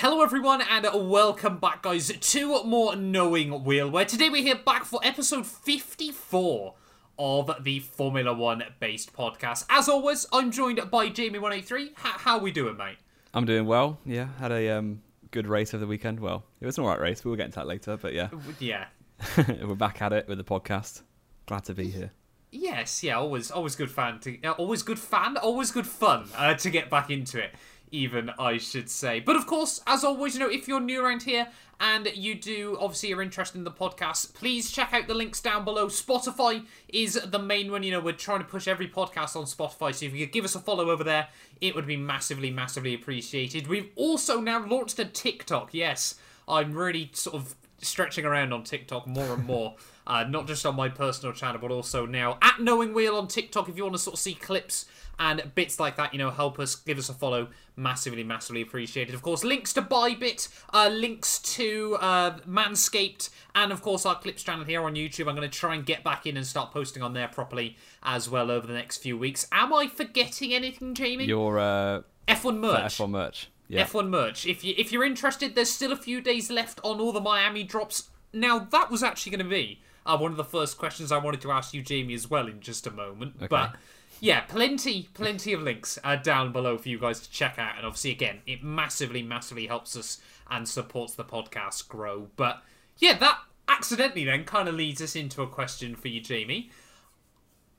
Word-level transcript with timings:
Hello, 0.00 0.22
everyone, 0.22 0.62
and 0.62 0.86
welcome 1.10 1.58
back, 1.58 1.82
guys, 1.82 2.06
to 2.16 2.62
more 2.62 2.94
Knowing 2.94 3.64
Wheel, 3.64 3.90
where 3.90 4.04
today 4.04 4.30
we're 4.30 4.44
here 4.44 4.54
back 4.54 4.84
for 4.84 5.00
episode 5.02 5.44
54 5.44 6.74
of 7.18 7.50
the 7.64 7.80
Formula 7.80 8.32
One 8.32 8.62
based 8.78 9.12
podcast. 9.12 9.66
As 9.68 9.88
always, 9.88 10.24
I'm 10.32 10.52
joined 10.52 10.80
by 10.88 11.08
Jamie183. 11.10 11.80
H- 11.80 11.90
how 11.96 12.38
are 12.38 12.40
we 12.40 12.52
doing, 12.52 12.76
mate? 12.76 12.98
I'm 13.34 13.44
doing 13.44 13.66
well. 13.66 13.98
Yeah, 14.06 14.28
had 14.38 14.52
a 14.52 14.70
um, 14.70 15.02
good 15.32 15.48
race 15.48 15.74
over 15.74 15.80
the 15.80 15.88
weekend. 15.88 16.20
Well, 16.20 16.44
it 16.60 16.66
was 16.66 16.78
an 16.78 16.84
alright 16.84 17.00
race. 17.00 17.24
We'll 17.24 17.34
get 17.34 17.46
into 17.46 17.58
that 17.58 17.66
later, 17.66 17.96
but 17.96 18.14
yeah, 18.14 18.28
Yeah. 18.60 18.86
we're 19.36 19.74
back 19.74 20.00
at 20.00 20.12
it 20.12 20.28
with 20.28 20.38
the 20.38 20.44
podcast. 20.44 21.02
Glad 21.46 21.64
to 21.64 21.74
be 21.74 21.90
here. 21.90 22.12
Yes, 22.52 23.02
yeah, 23.02 23.16
always, 23.16 23.50
always 23.50 23.74
good 23.74 23.90
fan 23.90 24.20
to, 24.20 24.40
uh, 24.42 24.52
always 24.52 24.82
good 24.82 24.98
fan, 24.98 25.36
always 25.38 25.70
good 25.70 25.86
fun 25.86 26.28
uh, 26.36 26.54
to 26.54 26.70
get 26.70 26.88
back 26.88 27.10
into 27.10 27.42
it. 27.42 27.50
Even 27.90 28.30
I 28.38 28.58
should 28.58 28.90
say, 28.90 29.20
but 29.20 29.36
of 29.36 29.46
course, 29.46 29.80
as 29.86 30.04
always, 30.04 30.34
you 30.34 30.40
know, 30.40 30.50
if 30.50 30.68
you're 30.68 30.80
new 30.80 31.04
around 31.04 31.22
here 31.22 31.48
and 31.80 32.10
you 32.14 32.34
do 32.34 32.76
obviously 32.80 33.12
are 33.12 33.22
interested 33.22 33.56
in 33.56 33.64
the 33.64 33.70
podcast, 33.70 34.34
please 34.34 34.70
check 34.70 34.92
out 34.92 35.06
the 35.06 35.14
links 35.14 35.40
down 35.40 35.64
below. 35.64 35.86
Spotify 35.86 36.64
is 36.88 37.14
the 37.14 37.38
main 37.38 37.70
one. 37.70 37.82
You 37.82 37.92
know, 37.92 38.00
we're 38.00 38.12
trying 38.12 38.40
to 38.40 38.44
push 38.44 38.68
every 38.68 38.88
podcast 38.88 39.36
on 39.36 39.44
Spotify, 39.44 39.94
so 39.94 40.06
if 40.06 40.14
you 40.14 40.26
could 40.26 40.32
give 40.32 40.44
us 40.44 40.54
a 40.54 40.60
follow 40.60 40.90
over 40.90 41.04
there, 41.04 41.28
it 41.60 41.74
would 41.74 41.86
be 41.86 41.96
massively, 41.96 42.50
massively 42.50 42.94
appreciated. 42.94 43.66
We've 43.66 43.90
also 43.96 44.40
now 44.40 44.66
launched 44.66 44.98
a 44.98 45.04
TikTok. 45.04 45.70
Yes, 45.72 46.16
I'm 46.46 46.72
really 46.72 47.10
sort 47.14 47.36
of 47.36 47.54
stretching 47.80 48.24
around 48.24 48.52
on 48.52 48.64
TikTok 48.64 49.06
more 49.06 49.34
and 49.34 49.44
more. 49.44 49.76
Uh, 50.08 50.24
not 50.24 50.46
just 50.46 50.64
on 50.64 50.74
my 50.74 50.88
personal 50.88 51.34
channel, 51.34 51.60
but 51.60 51.70
also 51.70 52.06
now 52.06 52.38
at 52.40 52.58
Knowing 52.58 52.94
Wheel 52.94 53.14
on 53.16 53.28
TikTok. 53.28 53.68
If 53.68 53.76
you 53.76 53.82
want 53.82 53.94
to 53.94 53.98
sort 53.98 54.14
of 54.14 54.18
see 54.18 54.32
clips 54.32 54.86
and 55.18 55.54
bits 55.54 55.80
like 55.80 55.96
that, 55.96 56.12
you 56.12 56.18
know, 56.18 56.30
help 56.30 56.58
us, 56.58 56.74
give 56.74 56.98
us 56.98 57.08
a 57.08 57.14
follow. 57.14 57.48
Massively, 57.76 58.24
massively 58.24 58.62
appreciated. 58.62 59.14
Of 59.14 59.22
course, 59.22 59.44
links 59.44 59.72
to 59.74 59.82
Bybit, 59.82 60.48
uh, 60.72 60.88
links 60.88 61.38
to 61.56 61.96
uh, 62.00 62.38
Manscaped, 62.40 63.30
and 63.54 63.70
of 63.70 63.82
course 63.82 64.04
our 64.04 64.18
clips 64.18 64.42
channel 64.42 64.64
here 64.64 64.82
on 64.82 64.94
YouTube. 64.94 65.28
I'm 65.28 65.36
going 65.36 65.48
to 65.48 65.58
try 65.58 65.74
and 65.74 65.86
get 65.86 66.02
back 66.02 66.26
in 66.26 66.36
and 66.36 66.46
start 66.46 66.72
posting 66.72 67.02
on 67.02 67.12
there 67.12 67.28
properly 67.28 67.76
as 68.02 68.28
well 68.28 68.50
over 68.50 68.66
the 68.66 68.72
next 68.72 68.98
few 68.98 69.16
weeks. 69.16 69.46
Am 69.52 69.72
I 69.72 69.86
forgetting 69.86 70.52
anything, 70.52 70.94
Jamie? 70.94 71.26
Your 71.26 71.58
uh, 71.58 72.02
F1 72.26 72.58
merch. 72.58 72.98
F1 72.98 73.10
merch. 73.10 73.50
Yeah. 73.68 73.84
F1 73.84 74.08
merch. 74.08 74.46
If 74.46 74.64
you 74.64 74.74
if 74.76 74.92
you're 74.92 75.04
interested, 75.04 75.54
there's 75.54 75.70
still 75.70 75.92
a 75.92 75.96
few 75.96 76.20
days 76.20 76.50
left 76.50 76.80
on 76.82 77.00
all 77.00 77.12
the 77.12 77.20
Miami 77.20 77.62
drops. 77.64 78.10
Now 78.32 78.58
that 78.58 78.90
was 78.90 79.02
actually 79.02 79.30
going 79.36 79.44
to 79.44 79.50
be 79.50 79.80
uh, 80.06 80.16
one 80.16 80.30
of 80.30 80.36
the 80.36 80.44
first 80.44 80.78
questions 80.78 81.12
I 81.12 81.18
wanted 81.18 81.42
to 81.42 81.52
ask 81.52 81.74
you, 81.74 81.82
Jamie, 81.82 82.14
as 82.14 82.30
well, 82.30 82.48
in 82.48 82.60
just 82.60 82.86
a 82.86 82.90
moment. 82.90 83.34
But 83.48 83.76
yeah, 84.20 84.40
plenty, 84.40 85.08
plenty 85.14 85.52
of 85.52 85.62
links 85.62 85.98
uh, 86.02 86.16
down 86.16 86.52
below 86.52 86.78
for 86.78 86.88
you 86.88 86.98
guys 86.98 87.20
to 87.20 87.30
check 87.30 87.58
out. 87.58 87.76
And 87.76 87.86
obviously, 87.86 88.10
again, 88.10 88.40
it 88.46 88.62
massively, 88.62 89.22
massively 89.22 89.66
helps 89.66 89.96
us 89.96 90.20
and 90.50 90.68
supports 90.68 91.14
the 91.14 91.24
podcast 91.24 91.88
grow. 91.88 92.28
But 92.36 92.62
yeah, 92.98 93.16
that 93.18 93.38
accidentally 93.68 94.24
then 94.24 94.44
kind 94.44 94.68
of 94.68 94.74
leads 94.74 95.00
us 95.00 95.14
into 95.14 95.42
a 95.42 95.46
question 95.46 95.94
for 95.94 96.08
you, 96.08 96.20
Jamie. 96.20 96.70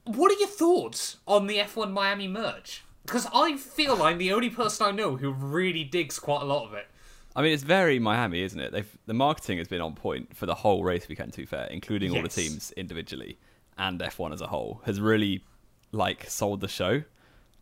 What 0.06 0.32
are 0.32 0.40
your 0.40 0.48
thoughts 0.48 1.18
on 1.28 1.48
the 1.48 1.58
F1 1.58 1.92
Miami 1.92 2.28
merch? 2.28 2.84
Because 3.06 3.28
I 3.34 3.58
feel 3.58 4.02
I'm 4.04 4.18
the 4.18 4.34
only 4.34 4.50
person 4.50 4.88
I 4.88 4.92
know 4.92 5.18
who 5.18 5.32
really 5.32 5.84
digs 5.84 6.20
quite 6.20 6.42
a 6.42 6.46
lot 6.46 6.68
of 6.68 6.74
it. 6.74 6.88
I 7.36 7.42
mean, 7.42 7.54
it's 7.54 7.64
very 7.64 8.00
Miami, 8.00 8.42
isn't 8.42 8.60
it? 8.60 8.72
They've 8.72 8.98
the 9.06 9.14
marketing 9.14 9.60
has 9.60 9.68
been 9.68 9.82
on 9.82 9.94
point 9.94 10.36
for 10.36 10.46
the 10.46 10.56
whole 10.56 10.84
race 10.84 11.08
weekend. 11.08 11.34
To 11.34 11.38
be 11.38 11.46
fair, 11.46 11.66
including 11.66 12.16
all 12.16 12.22
the 12.22 12.30
teams 12.30 12.72
individually 12.72 13.38
and 13.78 14.00
F1 14.00 14.34
as 14.34 14.42
a 14.42 14.48
whole, 14.48 14.82
has 14.86 15.00
really 15.00 15.44
like 15.92 16.30
sold 16.30 16.62
the 16.62 16.68
show, 16.68 17.04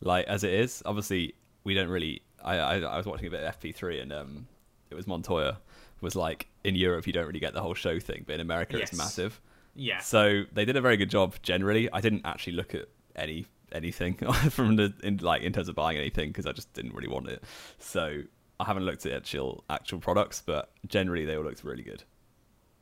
like 0.00 0.26
as 0.26 0.44
it 0.44 0.52
is. 0.52 0.82
Obviously, 0.86 1.34
we 1.64 1.74
don't 1.74 1.88
really. 1.88 2.22
I 2.44 2.56
I, 2.56 2.78
I 2.80 2.96
was 2.96 3.06
watching 3.06 3.26
a 3.26 3.30
bit 3.30 3.42
of 3.42 3.58
FP3 3.60 4.02
and 4.02 4.12
um, 4.12 4.46
it 4.90 4.94
was 4.94 5.06
Montoya 5.06 5.58
was 6.00 6.14
like 6.14 6.46
in 6.62 6.76
Europe 6.76 7.06
you 7.08 7.12
don't 7.12 7.26
really 7.26 7.40
get 7.40 7.54
the 7.54 7.60
whole 7.60 7.74
show 7.74 7.98
thing, 7.98 8.22
but 8.26 8.34
in 8.36 8.40
America 8.40 8.78
Yes. 8.78 8.90
it's 8.90 8.98
massive. 8.98 9.40
Yeah. 9.74 9.98
So 10.00 10.44
they 10.52 10.64
did 10.64 10.76
a 10.76 10.80
very 10.80 10.96
good 10.96 11.10
job 11.10 11.34
generally. 11.42 11.90
I 11.92 12.00
didn't 12.00 12.22
actually 12.24 12.54
look 12.54 12.74
at 12.74 12.86
any 13.16 13.46
anything 13.72 14.14
from 14.50 14.76
the 14.76 14.92
in 15.02 15.16
like 15.18 15.42
in 15.42 15.52
terms 15.52 15.68
of 15.68 15.74
buying 15.74 15.98
anything 15.98 16.30
because 16.30 16.46
I 16.46 16.52
just 16.52 16.72
didn't 16.72 16.94
really 16.94 17.08
want 17.08 17.28
it. 17.28 17.42
So 17.78 18.22
I 18.60 18.64
haven't 18.64 18.84
looked 18.84 19.06
at 19.06 19.12
actual 19.12 19.64
actual 19.68 19.98
products, 19.98 20.42
but 20.44 20.70
generally 20.86 21.24
they 21.24 21.36
all 21.36 21.44
looked 21.44 21.64
really 21.64 21.82
good. 21.82 22.04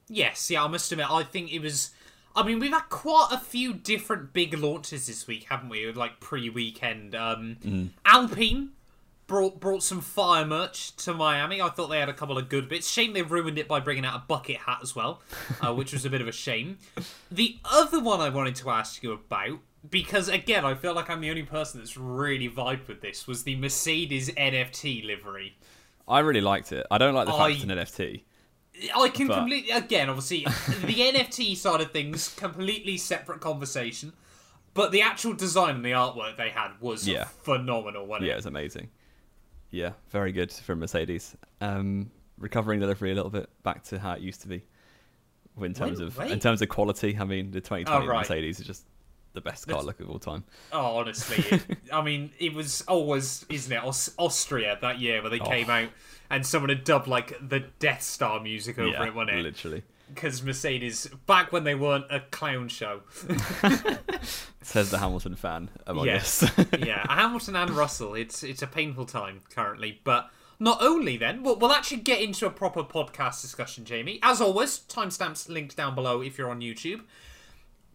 Yes, 0.09 0.51
yeah, 0.51 0.63
I 0.63 0.69
must 0.69 0.91
admit, 0.93 1.11
I 1.11 1.23
think 1.25 1.53
it 1.53 1.59
was. 1.61 1.91
I 2.37 2.43
mean, 2.45 2.59
we've 2.59 2.73
had 2.73 2.89
quite 2.91 3.29
a 3.33 3.39
few 3.39 3.73
different 3.73 4.33
big 4.33 4.57
launches 4.59 5.07
this 5.07 5.27
week, 5.27 5.47
haven't 5.49 5.71
we? 5.71 5.91
Like 5.93 6.21
pre-weekend. 6.21 7.15
Um, 7.15 7.91
Alpine 8.05 8.71
brought 9.27 9.59
brought 9.59 9.83
some 9.83 10.01
fire 10.01 10.45
merch 10.45 10.95
to 10.97 11.13
Miami. 11.15 11.61
I 11.61 11.69
thought 11.71 11.89
they 11.89 11.99
had 11.99 12.09
a 12.09 12.13
couple 12.15 12.39
of 12.39 12.49
good 12.49 12.69
bits. 12.69 12.89
Shame 12.91 13.13
they 13.15 13.23
ruined 13.23 13.59
it 13.59 13.67
by 13.67 13.81
bringing 13.81 14.05
out 14.05 14.15
a 14.15 14.23
bucket 14.29 14.59
hat 14.59 14.79
as 14.83 14.95
well, 14.95 15.23
uh, 15.61 15.75
which 15.75 15.93
was 15.93 16.05
a 16.05 16.11
bit 16.11 16.21
of 16.21 16.29
a 16.29 16.33
shame. 16.33 16.79
The 17.31 17.57
other 17.65 18.01
one 18.01 18.21
I 18.21 18.29
wanted 18.29 18.55
to 18.57 18.71
ask 18.71 19.03
you 19.03 19.13
about, 19.13 19.59
because 19.89 20.29
again, 20.29 20.65
I 20.65 20.75
feel 20.75 20.95
like 20.95 21.09
I'm 21.11 21.21
the 21.23 21.31
only 21.31 21.43
person 21.43 21.81
that's 21.81 21.97
really 21.97 22.49
vibed 22.49 22.87
with 22.87 23.01
this, 23.01 23.27
was 23.27 23.43
the 23.45 23.57
Mercedes 23.57 24.31
NFT 24.31 25.05
livery. 25.07 25.57
I 26.07 26.21
really 26.21 26.41
liked 26.41 26.71
it. 26.71 26.87
I 26.91 26.99
don't 26.99 27.15
like 27.15 27.27
the 27.27 27.33
fact 27.33 27.43
I- 27.43 27.49
it's 27.51 27.63
an 27.65 27.71
NFT. 27.71 28.23
I 28.95 29.09
can 29.09 29.29
But- 29.29 29.37
completely 29.39 29.71
again, 29.71 30.09
obviously, 30.11 30.45
the 30.45 31.01
NFT 31.13 31.57
side 31.57 31.81
of 31.81 31.91
things, 31.93 32.29
completely 32.35 32.97
separate 32.99 33.41
conversation. 33.41 34.13
But 34.75 34.93
the 34.93 35.01
actual 35.01 35.33
design 35.33 35.77
and 35.77 35.85
the 35.85 35.93
artwork 35.93 36.37
they 36.37 36.51
had 36.51 36.73
was 36.81 37.09
Yeah. 37.09 37.25
phenomenal, 37.25 38.07
Yeah, 38.21 38.33
it? 38.33 38.37
was 38.37 38.47
amazing. 38.47 38.91
Yeah, 39.71 39.93
very 40.11 40.33
good 40.33 40.53
from 40.53 40.81
Mercedes. 40.81 41.35
Um, 41.63 42.11
recovering 42.39 42.79
delivery 42.81 43.11
a 43.13 43.15
little 43.15 43.31
bit 43.31 43.49
back 43.63 43.83
to 43.85 43.99
how 43.99 44.13
it 44.13 44.21
used 44.21 44.43
to 44.43 44.49
be. 44.49 44.63
In 45.59 45.73
terms 45.73 46.01
Wait, 46.01 46.07
of 46.09 46.19
wait. 46.19 46.31
in 46.31 46.39
terms 46.39 46.61
of 46.61 46.69
quality, 46.69 47.17
I 47.19 47.25
mean 47.25 47.51
the 47.51 47.63
2020 47.63 48.05
Oh, 48.05 48.07
right. 48.11 48.19
Mercedes 48.19 48.61
is 48.61 48.67
just 48.67 48.85
the 49.37 49.41
best 49.41 49.69
car 49.69 49.83
look 49.83 50.01
of 50.01 50.11
all 50.11 50.19
time. 50.19 50.43
Oh, 50.73 50.97
honestly, 50.97 51.45
it- 51.57 51.79
I 51.93 52.03
mean, 52.03 52.33
it 52.41 52.53
was 52.53 52.83
always, 52.89 53.47
isn't 53.49 53.73
it, 53.73 53.85
Aus- 53.85 54.11
Austria 54.19 54.77
that 54.81 54.99
year 54.99 55.21
where 55.23 55.31
they 55.31 55.39
oh. 55.39 55.49
came 55.49 55.71
out 55.71 55.91
and 56.29 56.45
someone 56.45 56.71
had 56.71 56.83
dubbed 56.83 57.07
like 57.07 57.37
the 57.47 57.61
Death 57.79 58.03
Star 58.03 58.41
music 58.41 58.79
over 58.81 58.89
yeah, 58.89 59.05
it, 59.05 59.15
wasn't 59.15 59.39
it? 59.39 59.43
literally. 59.43 59.83
Because 60.13 60.43
Mercedes, 60.43 61.09
back 61.27 61.53
when 61.53 61.65
they 61.65 61.75
weren't 61.75 62.07
a 62.11 62.21
clown 62.21 62.69
show, 62.69 63.03
Says 64.63 64.91
the 64.91 64.99
Hamilton 64.99 65.37
fan 65.37 65.69
among 65.87 66.07
Yes. 66.07 66.43
us. 66.43 66.67
yeah, 66.79 67.05
Hamilton 67.13 67.57
and 67.57 67.71
Russell. 67.71 68.15
It's 68.15 68.43
it's 68.43 68.63
a 68.63 68.67
painful 68.67 69.05
time 69.07 69.41
currently, 69.55 70.01
but 70.05 70.31
not 70.59 70.79
only 70.81 71.17
then, 71.17 71.43
we'll, 71.43 71.57
we'll 71.57 71.73
actually 71.73 71.99
get 71.99 72.21
into 72.21 72.47
a 72.47 72.51
proper 72.51 72.83
podcast 72.83 73.43
discussion, 73.43 73.85
Jamie. 73.85 74.19
As 74.23 74.41
always, 74.41 74.79
timestamps 74.79 75.49
linked 75.49 75.77
down 75.77 75.95
below 75.95 76.21
if 76.23 76.39
you're 76.39 76.51
on 76.51 76.61
YouTube. 76.61 77.03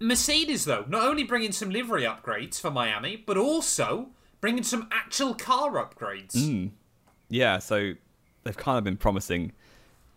Mercedes, 0.01 0.65
though, 0.65 0.85
not 0.87 1.03
only 1.03 1.23
bringing 1.23 1.51
some 1.51 1.69
livery 1.69 2.03
upgrades 2.03 2.59
for 2.59 2.71
Miami, 2.71 3.15
but 3.15 3.37
also 3.37 4.07
bringing 4.41 4.63
some 4.63 4.89
actual 4.91 5.35
car 5.35 5.71
upgrades. 5.73 6.33
Hmm. 6.33 6.67
Yeah, 7.29 7.59
so 7.59 7.93
they've 8.43 8.57
kind 8.57 8.77
of 8.77 8.83
been 8.83 8.97
promising 8.97 9.53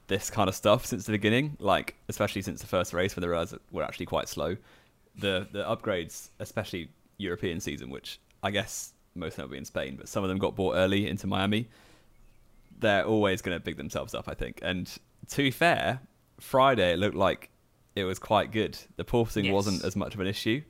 this 0.06 0.30
kind 0.30 0.48
of 0.48 0.54
stuff 0.54 0.86
since 0.86 1.06
the 1.06 1.12
beginning, 1.12 1.56
like 1.60 1.94
especially 2.08 2.42
since 2.42 2.60
the 2.60 2.66
first 2.66 2.92
race 2.92 3.14
when 3.14 3.20
the 3.22 3.28
roads 3.28 3.54
were 3.70 3.82
actually 3.82 4.06
quite 4.06 4.28
slow. 4.28 4.56
The 5.16 5.46
the 5.52 5.62
upgrades, 5.62 6.30
especially 6.40 6.88
European 7.18 7.60
season, 7.60 7.90
which 7.90 8.18
I 8.42 8.50
guess 8.50 8.92
most 9.14 9.32
of 9.32 9.36
them 9.36 9.44
will 9.48 9.52
be 9.52 9.58
in 9.58 9.64
Spain, 9.64 9.96
but 9.96 10.08
some 10.08 10.24
of 10.24 10.28
them 10.28 10.38
got 10.38 10.56
bought 10.56 10.74
early 10.74 11.08
into 11.08 11.26
Miami. 11.26 11.68
They're 12.80 13.04
always 13.04 13.40
going 13.40 13.56
to 13.56 13.62
big 13.62 13.76
themselves 13.76 14.14
up, 14.14 14.28
I 14.28 14.34
think. 14.34 14.58
And 14.62 14.90
to 15.28 15.36
be 15.36 15.50
fair, 15.50 16.00
Friday 16.40 16.94
it 16.94 16.98
looked 16.98 17.14
like 17.14 17.50
it 17.94 18.04
was 18.04 18.18
quite 18.18 18.50
good. 18.52 18.76
The 18.96 19.04
porting 19.04 19.44
Yes. 19.46 19.52
wasn't 19.54 19.84
as 19.84 19.94
much 19.96 20.14
of 20.14 20.20
an 20.20 20.26
issue 20.26 20.62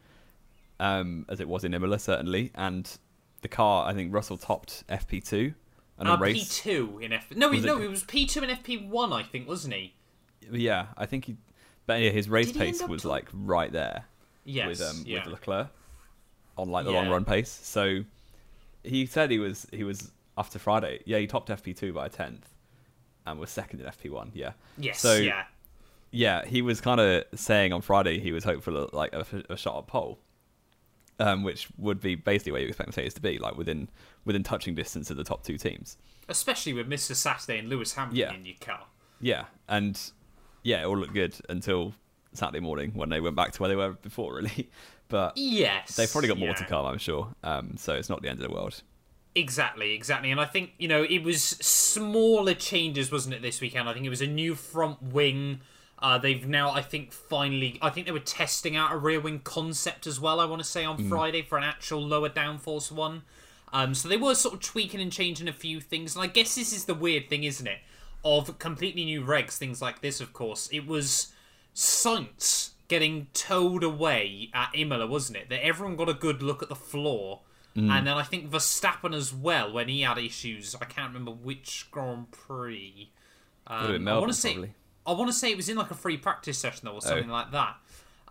um, 0.81 1.25
as 1.29 1.41
it 1.41 1.49
was 1.49 1.65
in 1.65 1.73
Imola, 1.75 1.99
certainly. 1.99 2.51
And 2.55 2.91
the 3.43 3.49
car, 3.49 3.87
I 3.89 3.95
think 3.95 4.13
Russell 4.13 4.37
topped 4.37 4.85
FP2 4.89 5.55
on 5.99 6.07
a 6.07 6.15
Uh, 6.15 6.19
race. 6.19 6.61
P2 6.61 7.03
in 7.03 7.13
F. 7.13 7.31
No, 7.35 7.51
he, 7.51 7.57
Was 7.57 7.65
it- 7.65 7.69
no, 7.69 7.81
it 7.81 7.89
was 7.91 8.03
P2 8.05 8.43
in 8.43 8.51
FP1, 8.51 9.13
I 9.13 9.23
think, 9.23 9.47
wasn't 9.49 9.75
he? 9.75 9.95
Yeah, 10.51 10.87
I 10.97 11.07
think 11.07 11.25
he. 11.27 11.37
But 11.87 12.01
yeah, 12.01 12.11
his 12.11 12.29
race 12.29 12.53
Did 12.53 12.57
pace 12.59 12.83
was 12.83 13.03
top? 13.03 13.11
like 13.11 13.29
right 13.33 13.71
there 13.73 14.05
Yes. 14.45 14.67
with 14.69 14.83
um 14.83 15.03
yeah. 15.07 15.23
with 15.25 15.33
Leclerc 15.33 15.69
on 16.59 16.69
like 16.71 16.85
the 16.85 16.93
Yeah. 16.93 16.99
long 17.01 17.09
run 17.11 17.25
pace. 17.25 17.51
So 17.51 18.05
he 18.83 19.07
said 19.07 19.31
he 19.31 19.39
was 19.39 19.67
he 19.73 19.85
was 19.85 20.11
after 20.37 20.59
Friday. 20.59 21.01
Yeah, 21.07 21.19
he 21.19 21.27
topped 21.27 21.49
FP 21.51 21.75
two 21.77 21.93
by 21.93 22.07
a 22.07 22.09
tenth 22.09 22.49
and 23.27 23.39
was 23.39 23.51
second 23.51 23.81
in 23.81 23.87
FP 23.87 24.11
one. 24.11 24.33
Yeah. 24.35 24.53
yes. 24.79 24.99
So 25.01 25.15
yeah. 25.15 25.45
Yeah, 26.15 26.45
he 26.47 26.63
was 26.63 26.81
kind 26.81 27.01
of 27.01 27.25
saying 27.35 27.73
on 27.73 27.83
Friday 27.83 28.21
he 28.21 28.31
was 28.33 28.45
hopeful 28.45 28.77
of 28.77 28.93
like 28.93 29.13
a, 29.13 29.27
a 29.51 29.57
shot 29.57 29.79
at 29.79 29.87
pole, 29.89 30.19
um, 31.19 31.43
which 31.43 31.69
would 31.77 32.01
be 32.01 32.15
basically 32.15 32.53
where 32.53 32.61
you 32.61 32.69
expect 32.69 32.89
Mercedes 32.89 33.15
to 33.15 33.21
be, 33.21 33.39
like 33.39 33.57
within 33.57 33.89
within 34.25 34.43
touching 34.43 34.75
distance 34.75 35.11
of 35.11 35.17
the 35.17 35.25
top 35.25 35.43
two 35.45 35.59
teams. 35.59 35.99
Especially 36.29 36.73
with 36.73 36.89
Mr. 36.89 37.15
Saturday 37.15 37.59
and 37.59 37.69
Lewis 37.69 37.95
Hamilton 37.95 38.17
Yeah. 38.17 38.33
in 38.33 38.47
your 38.47 38.55
car. 38.61 38.85
Yeah, 39.21 39.45
and 39.69 40.01
yeah, 40.63 40.83
it 40.83 40.85
all 40.87 40.97
looked 40.97 41.15
good 41.15 41.35
until 41.49 41.93
Saturday 42.33 42.61
morning 42.61 42.93
when 42.95 43.09
they 43.09 43.21
went 43.21 43.37
back 43.37 43.53
to 43.53 43.61
where 43.61 43.69
they 43.69 43.77
were 43.77 43.91
before, 43.93 44.35
really. 44.35 44.71
But 45.09 45.37
Yes. 45.37 45.97
they've 45.97 46.11
probably 46.11 46.29
got 46.29 46.39
more 46.39 46.49
yeah. 46.49 46.55
to 46.55 46.65
come, 46.65 46.87
I'm 46.87 46.97
sure. 46.99 47.29
Um, 47.45 47.77
so 47.77 47.93
it's 47.95 48.09
not 48.09 48.23
the 48.23 48.29
end 48.31 48.41
of 48.41 48.49
the 48.49 48.55
world. 48.55 48.83
Exactly, 49.35 49.93
exactly. 49.93 50.31
And 50.31 50.41
I 50.41 50.47
think, 50.47 50.73
you 50.79 50.89
know, 50.89 51.03
it 51.03 51.23
was 51.23 51.43
smaller 51.43 52.55
changes, 52.55 53.13
wasn't 53.13 53.35
it, 53.35 53.43
this 53.43 53.61
weekend? 53.61 53.87
I 53.87 53.93
think 53.93 54.07
it 54.07 54.11
was 54.11 54.23
a 54.23 54.27
new 54.27 54.55
front 54.55 55.03
wing. 55.03 55.61
Uh, 56.05 56.19
they've 56.19 56.47
now, 56.47 56.71
I 56.71 56.83
think, 56.83 57.13
finally. 57.13 57.79
I 57.81 57.89
think 57.89 58.05
they 58.05 58.13
were 58.13 58.19
testing 58.19 58.77
out 58.77 58.93
a 58.93 58.99
rear 58.99 59.21
wing 59.21 59.41
concept 59.43 60.07
as 60.07 60.21
well, 60.21 60.39
I 60.39 60.45
want 60.45 60.61
to 60.61 60.69
say, 60.69 60.85
on 60.85 61.09
Friday 61.09 61.41
for 61.41 61.57
an 61.57 61.65
actual 61.65 62.03
lower 62.03 62.29
downforce 62.29 62.93
one. 62.93 63.23
Um, 63.73 63.95
so 63.95 64.11
they 64.11 64.19
were 64.19 64.35
sort 64.35 64.53
of 64.53 64.61
tweaking 64.61 65.01
and 65.01 65.11
changing 65.11 65.49
a 65.49 65.53
few 65.55 65.81
things. 65.81 66.15
And 66.15 66.23
I 66.23 66.27
guess 66.27 66.57
this 66.57 66.75
is 66.75 66.85
the 66.85 66.93
weird 66.93 67.31
thing, 67.31 67.45
isn't 67.45 67.67
it? 67.67 67.79
Of 68.23 68.59
completely 68.59 69.07
new 69.07 69.23
regs, 69.25 69.57
things 69.57 69.81
like 69.81 70.03
this, 70.03 70.21
of 70.21 70.35
course. 70.35 70.69
It 70.71 70.87
was 70.87 71.33
Sainz 71.75 72.73
getting 72.89 73.29
towed 73.33 73.83
away 73.83 74.51
at 74.53 74.73
Imola, 74.75 75.07
wasn't 75.07 75.39
it? 75.39 75.49
That 75.49 75.65
everyone 75.65 75.97
got 75.97 76.11
a 76.11 76.15
good 76.15 76.43
look 76.43 76.63
at 76.63 76.69
the 76.69 76.75
floor. 76.75 77.41
Mm. 77.75 77.91
And 77.91 78.07
then 78.07 78.19
I 78.19 78.25
think 78.25 78.51
Verstappen 78.51 79.15
as 79.15 79.33
well, 79.33 79.73
when 79.73 79.89
he 79.89 80.03
had 80.03 80.19
issues. 80.19 80.77
I 80.79 80.85
can't 80.85 81.09
remember 81.15 81.31
which 81.31 81.89
Grand 81.91 82.31
Prix. 82.31 83.09
Would 83.71 83.79
have 83.79 83.89
been 83.93 84.07
Um, 84.07 84.17
I 84.17 84.19
want 84.19 84.33
to 84.33 84.39
say, 84.39 84.53
probably. 84.53 84.75
I 85.07 85.13
want 85.13 85.29
to 85.31 85.33
say 85.37 85.51
it 85.51 85.57
was 85.57 85.69
in 85.69 85.77
like 85.77 85.91
a 85.91 85.95
free 85.95 86.17
practice 86.17 86.59
session 86.59 86.83
though, 86.85 86.93
or 86.93 86.97
Oh. 86.97 87.01
something 87.01 87.29
like 87.29 87.51
that. 87.53 87.77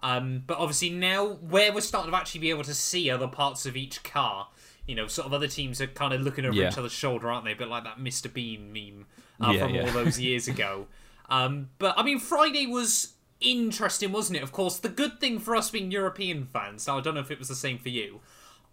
Um, 0.01 0.43
but 0.45 0.57
obviously 0.57 0.89
now, 0.89 1.25
where 1.27 1.71
we're 1.73 1.79
starting 1.81 2.11
to 2.11 2.17
actually 2.17 2.41
be 2.41 2.49
able 2.49 2.63
to 2.63 2.73
see 2.73 3.09
other 3.09 3.27
parts 3.27 3.65
of 3.65 3.77
each 3.77 4.03
car, 4.03 4.49
you 4.85 4.95
know, 4.95 5.07
sort 5.07 5.25
of 5.27 5.33
other 5.33 5.47
teams 5.47 5.79
are 5.79 5.87
kind 5.87 6.13
of 6.13 6.21
looking 6.21 6.43
over 6.45 6.53
Yeah. 6.55 6.69
each 6.69 6.77
other's 6.77 6.91
shoulder, 6.91 7.31
aren't 7.31 7.45
they? 7.45 7.53
A 7.53 7.55
bit 7.55 7.69
like 7.69 7.85
that 7.85 7.99
Mr. 7.99 8.31
Bean 8.31 8.73
meme 8.73 9.05
uh, 9.39 9.51
Yeah, 9.53 9.59
from 9.65 9.75
yeah. 9.75 9.85
all 9.85 9.91
those 9.93 10.19
years 10.29 10.47
ago. 10.47 10.87
Um, 11.29 11.69
but 11.79 11.97
I 11.97 12.03
mean, 12.03 12.19
Friday 12.19 12.67
was 12.67 13.13
interesting, 13.39 14.11
wasn't 14.11 14.37
it? 14.37 14.43
Of 14.43 14.51
course, 14.51 14.77
the 14.77 14.89
good 14.89 15.19
thing 15.21 15.39
for 15.39 15.55
us 15.55 15.69
being 15.69 15.89
European 15.91 16.45
fans. 16.45 16.85
Now, 16.87 16.97
I 16.97 17.01
don't 17.01 17.13
know 17.15 17.21
if 17.21 17.31
it 17.31 17.39
was 17.39 17.47
the 17.47 17.55
same 17.55 17.77
for 17.77 17.89
you. 17.89 18.19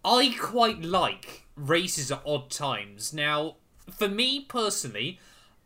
I 0.03 0.35
quite 0.39 0.81
like 0.81 1.43
races 1.55 2.11
at 2.11 2.21
odd 2.25 2.49
times. 2.49 3.13
Now, 3.13 3.55
for 3.89 4.07
me 4.09 4.41
personally, 4.41 5.19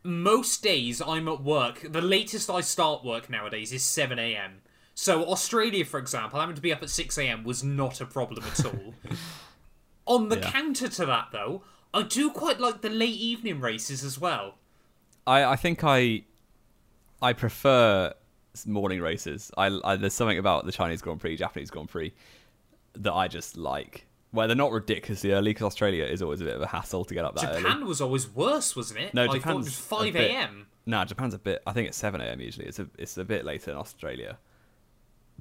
most 0.06 0.62
days 0.64 1.02
I'm 1.02 1.28
at 1.28 1.42
work. 1.42 1.92
The 1.92 2.02
latest 2.02 2.50
I 2.50 2.62
start 2.62 3.04
work 3.04 3.30
nowadays 3.30 3.74
is 3.74 3.84
7 3.84 4.18
a.m. 4.20 4.62
So 4.94 5.26
Australia, 5.26 5.84
for 5.84 6.00
example, 6.00 6.40
having 6.40 6.56
to 6.56 6.62
be 6.62 6.72
up 6.72 6.82
at 6.84 6.90
6 6.90 7.18
a.m. 7.18 7.44
was 7.44 7.64
not 7.64 8.00
a 8.00 8.06
problem 8.06 8.46
at 8.46 8.66
all. 8.66 8.94
On 10.06 10.30
the 10.30 10.38
Yeah. 10.38 10.52
counter 10.52 10.88
to 10.88 11.06
that, 11.08 11.30
though, 11.32 11.64
I 11.94 12.04
do 12.04 12.30
quite 12.30 12.60
like 12.60 12.82
the 12.82 12.90
late 12.90 13.18
evening 13.18 13.60
races 13.60 14.04
as 14.04 14.20
well. 14.20 14.56
I, 15.28 15.44
I 15.44 15.56
think 15.56 15.84
I 15.84 16.24
I 17.22 17.34
prefer 17.34 18.14
morning 18.66 19.02
races. 19.02 19.52
I, 19.58 19.78
I 19.84 19.96
there's 19.96 20.14
something 20.14 20.38
about 20.38 20.66
the 20.66 20.72
Chinese 20.72 21.02
Grand 21.02 21.20
Prix, 21.20 21.38
Japanese 21.38 21.72
Grand 21.72 21.90
Prix 21.90 22.14
that 22.94 23.14
I 23.14 23.28
just 23.28 23.58
like. 23.58 24.06
Where 24.36 24.48
they're 24.48 24.56
not 24.56 24.72
ridiculously 24.72 25.32
early 25.32 25.52
because 25.52 25.66
Australia 25.66 26.04
is 26.06 26.22
always 26.22 26.42
a 26.42 26.44
bit 26.46 26.56
of 26.56 26.62
a 26.62 26.68
hassle 26.68 27.06
to 27.06 27.14
get 27.14 27.26
up 27.26 27.36
that 27.36 27.52
early. 27.54 27.62
Japan 27.64 27.86
was 27.88 28.02
always 28.02 28.30
worse, 28.30 28.76
wasn't 28.76 29.00
it? 29.00 29.14
No, 29.14 29.24
I 29.24 29.28
thought 29.28 29.36
it 29.36 29.40
Japan's 29.40 29.66
was 29.66 29.80
5 29.80 30.14
bit- 30.14 30.32
a.m. 30.32 30.68
Nah, 30.86 31.04
Japan's 31.06 31.34
a 31.34 31.40
bit. 31.40 31.64
I 31.66 31.74
think 31.74 31.88
it's 31.88 31.98
seven 31.98 32.22
a.m. 32.22 32.40
usually. 32.40 32.68
It's 32.68 32.78
a 32.78 32.88
it's 33.00 33.18
a 33.18 33.24
bit 33.26 33.44
later 33.46 33.72
than 33.72 33.78
Australia. 33.78 34.38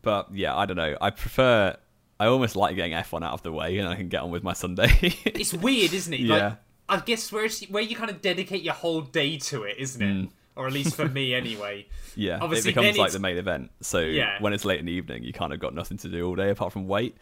But 0.00 0.28
yeah, 0.34 0.56
I 0.56 0.66
don't 0.66 0.76
know. 0.76 0.96
I 1.00 1.10
prefer. 1.10 1.76
I 2.20 2.26
almost 2.26 2.56
like 2.56 2.76
getting 2.76 2.92
F1 2.92 3.24
out 3.24 3.32
of 3.32 3.42
the 3.42 3.52
way, 3.52 3.76
and 3.78 3.88
I 3.88 3.96
can 3.96 4.08
get 4.08 4.22
on 4.22 4.30
with 4.30 4.42
my 4.42 4.52
Sunday. 4.52 4.88
It's 5.26 5.52
weird, 5.52 5.92
isn't 5.92 6.12
it? 6.14 6.20
Yeah. 6.20 6.34
Like, 6.34 6.56
I 6.88 7.00
guess 7.00 7.32
where 7.32 7.48
where 7.70 7.82
you 7.82 7.96
kind 7.96 8.10
of 8.10 8.20
dedicate 8.22 8.62
your 8.62 8.74
whole 8.74 9.00
day 9.00 9.36
to 9.38 9.64
it, 9.64 9.76
isn't 9.78 10.00
it? 10.02 10.14
Mm. 10.26 10.30
Or 10.56 10.66
at 10.68 10.72
least 10.72 10.94
for 10.94 11.08
me, 11.08 11.34
anyway. 11.34 11.86
yeah, 12.14 12.38
Obviously, 12.40 12.70
it 12.70 12.74
becomes 12.76 12.96
like 12.96 13.10
the 13.12 13.18
main 13.18 13.36
event. 13.36 13.70
So 13.80 13.98
Yeah. 13.98 14.40
when 14.40 14.52
it's 14.52 14.64
late 14.64 14.78
in 14.78 14.86
the 14.86 14.92
evening, 14.92 15.24
you 15.24 15.32
kind 15.32 15.52
of 15.52 15.58
got 15.58 15.74
nothing 15.74 15.96
to 15.98 16.08
do 16.08 16.24
all 16.28 16.36
day 16.36 16.50
apart 16.50 16.72
from 16.72 16.86
wait. 16.86 17.16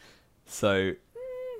So 0.44 0.92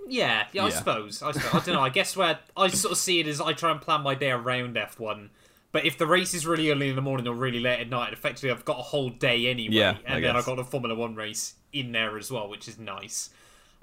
Yeah, 0.08 0.46
yeah, 0.52 0.64
I 0.64 0.69
Yeah. 0.69 0.78
suppose. 0.78 1.22
I, 1.22 1.32
suppose. 1.32 1.62
I 1.62 1.64
don't 1.66 1.75
know. 1.75 1.81
I 1.82 1.88
guess 1.99 2.16
where 2.16 2.38
I 2.56 2.69
sort 2.69 2.93
of 2.93 2.99
see 2.99 3.20
it 3.20 3.26
as 3.26 3.40
I 3.40 3.52
try 3.52 3.70
and 3.70 3.81
plan 3.81 4.02
my 4.02 4.14
day 4.14 4.31
around 4.31 4.76
F1. 4.76 5.28
But 5.70 5.87
if 5.87 5.96
the 5.96 6.06
race 6.06 6.34
is 6.34 6.46
really 6.46 6.70
early 6.70 6.90
in 6.90 6.96
the 6.96 7.02
morning 7.02 7.26
or 7.26 7.34
really 7.34 7.60
late 7.60 7.81
at 7.81 7.88
night, 7.88 8.12
effectively 8.12 8.50
I've 8.50 8.64
got 8.64 8.78
a 8.78 8.82
whole 8.82 9.08
day 9.08 9.49
anyway. 9.49 9.75
Yeah, 9.76 9.96
I 10.06 10.14
and 10.16 10.25
then 10.25 10.37
I've 10.37 10.44
got 10.44 10.58
a 10.58 10.64
Formula 10.64 10.94
One 10.94 11.14
race 11.14 11.54
in 11.72 11.93
there 11.93 12.19
as 12.19 12.31
well, 12.31 12.49
which 12.49 12.69
is 12.69 12.78
nice. 12.78 13.31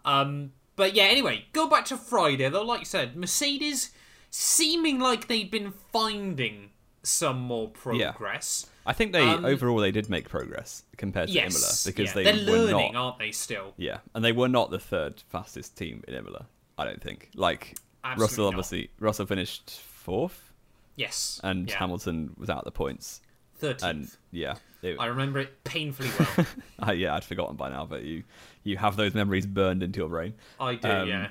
Um, 0.06 0.51
but 0.75 0.94
yeah, 0.94 1.06
anyway, 1.06 1.45
go 1.51 1.68
back 1.68 1.86
to 1.86 1.98
Friday, 1.98 2.48
though, 2.50 2.62
like 2.63 2.80
you 2.81 2.86
said, 2.86 3.15
Mercedes 3.15 3.92
seeming 4.30 5.00
like 5.00 5.27
they'd 5.27 5.50
been 5.50 5.74
finding 5.92 6.69
some 7.01 7.39
more 7.39 7.69
progress. 7.69 8.68
I 8.89 8.94
think 8.94 9.13
they 9.13 9.21
Um, 9.21 9.45
overall 9.45 9.77
they 9.77 9.91
did 9.91 10.09
make 10.09 10.27
progress 10.27 10.83
compared 10.97 11.27
to 11.27 11.33
Yes, 11.33 11.53
Imola 11.56 11.74
because 11.95 12.09
yeah. 12.09 12.13
they 12.15 12.24
they're 12.41 12.51
were 12.51 12.65
learning, 12.65 12.94
not. 12.94 13.00
aren't 13.06 13.19
they? 13.19 13.31
Still, 13.31 13.74
Yeah, 13.77 14.00
and 14.15 14.25
they 14.25 14.31
were 14.31 14.47
not 14.50 14.71
the 14.71 14.80
third 14.80 15.21
fastest 15.30 15.77
team 15.77 16.03
in 16.07 16.15
Imola. 16.15 16.47
I 16.77 16.86
don't 16.86 17.01
think. 17.01 17.30
Like 17.36 17.75
Absolutely 18.03 18.21
Russell, 18.24 18.44
not. 18.45 18.47
obviously, 18.56 18.89
Russell 19.00 19.25
finished 19.27 19.69
fourth, 19.81 20.51
yes, 20.95 21.39
and 21.44 21.69
yeah. 21.69 21.77
Hamilton 21.77 22.33
was 22.38 22.50
out 22.50 22.59
of 22.59 22.65
the 22.65 22.71
points. 22.71 23.21
thirteenth. 23.57 23.83
And 23.83 24.12
yeah, 24.31 24.56
it, 24.81 24.95
I 25.00 25.06
remember 25.07 25.39
it 25.39 25.63
painfully 25.63 26.09
well. 26.18 26.47
uh, 26.88 26.91
yeah, 26.94 27.13
I'd 27.15 27.24
forgotten 27.24 27.57
by 27.57 27.69
now, 27.69 27.86
but 27.86 28.03
you 28.03 28.24
you 28.63 28.77
have 28.77 28.95
those 28.95 29.13
memories 29.13 29.45
burned 29.45 29.83
into 29.83 30.00
your 30.00 30.09
brain. 30.09 30.33
I 30.59 30.75
do, 30.75 30.89
Um, 30.89 31.07
yeah. 31.09 31.27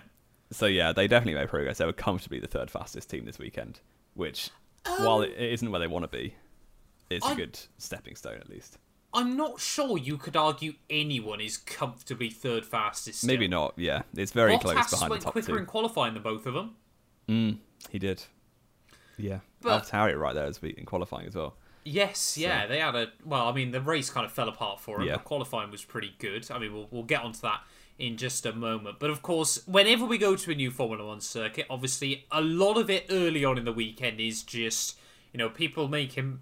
So 0.52 0.66
yeah, 0.66 0.92
they 0.92 1.08
definitely 1.08 1.40
made 1.40 1.48
progress. 1.48 1.78
They 1.78 1.86
were 1.86 1.92
comfortably 1.92 2.38
the 2.38 2.46
third 2.46 2.70
fastest 2.70 3.10
team 3.10 3.24
this 3.24 3.38
weekend, 3.38 3.80
which, 4.14 4.50
while 4.98 5.22
it, 5.22 5.30
it 5.36 5.52
isn't 5.54 5.70
where 5.70 5.80
they 5.80 5.86
want 5.86 6.04
to 6.04 6.16
be, 6.16 6.34
it's 7.10 7.24
a 7.26 7.30
Um, 7.30 7.36
good 7.36 7.58
stepping 7.78 8.16
stone 8.16 8.36
at 8.36 8.48
least. 8.48 8.78
I'm 9.14 9.36
not 9.36 9.58
sure 9.58 9.96
you 9.96 10.18
could 10.18 10.36
argue 10.36 10.74
anyone 10.90 11.40
is 11.40 11.56
comfortably 11.56 12.28
third 12.28 12.66
fastest. 12.66 13.20
Still. 13.20 13.28
Maybe 13.28 13.48
not. 13.48 13.72
Yeah, 13.76 14.02
it's 14.14 14.32
very 14.32 14.52
Bottas 14.56 14.60
close 14.60 14.90
behind 14.90 15.08
the 15.08 15.10
went 15.12 15.22
top 15.22 15.32
quicker 15.32 15.52
two. 15.52 15.56
in 15.56 15.66
qualifying 15.66 16.12
than 16.14 16.22
both 16.22 16.44
of 16.46 16.54
them. 16.54 16.76
He 17.90 17.98
did. 17.98 18.24
Yeah, 19.16 19.40
But- 19.60 19.84
AlphaTauri 19.84 20.18
right 20.18 20.34
there 20.34 20.44
as 20.46 20.58
in 20.62 20.84
qualifying 20.84 21.26
as 21.26 21.34
well. 21.34 21.56
Yes, 21.84 22.36
yeah, 22.36 22.66
they 22.66 22.80
had 22.80 22.94
a 22.94 23.12
well. 23.24 23.48
I 23.48 23.52
mean, 23.52 23.70
the 23.70 23.80
race 23.80 24.10
kind 24.10 24.26
of 24.26 24.32
fell 24.32 24.48
apart 24.48 24.78
for 24.80 25.00
him. 25.00 25.06
Yeah. 25.06 25.14
but 25.16 25.24
qualifying 25.24 25.70
was 25.70 25.84
pretty 25.84 26.14
good. 26.18 26.50
I 26.50 26.58
mean, 26.58 26.74
we'll 26.74 26.88
we'll 26.90 27.02
get 27.04 27.22
onto 27.22 27.40
that 27.40 27.62
in 27.98 28.18
just 28.18 28.44
a 28.44 28.52
moment. 28.52 28.98
But 28.98 29.08
of 29.08 29.22
course, 29.22 29.66
whenever 29.66 30.04
we 30.04 30.18
go 30.18 30.36
to 30.36 30.50
a 30.50 30.54
new 30.54 30.70
Formula 30.70 31.06
One 31.06 31.22
circuit, 31.22 31.66
obviously 31.70 32.26
a 32.30 32.42
lot 32.42 32.76
of 32.76 32.90
it 32.90 33.06
early 33.08 33.42
on 33.44 33.56
in 33.56 33.64
the 33.64 33.72
weekend 33.72 34.20
is 34.20 34.42
just 34.42 34.98
you 35.32 35.38
know 35.38 35.48
people 35.48 35.88
making 35.88 36.40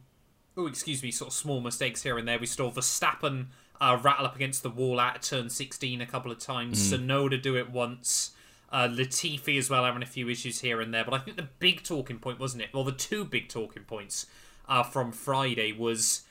oh 0.56 0.66
excuse 0.66 1.02
me 1.02 1.10
sort 1.10 1.28
of 1.28 1.34
small 1.34 1.60
mistakes 1.60 2.02
here 2.02 2.18
and 2.18 2.26
there. 2.26 2.38
We 2.38 2.46
saw 2.46 2.70
Verstappen 2.70 3.46
uh, 3.80 3.98
rattle 4.02 4.26
up 4.26 4.36
against 4.36 4.62
the 4.62 4.70
wall 4.70 5.00
at 5.00 5.22
turn 5.22 5.50
sixteen 5.50 6.00
a 6.00 6.06
couple 6.06 6.30
of 6.32 6.38
times. 6.38 6.92
Tsunoda 6.92 7.40
do 7.40 7.56
it 7.56 7.70
once. 7.70 8.32
Uh, 8.70 8.88
Latifi 8.88 9.56
as 9.58 9.70
well 9.70 9.84
having 9.84 10.02
a 10.02 10.06
few 10.06 10.28
issues 10.28 10.60
here 10.60 10.80
and 10.80 10.92
there, 10.92 11.04
but 11.04 11.14
I 11.14 11.18
think 11.18 11.36
the 11.36 11.48
big 11.60 11.84
talking 11.84 12.18
point 12.18 12.40
wasn't 12.40 12.62
it? 12.64 12.70
Well, 12.74 12.84
the 12.84 12.92
two 12.92 13.24
big 13.24 13.48
talking 13.48 13.84
points 13.84 14.26
uh, 14.68 14.82
from 14.82 15.12
Friday 15.12 15.72
was 15.72 16.22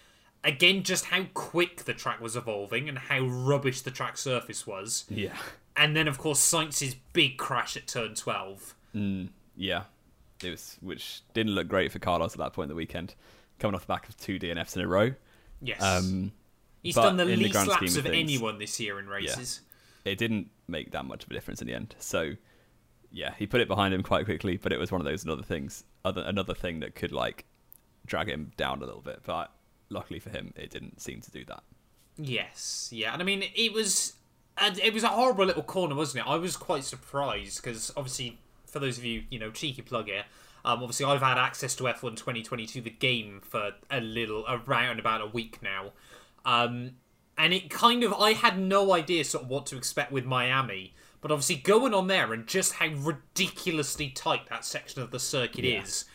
again 0.44 0.84
just 0.84 1.06
how 1.06 1.26
quick 1.34 1.86
the 1.86 1.94
track 1.94 2.20
was 2.20 2.36
evolving 2.36 2.90
and 2.90 2.98
how 2.98 3.22
rubbish 3.22 3.82
the 3.82 3.90
track 3.92 4.18
surface 4.18 4.68
was, 4.68 5.06
Yeah, 5.10 5.34
and 5.78 5.96
then 5.96 6.08
of 6.10 6.18
course 6.18 6.40
Sainz's 6.40 6.96
big 7.14 7.38
crash 7.38 7.78
at 7.78 7.88
turn 7.88 8.16
twelve. 8.16 8.76
yeah. 9.56 9.84
It 10.44 10.50
was 10.52 10.78
which 10.82 11.22
didn't 11.34 11.54
look 11.56 11.70
great 11.70 11.94
for 11.94 12.00
Carlos 12.00 12.34
at 12.34 12.40
that 12.40 12.52
point 12.52 12.66
in 12.66 12.70
the 12.70 12.76
weekend, 12.76 13.16
coming 13.60 13.76
off 13.76 13.82
the 13.82 13.88
back 13.94 14.08
of 14.10 14.18
two 14.18 14.40
DNFs 14.40 14.76
in 14.76 14.82
a 14.82 14.88
row. 14.88 15.12
Yes, 15.62 15.82
Um, 15.82 16.32
he's 16.84 16.96
done 16.96 17.18
the 17.18 17.24
in 17.24 17.40
the 17.40 17.46
least 17.46 17.68
laps 17.68 17.96
of 17.98 18.06
of 18.06 18.12
anyone 18.12 18.58
this 18.60 18.80
year 18.80 19.00
in 19.00 19.08
races. 19.08 19.62
it 20.04 20.18
didn't 20.18 20.50
make 20.68 20.92
that 20.92 21.06
much 21.06 21.24
of 21.24 21.32
a 21.32 21.34
difference 21.34 21.62
in 21.62 21.68
the 21.68 21.74
end. 21.74 21.96
So, 22.00 22.34
yeah, 23.12 23.34
he 23.40 23.48
put 23.48 23.62
it 23.62 23.68
behind 23.68 23.94
him 23.94 24.04
quite 24.04 24.26
quickly, 24.26 24.58
but 24.58 24.72
it 24.74 24.78
was 24.78 24.92
one 24.92 25.02
of 25.02 25.06
those 25.06 25.24
another 25.24 25.44
things, 25.44 25.84
other 26.04 26.22
another 26.26 26.54
thing 26.54 26.82
that 26.82 26.96
could 26.96 27.12
like 27.12 27.46
drag 28.06 28.30
him 28.30 28.52
down 28.58 28.82
a 28.82 28.86
little 28.86 29.02
bit. 29.02 29.22
But 29.24 29.52
luckily 29.90 30.20
for 30.20 30.30
him, 30.30 30.54
it 30.56 30.70
didn't 30.70 31.02
seem 31.02 31.22
to 31.22 31.32
do 31.32 31.46
that. 31.46 31.64
Yes, 32.18 32.90
yeah, 32.92 33.14
and 33.14 33.22
I 33.22 33.26
mean 33.26 33.44
it 33.56 33.74
was, 33.74 34.14
and 34.58 34.78
it 34.80 34.94
was 34.94 35.04
a 35.04 35.10
horrible 35.10 35.46
little 35.46 35.64
corner, 35.64 35.96
wasn't 35.96 36.26
it? 36.26 36.30
I 36.30 36.36
was 36.36 36.56
quite 36.58 36.84
surprised 36.84 37.62
because 37.64 37.92
obviously, 37.98 38.38
for 38.68 38.80
those 38.80 38.98
of 38.98 39.04
you, 39.06 39.24
you 39.30 39.40
know, 39.40 39.52
cheeky 39.52 39.82
plug 39.82 40.06
here. 40.08 40.26
Um, 40.66 40.82
obviously, 40.82 41.06
I've 41.06 41.22
had 41.22 41.38
access 41.38 41.76
to 41.76 41.84
F1 41.84 42.18
2022, 42.18 42.82
the 42.82 42.90
game, 42.90 43.40
for 43.44 43.74
a 43.92 44.02
little 44.02 44.44
around 44.50 45.00
about 45.00 45.22
a 45.22 45.28
week 45.28 45.60
now, 45.62 45.92
um, 46.44 46.94
and 47.38 47.54
it 47.54 47.70
kind 47.70 48.04
of 48.04 48.14
I 48.14 48.34
had 48.34 48.60
no 48.60 48.94
idea 48.94 49.24
sort 49.24 49.44
of 49.44 49.50
what 49.50 49.68
to 49.68 49.78
expect 49.78 50.12
with 50.12 50.26
Miami, 50.26 50.96
but 51.22 51.32
obviously 51.32 51.58
going 51.58 51.94
on 51.94 52.08
there 52.08 52.34
and 52.34 52.48
just 52.48 52.74
how 52.74 52.88
ridiculously 52.88 54.10
tight 54.10 54.50
that 54.50 54.66
section 54.66 55.02
of 55.02 55.12
the 55.12 55.20
circuit 55.20 55.66
is 55.66 56.06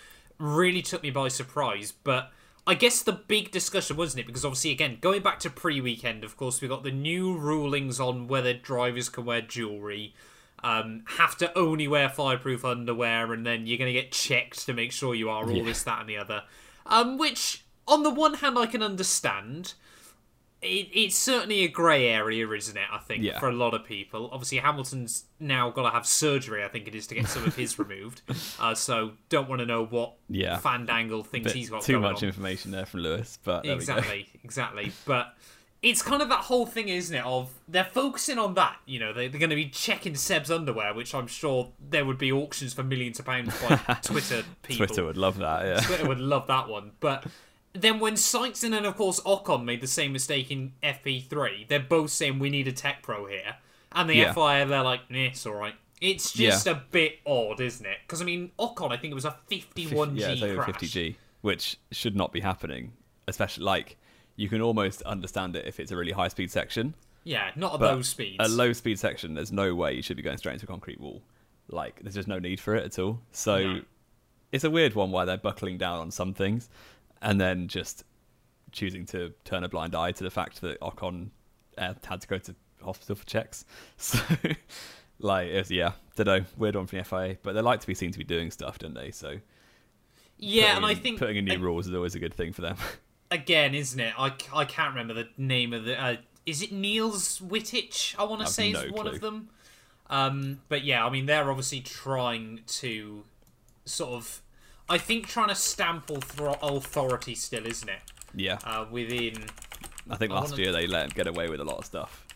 really 0.41 0.83
took 0.83 1.03
me 1.03 1.11
by 1.11 1.29
surprise. 1.29 1.93
But 1.93 2.33
I 2.67 2.75
guess 2.75 3.03
the 3.03 3.13
big 3.13 3.51
discussion, 3.51 3.97
wasn't 3.97 4.21
it? 4.21 4.27
Because 4.27 4.45
obviously, 4.45 4.73
again, 4.73 4.99
going 5.01 5.23
back 5.23 5.39
to 5.41 5.51
pre 5.51 5.81
weekend, 5.81 6.25
of 6.25 6.37
course, 6.37 6.61
we 6.61 6.69
got 6.69 6.83
the 6.83 6.91
new 6.91 7.37
rulings 7.37 8.01
on 8.01 8.27
whether 8.27 8.53
drivers 8.55 9.09
can 9.09 9.25
wear 9.25 9.43
jewellery, 9.43 10.15
um, 10.63 11.05
have 11.17 11.37
to 11.39 11.57
only 11.59 11.89
wear 11.89 12.09
fireproof 12.09 12.65
underwear, 12.65 13.33
and 13.33 13.47
then 13.47 13.67
you're 13.67 13.79
going 13.79 13.93
to 13.93 13.99
get 14.01 14.13
checked 14.13 14.67
to 14.67 14.73
make 14.75 14.93
sure 14.93 15.15
you 15.15 15.31
are 15.31 15.45
all 15.45 15.51
Yeah. 15.57 15.65
this, 15.65 15.83
that, 15.85 16.01
and 16.01 16.09
the 16.09 16.19
other. 16.19 16.43
Um, 16.87 17.19
which, 17.19 17.65
on 17.89 18.03
the 18.03 18.11
one 18.11 18.35
hand, 18.35 18.59
I 18.59 18.67
can 18.67 18.83
understand. 18.83 19.75
it, 20.63 20.89
it's 20.93 21.17
certainly 21.17 21.65
a 21.65 21.69
grey 21.69 22.07
area, 22.09 22.47
isn't 22.51 22.77
it? 22.77 22.87
I 22.93 22.99
think 22.99 23.23
Yeah. 23.25 23.39
for 23.39 23.49
a 23.49 23.53
lot 23.53 23.73
of 23.73 23.83
people. 23.87 24.29
Obviously, 24.31 24.59
Hamilton's 24.59 25.25
now 25.39 25.71
got 25.71 25.85
to 25.85 25.91
have 25.91 26.05
surgery. 26.07 26.63
I 26.63 26.69
think 26.69 26.87
it 26.87 26.95
is 26.95 27.07
to 27.07 27.15
get 27.15 27.29
some 27.29 27.45
of 27.45 27.57
his 27.57 27.79
removed. 27.79 28.21
Uh, 28.61 28.75
so 28.75 29.13
don't 29.31 29.49
want 29.49 29.61
to 29.61 29.67
know 29.67 29.87
what 29.87 30.17
Yeah. 30.29 30.59
Fandangle 30.59 31.25
thinks 31.25 31.53
he's 31.53 31.71
got 31.71 31.81
too 31.83 31.93
going 31.95 32.03
much 32.03 32.23
on. 32.23 32.29
information 32.29 32.73
there 32.73 32.85
from 32.85 33.01
Lewis, 33.01 33.39
but 33.43 33.63
there 33.63 33.73
we 33.75 33.87
go. 33.87 33.95
exactly, 33.95 34.29
exactly. 34.45 34.93
But 35.07 35.35
it's 35.83 36.03
kind 36.03 36.21
of 36.21 36.29
that 36.29 36.41
whole 36.41 36.67
thing, 36.67 36.89
isn't 36.89 37.15
it? 37.17 37.25
Of 37.25 37.51
they're 37.67 37.85
focusing 37.85 38.39
on 38.39 38.55
that. 38.55 38.77
You 38.85 38.99
know, 39.01 39.13
they, 39.13 39.29
they're 39.29 39.41
going 39.41 39.51
to 39.51 39.57
be 39.57 39.69
checking 39.69 40.15
Seb's 40.15 40.51
underwear, 40.51 40.93
which 40.93 41.15
I'm 41.15 41.27
sure 41.27 41.71
there 41.89 42.05
would 42.05 42.19
be 42.19 42.31
auctions 42.31 42.75
for 42.75 42.83
millions 42.83 43.19
of 43.19 43.25
pounds 43.25 43.55
by 43.63 43.77
Twitter 44.03 44.43
people. 44.63 44.87
Twitter 44.87 45.05
would 45.05 45.17
love 45.17 45.39
that. 45.39 45.65
Yeah. 45.65 45.81
Twitter 45.81 46.07
would 46.07 46.21
love 46.21 46.47
that 46.49 46.69
one. 46.69 46.93
But 47.01 47.25
then 47.73 47.99
when 47.99 48.15
Sainz 48.15 48.63
and 48.63 48.75
then 48.75 48.85
of 48.85 48.97
course 48.97 49.21
Ocon 49.21 49.65
made 49.65 49.81
the 49.81 49.87
same 49.87 50.13
mistake 50.13 50.51
in 50.51 50.73
FP3, 50.83 51.69
they're 51.69 51.81
both 51.81 52.11
saying 52.11 52.39
we 52.39 52.51
need 52.51 52.69
a 52.69 52.73
TecPro 52.73 53.31
here, 53.31 53.57
and 53.93 54.09
the 54.11 54.17
Yeah. 54.17 54.33
FIA 54.35 54.67
they're 54.67 54.83
like, 54.83 55.11
nah, 55.11 55.19
it's 55.19 55.47
all 55.47 55.55
right. 55.55 55.75
It's 56.01 56.33
just 56.33 56.67
a 56.67 56.83
bit 56.91 57.19
odd, 57.27 57.61
isn't 57.61 57.85
it? 57.85 57.99
Because 58.07 58.21
I 58.23 58.25
mean, 58.25 58.51
Ocon, 58.59 58.91
I 58.91 58.97
think 58.97 59.13
it 59.13 59.15
was 59.15 59.27
a 59.27 59.37
51G 59.51 60.19
yeah, 60.19 60.29
it's 60.29 60.43
over 60.43 60.63
crash. 60.63 60.77
50G, 60.77 61.15
which 61.43 61.79
should 61.91 62.17
not 62.17 62.33
be 62.33 62.41
happening. 62.41 62.93
Especially 63.29 63.65
like 63.65 63.97
you 64.41 64.49
can 64.49 64.61
almost 64.63 65.03
understand 65.03 65.55
it 65.55 65.67
if 65.67 65.79
it's 65.79 65.91
a 65.93 65.97
really 65.97 66.13
high 66.13 66.29
speed 66.29 66.51
section. 66.51 66.95
Yeah, 67.25 67.51
not 67.57 67.75
at 67.75 67.81
those 67.81 68.09
speeds. 68.09 68.37
A 68.41 68.49
low 68.49 68.73
speed 68.73 68.99
section, 68.99 69.35
there's 69.35 69.53
no 69.53 69.75
way 69.75 69.93
you 69.93 70.01
should 70.03 70.17
be 70.17 70.23
going 70.23 70.39
straight 70.39 70.55
into 70.55 70.65
a 70.65 70.69
concrete 70.69 70.99
wall. 71.01 71.21
Like 71.69 72.01
there's 72.03 72.15
just 72.15 72.29
no 72.29 72.39
need 72.39 72.59
for 72.59 72.75
it 72.75 72.85
at 72.85 72.99
all. 72.99 73.21
So 73.33 73.63
No. 73.75 73.81
it's 74.53 74.65
a 74.65 74.71
weird 74.71 74.95
one 74.95 75.11
why 75.11 75.27
they're 75.27 75.37
buckling 75.37 75.77
down 75.77 75.99
on 75.99 76.11
some 76.11 76.33
things, 76.33 76.71
and 77.21 77.39
then 77.41 77.69
just 77.69 78.05
choosing 78.73 79.05
to 79.07 79.35
turn 79.45 79.63
a 79.65 79.69
blind 79.69 79.95
eye 79.95 80.13
to 80.13 80.25
the 80.25 80.31
fact 80.31 80.63
that 80.63 80.81
Ocon 80.81 81.29
uh, 81.77 81.93
had 82.05 82.23
to 82.23 82.27
go 82.29 82.39
to 82.39 82.55
hospital 82.83 83.17
for 83.17 83.27
checks. 83.27 83.65
So 83.99 84.19
like 85.19 85.49
it 85.49 85.59
was, 85.59 85.71
yeah, 85.71 85.93
don't 86.17 86.27
know, 86.27 86.45
weird 86.57 86.77
one 86.77 86.87
from 86.87 86.99
the 87.01 87.05
FIA, 87.05 87.37
but 87.43 87.53
they 87.53 87.61
like 87.61 87.81
to 87.81 87.87
be 87.87 87.95
seen 87.95 88.11
to 88.13 88.19
be 88.19 88.25
doing 88.25 88.51
stuff, 88.51 88.79
don't 88.79 88.95
they? 88.95 89.11
So 89.11 89.37
yeah, 90.39 90.69
putting 90.73 90.77
and 90.79 90.87
I 90.87 90.95
think 90.95 91.19
putting 91.19 91.37
in 91.37 91.45
new 91.45 91.57
a- 91.57 91.59
rules 91.59 91.87
is 91.87 91.95
always 91.95 92.15
a 92.15 92.19
good 92.19 92.33
thing 92.33 92.55
for 92.55 92.63
them. 92.63 92.77
again, 93.31 93.75
isn't 93.75 94.01
it? 94.01 94.13
I, 94.19 94.33
I 94.55 94.65
can't 94.65 94.95
remember 94.95 95.15
the 95.15 95.29
name 95.37 95.73
of 95.73 95.85
the. 95.85 96.01
Uh, 96.03 96.17
is 96.47 96.63
it 96.63 96.73
Niels 96.73 97.39
Wittich? 97.41 98.15
I 98.19 98.25
want 98.25 98.41
to 98.43 98.47
say 98.47 98.73
no 98.73 98.81
is 98.81 98.93
one 98.93 99.07
clue. 99.07 99.15
of 99.15 99.21
them. 99.21 99.49
Um, 100.09 100.61
but 100.69 100.83
yeah, 100.85 101.05
I 101.07 101.11
mean, 101.11 101.27
they're 101.27 101.49
obviously 101.51 101.81
trying 101.81 102.61
to 102.67 103.25
sort 103.85 104.11
of, 104.11 104.43
I 104.89 104.99
think, 104.99 105.29
trying 105.29 105.49
to 105.49 105.55
stamp 105.55 106.11
author- 106.11 106.57
authority 106.63 107.35
still, 107.37 107.67
isn't 107.67 107.89
it? 107.89 108.01
yeah, 108.35 108.59
Uh, 108.65 108.87
within. 108.91 109.45
I 110.09 110.17
think 110.17 110.33
I 110.33 110.37
last 110.37 110.51
wanna- 110.53 110.63
year 110.63 110.73
they 110.73 110.87
let 110.89 111.03
them 111.09 111.13
get 111.15 111.27
away 111.29 111.49
with 111.49 111.61
a 111.61 111.65
lot 111.65 111.79
of 111.79 111.85
stuff 111.85 112.27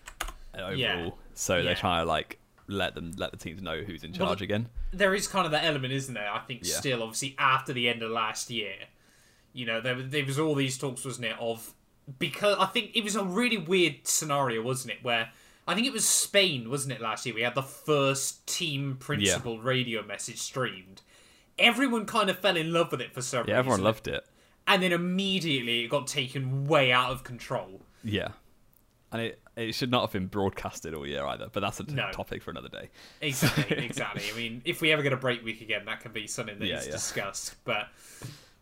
uh, 0.57 0.59
overall. 0.63 0.77
Yeah. 0.77 1.11
So 1.35 1.57
Yeah. 1.57 1.63
they're 1.63 1.75
trying 1.75 2.05
to 2.05 2.09
like 2.09 2.39
let 2.69 2.95
them 2.95 3.13
let 3.17 3.31
the 3.33 3.37
teams 3.37 3.61
know 3.61 3.83
who's 3.83 4.05
in 4.05 4.13
Well, 4.13 4.29
charge 4.29 4.43
again. 4.43 4.69
There 4.93 5.15
is 5.15 5.27
kind 5.27 5.45
of 5.45 5.51
that 5.53 5.65
element, 5.65 5.93
isn't 5.93 6.15
there? 6.15 6.31
I 6.31 6.39
think 6.41 6.61
Yeah. 6.65 6.75
still, 6.77 7.03
obviously, 7.03 7.35
after 7.39 7.73
the 7.73 7.89
end 7.89 8.03
of 8.03 8.11
last 8.13 8.51
year, 8.51 8.75
you 9.55 9.65
know, 9.65 9.81
there, 9.81 10.03
there 10.03 10.25
was 10.27 10.39
all 10.39 10.55
these 10.55 10.77
talks, 10.77 11.05
wasn't 11.05 11.27
it, 11.27 11.37
of 11.41 11.73
because 12.19 12.57
I 12.59 12.67
think 12.67 12.91
it 12.95 13.03
was 13.03 13.17
a 13.17 13.25
really 13.25 13.57
weird 13.57 14.07
scenario, 14.07 14.61
wasn't 14.61 14.93
it, 14.93 14.99
where 15.03 15.31
I 15.67 15.75
think 15.75 15.87
it 15.87 15.93
was 15.95 16.05
Spain, 16.05 16.69
wasn't 16.69 16.93
it, 16.93 17.01
last 17.01 17.25
year? 17.25 17.35
We 17.35 17.41
had 17.41 17.55
the 17.55 17.63
first 17.63 18.47
team 18.47 18.97
principal 19.01 19.61
radio 19.61 20.03
message 20.03 20.39
streamed. 20.39 21.01
Everyone 21.59 22.05
kind 22.05 22.29
of 22.29 22.39
fell 22.39 22.57
in 22.59 22.73
love 22.73 22.91
with 22.91 23.01
it 23.01 23.15
for 23.15 23.23
some 23.23 23.47
Yeah, 23.49 23.57
everyone 23.59 23.81
loved 23.83 24.07
it. 24.09 24.27
and 24.67 24.83
then 24.83 24.93
immediately 24.93 25.85
it 25.85 25.89
got 25.89 26.07
taken 26.07 26.67
way 26.67 26.93
out 26.93 27.11
of 27.13 27.23
control. 27.25 27.81
Yeah, 28.03 28.29
and 29.13 29.23
it 29.23 29.41
it 29.57 29.73
should 29.73 29.91
not 29.91 30.01
have 30.03 30.11
been 30.13 30.27
broadcasted 30.27 30.93
all 30.95 31.07
year 31.07 31.25
either. 31.25 31.49
But 31.53 31.61
that's 31.61 31.79
a 31.79 31.85
t- 31.85 31.95
No. 31.95 32.11
topic 32.11 32.43
for 32.43 32.51
another 32.51 32.69
day. 32.69 32.91
Exactly, 33.21 33.77
exactly. 33.85 34.25
I 34.33 34.37
mean, 34.37 34.63
if 34.65 34.81
we 34.81 34.91
ever 34.91 35.01
get 35.01 35.13
a 35.13 35.17
break 35.17 35.45
week 35.45 35.61
again, 35.61 35.85
that 35.87 36.01
can 36.01 36.11
be 36.13 36.27
something 36.27 36.59
that 36.59 36.65
is 36.65 36.71
Yeah, 36.71 36.83
yeah. 36.87 36.91
discussed. 36.91 37.55
But 37.65 37.87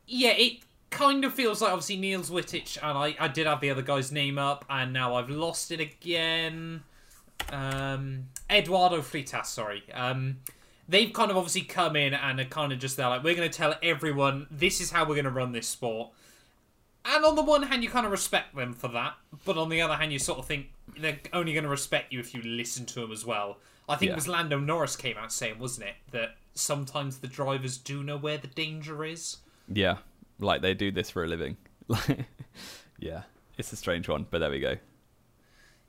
yeah, 0.06 0.32
it 0.32 0.58
kind 0.92 1.24
of 1.24 1.34
feels 1.34 1.60
like 1.60 1.72
obviously 1.72 1.96
Niels 1.96 2.30
Wittich, 2.30 2.78
and 2.80 2.96
I, 2.96 3.16
I 3.18 3.26
did 3.28 3.46
have 3.48 3.60
the 3.60 3.70
other 3.70 3.82
guy's 3.82 4.12
name 4.12 4.38
up, 4.38 4.64
and 4.70 4.92
now 4.92 5.16
I've 5.16 5.28
lost 5.30 5.72
it 5.72 5.80
again. 5.80 6.84
Um, 7.50 8.28
Eduardo 8.50 9.00
Freitas, 9.00 9.46
sorry. 9.46 9.82
Um, 9.92 10.38
they've 10.88 11.12
kind 11.12 11.30
of 11.30 11.36
obviously 11.36 11.62
come 11.62 11.96
in 11.96 12.14
and 12.14 12.38
are 12.40 12.44
kind 12.44 12.72
of 12.72 12.78
just 12.78 12.96
there 12.96 13.08
like, 13.08 13.24
we're 13.24 13.34
going 13.34 13.50
to 13.50 13.56
tell 13.56 13.74
everyone 13.82 14.46
this 14.50 14.80
is 14.80 14.90
how 14.92 15.02
we're 15.02 15.14
going 15.14 15.24
to 15.24 15.30
run 15.30 15.52
this 15.52 15.66
sport. 15.68 16.10
And 17.04 17.24
on 17.24 17.34
the 17.34 17.42
one 17.42 17.64
hand, 17.64 17.82
you 17.82 17.90
kind 17.90 18.06
of 18.06 18.12
respect 18.12 18.54
them 18.54 18.74
for 18.74 18.86
that, 18.88 19.14
but 19.44 19.58
on 19.58 19.68
the 19.70 19.80
other 19.82 19.94
hand, 19.94 20.12
you 20.12 20.20
sort 20.20 20.38
of 20.38 20.46
think 20.46 20.66
they're 20.96 21.18
only 21.32 21.52
going 21.52 21.64
to 21.64 21.70
respect 21.70 22.12
you 22.12 22.20
if 22.20 22.32
you 22.32 22.42
listen 22.42 22.86
to 22.86 23.00
them 23.00 23.10
as 23.10 23.26
well. 23.26 23.58
I 23.88 23.96
think 23.96 24.10
Yeah. 24.10 24.12
it 24.12 24.16
was 24.16 24.28
Lando 24.28 24.60
Norris 24.60 24.94
came 24.94 25.16
out 25.18 25.32
saying, 25.32 25.58
wasn't 25.58 25.88
it, 25.88 25.94
that 26.12 26.36
sometimes 26.54 27.18
the 27.18 27.26
drivers 27.26 27.76
do 27.76 28.04
know 28.04 28.16
where 28.16 28.38
the 28.38 28.46
danger 28.46 29.04
is. 29.04 29.38
Yeah, 29.72 29.96
like 30.42 30.62
they 30.62 30.74
do 30.74 30.90
this 30.90 31.10
for 31.10 31.24
a 31.24 31.28
living. 31.28 31.56
Like, 31.88 32.26
yeah, 32.98 33.22
it's 33.58 33.72
a 33.72 33.76
strange 33.76 34.08
one, 34.08 34.26
but 34.30 34.38
there 34.38 34.50
we 34.50 34.60
go. 34.60 34.76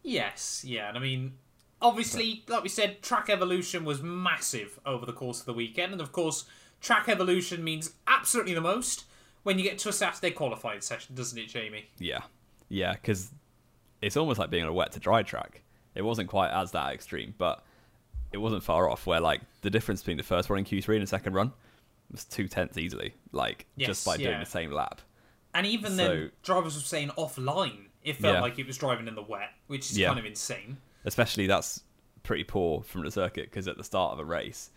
Yes, 0.01 0.63
yeah, 0.65 0.89
and 0.89 0.97
I 0.97 1.01
mean, 1.01 1.33
obviously, 1.81 2.43
like 2.47 2.63
we 2.63 2.69
said, 2.69 3.01
track 3.01 3.29
evolution 3.29 3.85
was 3.85 4.01
massive 4.01 4.79
over 4.85 5.05
the 5.05 5.13
course 5.13 5.39
of 5.39 5.45
the 5.45 5.53
weekend, 5.53 5.91
and 5.91 6.01
of 6.01 6.11
course, 6.11 6.45
track 6.81 7.07
evolution 7.07 7.63
means 7.63 7.93
absolutely 8.07 8.53
the 8.53 8.61
most 8.61 9.05
when 9.43 9.57
you 9.57 9.63
get 9.63 9.77
to 9.79 9.89
a 9.89 9.93
Saturday 9.93 10.31
qualifying 10.31 10.81
session, 10.81 11.15
doesn't 11.15 11.37
it, 11.37 11.47
Jamie? 11.47 11.85
Yeah, 11.99 12.21
yeah, 12.69 12.93
because 12.93 13.31
it's 14.01 14.17
almost 14.17 14.39
like 14.39 14.49
being 14.49 14.63
on 14.63 14.69
a 14.69 14.73
wet 14.73 14.91
to 14.93 14.99
dry 14.99 15.23
track. 15.23 15.61
It 15.95 16.01
wasn't 16.01 16.29
quite 16.29 16.49
as 16.49 16.71
that 16.71 16.93
extreme, 16.93 17.33
but 17.37 17.63
it 18.31 18.37
wasn't 18.37 18.63
far 18.63 18.89
off. 18.89 19.05
Where 19.05 19.19
like 19.19 19.41
the 19.61 19.69
difference 19.69 20.01
between 20.01 20.17
the 20.17 20.23
first 20.23 20.49
run 20.49 20.59
in 20.59 20.65
Q 20.65 20.81
three 20.81 20.97
and 20.97 21.03
the 21.03 21.07
second 21.07 21.33
run 21.33 21.53
was 22.13 22.23
two 22.25 22.47
tenths 22.47 22.77
easily, 22.77 23.13
like 23.33 23.65
Yes, 23.75 23.87
just 23.87 24.05
by 24.05 24.15
doing 24.17 24.29
yeah. 24.31 24.39
the 24.39 24.45
same 24.49 24.71
lap. 24.71 25.01
And 25.53 25.67
even 25.67 25.91
So- 25.91 25.97
then, 25.97 26.31
drivers 26.43 26.75
were 26.75 26.81
saying 26.81 27.09
offline, 27.09 27.87
it 28.03 28.15
felt 28.17 28.35
Yeah. 28.35 28.41
like 28.41 28.57
it 28.57 28.65
was 28.67 28.77
driving 28.77 29.07
in 29.07 29.15
the 29.15 29.21
wet, 29.21 29.49
which 29.67 29.91
is 29.91 29.97
Yeah. 29.97 30.07
kind 30.07 30.19
of 30.19 30.25
insane. 30.25 30.77
Especially 31.05 31.47
that's 31.47 31.83
pretty 32.23 32.43
poor 32.45 32.81
from 32.81 33.03
the 33.03 33.11
circuit 33.11 33.45
because 33.49 33.67
at 33.67 33.75
the 33.77 33.83
start 33.83 34.13
of 34.13 34.19
a 34.19 34.25
race, 34.25 34.71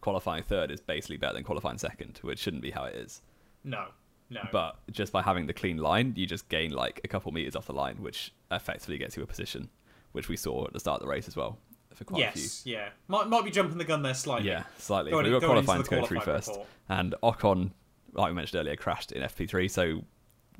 qualifying 0.00 0.42
third 0.42 0.70
is 0.70 0.80
basically 0.80 1.16
better 1.16 1.34
than 1.34 1.44
qualifying 1.44 1.78
second, 1.78 2.18
which 2.22 2.38
shouldn't 2.40 2.62
be 2.62 2.70
how 2.72 2.84
it 2.84 2.94
is. 2.96 3.22
No, 3.64 3.88
no. 4.30 4.46
But 4.52 4.76
just 4.90 5.12
by 5.12 5.22
having 5.22 5.46
the 5.46 5.52
clean 5.52 5.76
line, 5.78 6.14
you 6.16 6.26
just 6.26 6.48
gain 6.48 6.72
like 6.72 7.00
a 7.04 7.08
couple 7.08 7.30
meters 7.32 7.54
off 7.56 7.66
the 7.66 7.72
line, 7.72 8.02
which 8.02 8.32
effectively 8.50 8.98
gets 8.98 9.16
you 9.16 9.22
a 9.22 9.26
position, 9.26 9.70
which 10.12 10.28
we 10.28 10.36
saw 10.36 10.66
at 10.66 10.72
the 10.72 10.80
start 10.80 11.00
of 11.00 11.06
the 11.06 11.10
race 11.10 11.28
as 11.28 11.36
well 11.36 11.58
for 11.94 12.04
quite 12.04 12.28
a 12.28 12.32
few. 12.32 12.42
yes, 12.42 12.62
yeah, 12.64 12.88
might 13.08 13.28
might 13.28 13.44
be 13.44 13.50
jumping 13.50 13.78
the 13.78 13.84
gun 13.84 14.02
there 14.02 14.14
slightly. 14.14 14.48
Yeah, 14.48 14.64
slightly. 14.78 15.10
Going 15.10 15.24
we've 15.30 15.40
got 15.40 15.46
qualifying 15.46 15.82
to 15.82 15.90
go 15.90 16.04
through 16.04 16.20
first. 16.20 16.48
report. 16.48 16.66
And 16.88 17.14
Ocon, 17.22 17.70
like 18.12 18.28
we 18.30 18.34
mentioned 18.34 18.60
earlier, 18.60 18.76
crashed 18.76 19.12
in 19.12 19.22
FP3, 19.22 19.70
so 19.70 20.04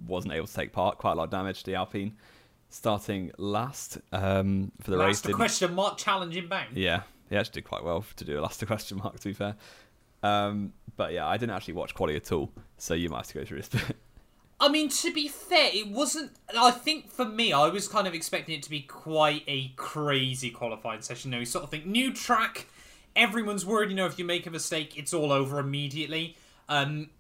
wasn't 0.06 0.34
able 0.34 0.46
to 0.46 0.54
take 0.54 0.72
part. 0.72 0.98
Quite 0.98 1.12
a 1.12 1.14
lot 1.16 1.24
of 1.24 1.30
damage 1.30 1.60
to 1.60 1.70
the 1.70 1.76
Alpine. 1.76 2.16
Starting 2.70 3.30
last 3.38 3.98
um, 4.12 4.72
for 4.80 4.90
the 4.90 4.98
race. 4.98 5.20
That's 5.20 5.28
the 5.28 5.32
question 5.34 5.74
mark 5.74 5.96
challenging 5.96 6.44
inbound. 6.44 6.76
Yeah, 6.76 7.02
he 7.30 7.36
actually 7.36 7.62
did 7.62 7.64
quite 7.68 7.82
well 7.82 8.04
to 8.16 8.24
do 8.24 8.38
a 8.38 8.42
last 8.42 8.64
question 8.66 8.98
mark, 8.98 9.18
to 9.20 9.28
be 9.28 9.34
fair. 9.34 9.56
Um, 10.22 10.72
but 10.96 11.12
yeah, 11.12 11.26
I 11.26 11.36
didn't 11.36 11.54
actually 11.54 11.74
watch 11.74 11.94
quality 11.94 12.16
at 12.16 12.30
all, 12.32 12.50
so 12.76 12.94
you 12.94 13.08
might 13.08 13.18
have 13.18 13.26
to 13.28 13.34
go 13.34 13.44
through 13.44 13.58
this 13.58 13.68
bit. 13.68 13.96
I 14.60 14.68
mean, 14.68 14.88
to 14.88 15.12
be 15.12 15.28
fair, 15.28 15.70
it 15.72 15.88
wasn't. 15.88 16.32
I 16.56 16.72
think 16.72 17.10
for 17.10 17.24
me, 17.24 17.52
I 17.52 17.68
was 17.68 17.86
kind 17.86 18.06
of 18.08 18.14
expecting 18.14 18.56
it 18.56 18.62
to 18.64 18.70
be 18.70 18.80
quite 18.80 19.44
a 19.46 19.68
crazy 19.76 20.50
qualifying 20.50 21.00
session. 21.00 21.30
You 21.30 21.36
know, 21.36 21.40
you 21.40 21.46
sort 21.46 21.64
of 21.64 21.70
think 21.70 21.86
new 21.86 22.12
track, 22.12 22.66
everyone's 23.14 23.64
worried. 23.64 23.90
You 23.90 23.96
know, 23.96 24.06
if 24.06 24.18
you 24.18 24.24
make 24.24 24.46
a 24.46 24.50
mistake, 24.50 24.98
it's 24.98 25.14
all 25.14 25.30
over 25.30 25.60
immediately. 25.60 26.36
Um, 26.68 27.10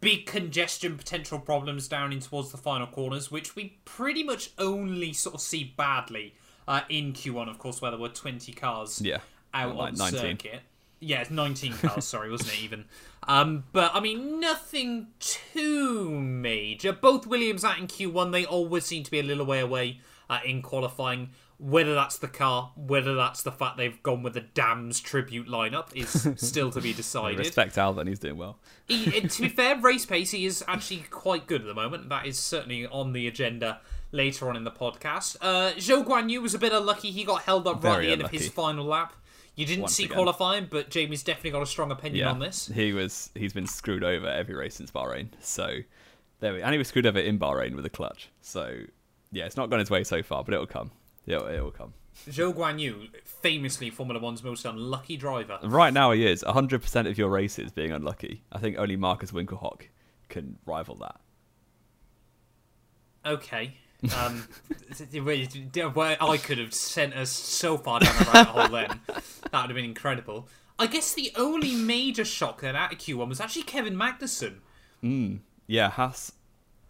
big 0.00 0.26
congestion 0.26 0.96
potential 0.96 1.38
problems 1.38 1.88
down 1.88 2.12
in 2.12 2.20
towards 2.20 2.52
the 2.52 2.58
final 2.58 2.86
corners, 2.86 3.30
which 3.30 3.56
we 3.56 3.78
pretty 3.84 4.22
much 4.22 4.50
only 4.58 5.12
sort 5.12 5.34
of 5.34 5.40
see 5.40 5.74
badly 5.76 6.34
uh, 6.68 6.82
in 6.88 7.12
Q1, 7.12 7.50
of 7.50 7.58
course, 7.58 7.82
where 7.82 7.90
there 7.90 8.00
were 8.00 8.08
twenty 8.08 8.52
cars 8.52 9.00
yeah, 9.00 9.18
out 9.52 9.76
Like 9.76 9.92
on 9.94 9.98
19. 9.98 10.20
circuit. 10.20 10.60
Yeah, 11.04 11.20
it's 11.20 11.30
19 11.30 11.74
cars, 11.74 12.04
sorry, 12.06 12.30
wasn't 12.30 12.54
it 12.54 12.62
even? 12.62 12.84
Um, 13.26 13.64
but 13.72 13.90
I 13.94 14.00
mean, 14.00 14.40
nothing 14.40 15.08
too 15.20 16.10
major. 16.10 16.92
Both 16.92 17.26
Williams 17.26 17.64
out 17.64 17.78
in 17.78 17.86
Q1, 17.86 18.32
they 18.32 18.44
always 18.44 18.84
seem 18.84 19.02
to 19.04 19.10
be 19.10 19.20
a 19.20 19.22
little 19.22 19.46
way 19.46 19.60
away 19.60 20.00
uh, 20.28 20.40
in 20.44 20.62
qualifying. 20.62 21.30
Whether 21.58 21.94
that's 21.94 22.18
the 22.18 22.28
car, 22.28 22.72
whether 22.74 23.14
that's 23.14 23.42
the 23.42 23.52
fact 23.52 23.76
they've 23.76 24.02
gone 24.02 24.24
with 24.24 24.34
the 24.34 24.40
Dams 24.40 25.00
tribute 25.00 25.46
lineup 25.46 25.94
is 25.94 26.28
still 26.36 26.70
to 26.72 26.80
be 26.80 26.92
decided. 26.92 27.38
respect 27.38 27.76
Albon, 27.76 28.08
he's 28.08 28.18
doing 28.18 28.36
well. 28.36 28.58
He, 28.88 29.20
to 29.20 29.42
be 29.42 29.48
fair, 29.48 29.78
race 29.80 30.04
pace, 30.04 30.32
he 30.32 30.46
is 30.46 30.64
actually 30.66 31.04
quite 31.10 31.46
good 31.46 31.60
at 31.60 31.66
the 31.68 31.74
moment. 31.74 32.08
That 32.08 32.26
is 32.26 32.38
certainly 32.38 32.86
on 32.86 33.12
the 33.12 33.28
agenda 33.28 33.80
later 34.10 34.48
on 34.48 34.56
in 34.56 34.64
the 34.64 34.70
podcast. 34.70 35.36
Uh, 35.40 35.72
Zhou 35.76 36.04
Guan 36.04 36.28
Yu 36.28 36.42
was 36.42 36.54
a 36.54 36.58
bit 36.58 36.72
unlucky. 36.72 37.12
He 37.12 37.24
got 37.24 37.42
held 37.42 37.68
up 37.68 37.84
right 37.84 37.98
at 37.98 38.00
the 38.00 38.12
end 38.12 38.22
of 38.22 38.30
his 38.30 38.48
final 38.48 38.84
lap. 38.84 39.14
You 39.56 39.66
didn't 39.66 39.88
see 39.88 40.04
again. 40.04 40.16
qualifying, 40.16 40.66
but 40.70 40.90
Jamie's 40.90 41.22
definitely 41.22 41.50
got 41.52 41.62
a 41.62 41.66
strong 41.66 41.90
opinion 41.92 42.24
Yeah, 42.26 42.30
on 42.32 42.40
this. 42.40 42.66
he 42.74 42.92
was. 42.92 43.30
He's 43.34 43.52
been 43.52 43.66
screwed 43.66 44.02
over 44.02 44.26
every 44.26 44.54
race 44.54 44.74
since 44.74 44.90
Bahrain. 44.90 45.28
So 45.40 45.78
there 46.40 46.54
we, 46.54 46.62
and 46.62 46.72
he 46.72 46.78
was 46.78 46.88
screwed 46.88 47.06
over 47.06 47.18
in 47.20 47.38
Bahrain 47.38 47.74
with 47.76 47.86
a 47.86 47.90
clutch. 47.90 48.30
So 48.40 48.80
yeah, 49.30 49.44
it's 49.46 49.56
not 49.56 49.70
gone 49.70 49.78
his 49.78 49.90
way 49.90 50.02
so 50.04 50.22
far, 50.22 50.42
but 50.44 50.54
it'll 50.54 50.66
come. 50.66 50.90
It'll, 51.26 51.46
it'll 51.46 51.70
come. 51.70 51.94
Zhou 52.28 52.52
Guan 52.54 52.78
Yu, 52.78 53.08
famously 53.24 53.90
Formula 53.90 54.20
One's 54.20 54.42
most 54.44 54.64
unlucky 54.64 55.16
driver. 55.16 55.58
Right 55.64 55.92
now, 55.92 56.12
he 56.12 56.24
is 56.26 56.44
100% 56.44 57.08
of 57.08 57.18
your 57.18 57.28
races 57.28 57.72
being 57.72 57.90
unlucky. 57.90 58.42
I 58.52 58.58
think 58.58 58.78
only 58.78 58.94
Markus 58.96 59.32
Winkelhock 59.32 59.82
can 60.28 60.56
rival 60.64 60.94
that. 60.96 61.20
Okay. 63.26 63.76
Um, 64.12 64.46
where 65.94 66.16
I 66.20 66.36
could 66.36 66.58
have 66.58 66.74
sent 66.74 67.14
us 67.14 67.30
so 67.30 67.76
far 67.78 68.00
down 68.00 68.14
the 68.18 68.30
rabbit 68.32 68.48
hole 68.48 68.68
then. 68.68 69.00
That 69.50 69.62
would 69.62 69.70
have 69.70 69.76
been 69.76 69.84
incredible. 69.84 70.48
I 70.80 70.88
guess 70.88 71.14
the 71.14 71.30
only 71.36 71.76
major 71.76 72.24
shock 72.24 72.62
then 72.62 72.74
at 72.74 72.90
Q1 72.92 73.28
was 73.28 73.40
actually 73.40 73.62
Kevin 73.62 73.94
Magnussen. 73.94 74.56
Yeah, 75.68 75.90
Haas, 75.90 76.32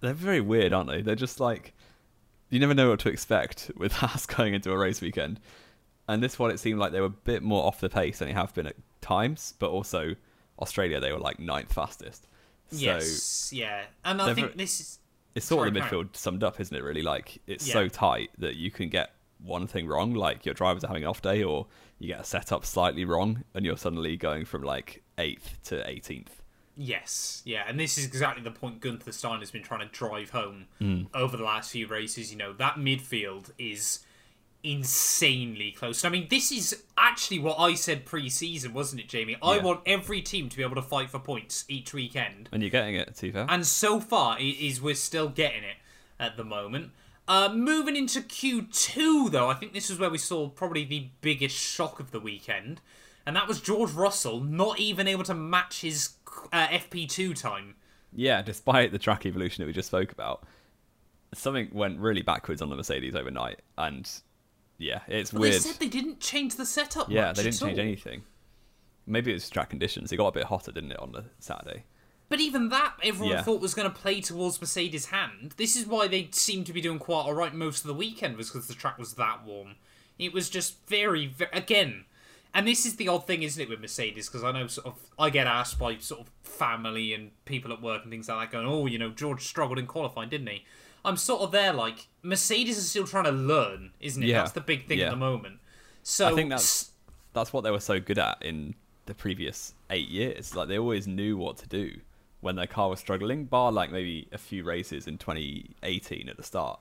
they're 0.01 0.15
very 0.15 0.41
weird, 0.41 0.73
aren't 0.73 0.89
they? 0.89 1.03
They're 1.03 1.15
just 1.15 1.41
like, 1.41 1.75
you 2.49 2.59
never 2.59 2.73
know 2.73 2.91
what 2.91 3.01
to 3.01 3.11
expect 3.11 3.71
with 3.77 3.93
Haas 4.01 4.25
going 4.25 4.55
into 4.55 4.73
a 4.73 4.79
race 4.79 5.01
weekend. 5.03 5.41
And 6.09 6.23
this 6.23 6.39
one, 6.39 6.51
it 6.51 6.59
seemed 6.59 6.79
like 6.79 6.93
they 6.93 7.01
were 7.01 7.07
a 7.07 7.11
bit 7.11 7.43
more 7.43 7.65
off 7.65 7.81
the 7.81 7.89
pace 7.89 8.19
than 8.19 8.29
they 8.29 8.35
have 8.35 8.55
been 8.55 8.67
at 8.67 8.77
times, 9.01 9.55
but 9.59 9.71
also 9.71 10.15
Australia, 10.59 11.01
they 11.01 11.13
were 11.13 11.19
like 11.19 11.39
ninth 11.39 11.73
fastest. 11.73 12.27
So 12.71 12.79
yes, 12.79 13.53
yeah. 13.53 13.85
And 14.05 14.21
I 14.21 14.35
think 14.35 14.53
ver- 14.53 14.57
this 14.57 14.81
is. 14.81 14.99
It's 15.35 15.47
sort 15.47 15.69
of 15.69 15.75
the 15.75 15.81
midfield 15.81 16.17
summed 16.17 16.45
up, 16.45 16.61
isn't 16.61 16.77
it? 16.77 16.83
Really, 16.83 17.03
like 17.03 17.41
it's 17.47 17.67
Yeah. 17.67 17.73
so 17.75 17.89
tight 17.89 18.31
that 18.39 18.57
you 18.57 18.71
can 18.71 18.89
get 18.89 19.15
one 19.39 19.67
thing 19.67 19.87
wrong, 19.87 20.15
like 20.15 20.47
your 20.47 20.55
drivers 20.55 20.85
are 20.85 20.89
having 20.89 21.03
an 21.03 21.09
off 21.09 21.21
day, 21.23 21.43
or 21.43 21.67
you 21.99 22.09
get 22.09 22.21
a 22.21 22.25
setup 22.25 22.65
slightly 22.65 23.05
wrong, 23.05 23.45
and 23.53 23.65
you're 23.67 23.77
suddenly 23.77 24.17
going 24.17 24.45
from 24.45 24.63
like 24.63 25.03
eighth 25.19 25.59
to 25.65 25.89
eighteenth. 25.89 26.41
Yes, 26.77 27.41
yeah, 27.45 27.65
and 27.69 27.79
this 27.79 27.99
is 27.99 28.05
exactly 28.05 28.43
the 28.43 28.51
point 28.51 28.81
Guenther 28.81 29.13
Steiner 29.13 29.39
has 29.41 29.51
been 29.53 29.63
trying 29.63 29.87
to 29.89 29.93
drive 29.95 30.31
home 30.31 30.67
Mm. 30.81 31.07
over 31.15 31.37
the 31.37 31.45
last 31.45 31.71
few 31.71 31.87
races. 31.87 32.33
You 32.33 32.39
know, 32.39 32.53
that 32.55 32.77
midfield 32.77 33.51
is 33.59 34.01
insanely 34.65 35.71
close. 35.73 36.05
I 36.05 36.09
mean, 36.09 36.27
this 36.31 36.51
is 36.51 36.83
actually 36.99 37.39
what 37.39 37.59
I 37.61 37.75
said 37.75 38.05
pre-season, 38.05 38.73
wasn't 38.73 39.03
it, 39.03 39.09
Jamie? 39.09 39.37
I 39.43 39.57
Yeah. 39.57 39.63
want 39.63 39.81
every 39.87 40.23
team 40.23 40.49
to 40.49 40.57
be 40.57 40.63
able 40.63 40.75
to 40.77 40.83
fight 40.83 41.11
for 41.11 41.19
points 41.19 41.65
each 41.69 41.93
weekend, 41.93 42.49
And 42.53 42.63
you're 42.63 42.71
getting 42.71 42.95
it, 42.97 43.15
Tifa. 43.15 43.47
and 43.49 43.67
so 43.67 44.01
far 44.01 44.39
it 44.39 44.43
is 44.59 44.81
we're 44.81 44.95
still 44.95 45.29
getting 45.29 45.63
it 45.65 45.77
at 46.19 46.37
the 46.37 46.45
moment. 46.45 46.93
Uh, 47.29 47.49
moving 47.55 47.97
into 47.97 48.21
Q2, 48.21 49.31
though, 49.31 49.49
I 49.49 49.55
think 49.55 49.73
this 49.73 49.89
is 49.91 49.99
where 49.99 50.11
we 50.11 50.19
saw 50.19 50.49
probably 50.49 50.85
the 50.85 51.09
biggest 51.21 51.57
shock 51.57 51.99
of 52.01 52.11
the 52.11 52.21
weekend, 52.21 52.81
and 53.27 53.35
that 53.37 53.49
was 53.49 53.61
George 53.61 53.93
Russell 53.93 54.41
not 54.41 54.79
even 54.79 55.07
able 55.09 55.25
to 55.25 55.35
match 55.35 55.81
his 55.81 56.15
uh, 56.53 56.67
FP2 56.69 57.35
time. 57.41 57.77
Yeah, 58.13 58.43
despite 58.43 58.93
the 58.93 58.99
track 58.99 59.25
evolution 59.27 59.63
that 59.63 59.67
we 59.67 59.73
just 59.73 59.89
spoke 59.89 60.13
about, 60.13 60.45
something 61.33 61.69
went 61.73 61.99
really 61.99 62.23
backwards 62.23 62.61
on 62.61 62.69
the 62.69 62.77
Mercedes 62.77 63.15
overnight, 63.15 63.61
and 63.79 64.09
yeah, 64.79 65.01
it's 65.09 65.31
But 65.31 65.41
weird. 65.41 65.55
they 65.55 65.59
said 65.59 65.77
they 65.81 65.89
didn't 65.89 66.21
change 66.21 66.57
the 66.57 66.67
setup. 66.67 67.11
yeah, 67.11 67.33
they 67.33 67.43
didn't 67.45 67.59
change 67.59 67.79
all. 67.79 67.85
anything. 67.85 68.23
Maybe 69.07 69.31
it 69.31 69.35
was 69.35 69.49
track 69.51 69.71
conditions. 69.71 70.13
It 70.13 70.17
got 70.17 70.29
a 70.29 70.33
bit 70.33 70.45
hotter, 70.45 70.73
didn't 70.73 70.93
it, 70.93 70.99
on 70.99 71.13
the 71.13 71.25
Saturday? 71.39 71.85
But 72.31 72.41
even 72.41 72.71
that, 72.71 72.95
everyone 73.03 73.35
Yeah. 73.37 73.43
thought 73.43 73.61
was 73.61 73.75
going 73.75 73.89
to 73.91 73.95
play 73.97 74.21
towards 74.23 74.59
Mercedes' 74.61 75.07
hand. 75.07 75.53
This 75.59 75.77
is 75.77 75.87
why 75.87 76.09
they 76.09 76.29
seemed 76.33 76.65
to 76.67 76.73
be 76.73 76.81
doing 76.81 76.99
quite 76.99 77.21
all 77.27 77.35
right 77.35 77.55
most 77.55 77.83
of 77.83 77.89
the 77.89 77.95
weekend, 77.95 78.37
was 78.39 78.51
because 78.51 78.67
the 78.67 78.75
track 78.75 78.99
was 78.99 79.15
that 79.15 79.45
warm. 79.45 79.75
It 80.19 80.33
was 80.33 80.49
just 80.49 80.77
very, 80.87 81.27
very 81.27 81.51
again. 81.53 82.07
And 82.55 82.67
this 82.69 82.87
is 82.87 82.97
the 82.97 83.09
odd 83.09 83.27
thing, 83.27 83.43
isn't 83.43 83.61
it, 83.61 83.69
with 83.69 83.81
Mercedes? 83.81 84.29
Because 84.29 84.45
I 84.45 84.53
know 84.53 84.69
sort 84.69 84.87
of 84.87 84.95
I 85.19 85.29
get 85.29 85.47
asked 85.47 85.79
by 85.79 85.99
sort 85.99 86.21
of 86.23 86.31
family 86.43 87.13
and 87.13 87.33
people 87.45 87.73
at 87.73 87.83
work 87.83 88.03
and 88.05 88.11
things 88.13 88.29
like 88.29 88.51
that, 88.51 88.57
going, 88.57 88.67
"Oh, 88.67 88.87
you 88.87 88.97
know, 88.97 89.11
George 89.11 89.43
struggled 89.45 89.79
in 89.79 89.87
qualifying, 89.87 90.29
didn't 90.31 90.47
he?" 90.47 90.65
I'm 91.05 91.17
sort 91.17 91.43
of 91.43 91.51
there, 91.53 91.73
like 91.73 92.09
Mercedes 92.23 92.79
is 92.79 92.89
still 92.91 93.07
trying 93.07 93.25
to 93.25 93.31
learn, 93.33 93.91
isn't 94.01 94.23
it? 94.23 94.27
Yeah. 94.27 94.39
That's 94.39 94.53
the 94.53 94.61
big 94.61 94.87
thing 94.87 94.99
Yeah. 94.99 95.07
at 95.07 95.11
the 95.11 95.17
moment. 95.17 95.59
So 96.03 96.29
I 96.29 96.35
think 96.35 96.51
that's 96.51 96.91
that's 97.33 97.53
what 97.53 97.63
they 97.65 97.71
were 97.71 97.81
so 97.81 98.01
good 98.01 98.19
at 98.19 98.43
in 98.43 98.75
the 99.07 99.15
previous 99.15 99.75
eight 99.91 100.09
years. 100.09 100.55
Like 100.57 100.69
they 100.69 100.79
always 100.79 101.07
knew 101.07 101.37
what 101.37 101.57
to 101.59 101.67
do 101.69 102.01
when 102.41 102.57
their 102.57 102.67
car 102.67 102.89
was 102.91 103.01
struggling, 103.01 103.45
bar 103.45 103.73
like 103.73 103.91
maybe 103.91 104.29
a 104.33 104.39
few 104.39 104.65
races 104.65 105.07
in 105.07 105.19
2018 105.19 106.29
at 106.29 106.37
the 106.37 106.43
start. 106.43 106.81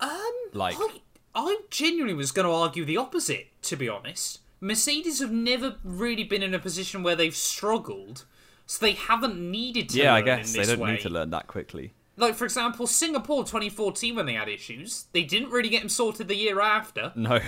Um, 0.00 0.32
Like- 0.52 0.76
I, 0.78 1.00
I 1.34 1.58
genuinely 1.70 2.14
was 2.14 2.32
going 2.32 2.46
to 2.46 2.52
argue 2.52 2.84
the 2.84 2.96
opposite. 2.96 3.48
To 3.62 3.76
be 3.76 3.88
honest, 3.88 4.40
Mercedes 4.60 5.20
have 5.20 5.30
never 5.30 5.76
really 5.84 6.24
been 6.24 6.42
in 6.42 6.54
a 6.54 6.58
position 6.58 7.02
where 7.02 7.14
they've 7.16 7.34
struggled, 7.36 8.24
so 8.66 8.84
they 8.84 8.92
haven't 8.92 9.38
needed 9.38 9.88
to. 9.90 9.98
yeah, 9.98 10.14
I 10.14 10.22
guess 10.22 10.52
they 10.52 10.64
don't 10.64 10.80
way. 10.80 10.92
need 10.92 11.00
to 11.02 11.10
learn 11.10 11.30
that 11.30 11.46
quickly. 11.46 11.92
Like 12.20 12.34
for 12.34 12.44
example, 12.44 12.86
Singapore 12.86 13.42
2014 13.44 14.14
when 14.14 14.26
they 14.26 14.34
had 14.34 14.48
issues, 14.48 15.06
they 15.12 15.22
didn't 15.24 15.50
really 15.50 15.68
get 15.70 15.80
them 15.80 15.88
sorted 15.88 16.28
the 16.28 16.36
year 16.36 16.60
after. 16.60 17.12
No, 17.16 17.40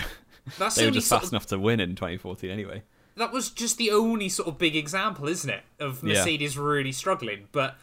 That's 0.59 0.75
they 0.77 0.87
were 0.87 0.91
just 0.91 1.09
fast 1.11 1.27
of, 1.27 1.33
enough 1.33 1.47
to 1.47 1.59
win 1.59 1.79
in 1.79 1.95
2014 1.95 2.51
anyway. 2.51 2.83
that 3.17 3.33
was 3.33 3.51
just 3.51 3.77
the 3.77 3.91
only 3.91 4.29
sort 4.29 4.49
of 4.49 4.59
big 4.59 4.75
example, 4.75 5.29
isn't 5.29 5.51
it, 5.51 5.63
of 5.79 6.03
Yeah. 6.03 6.15
Mercedes 6.15 6.57
really 6.59 6.93
struggling. 6.93 7.49
But 7.53 7.77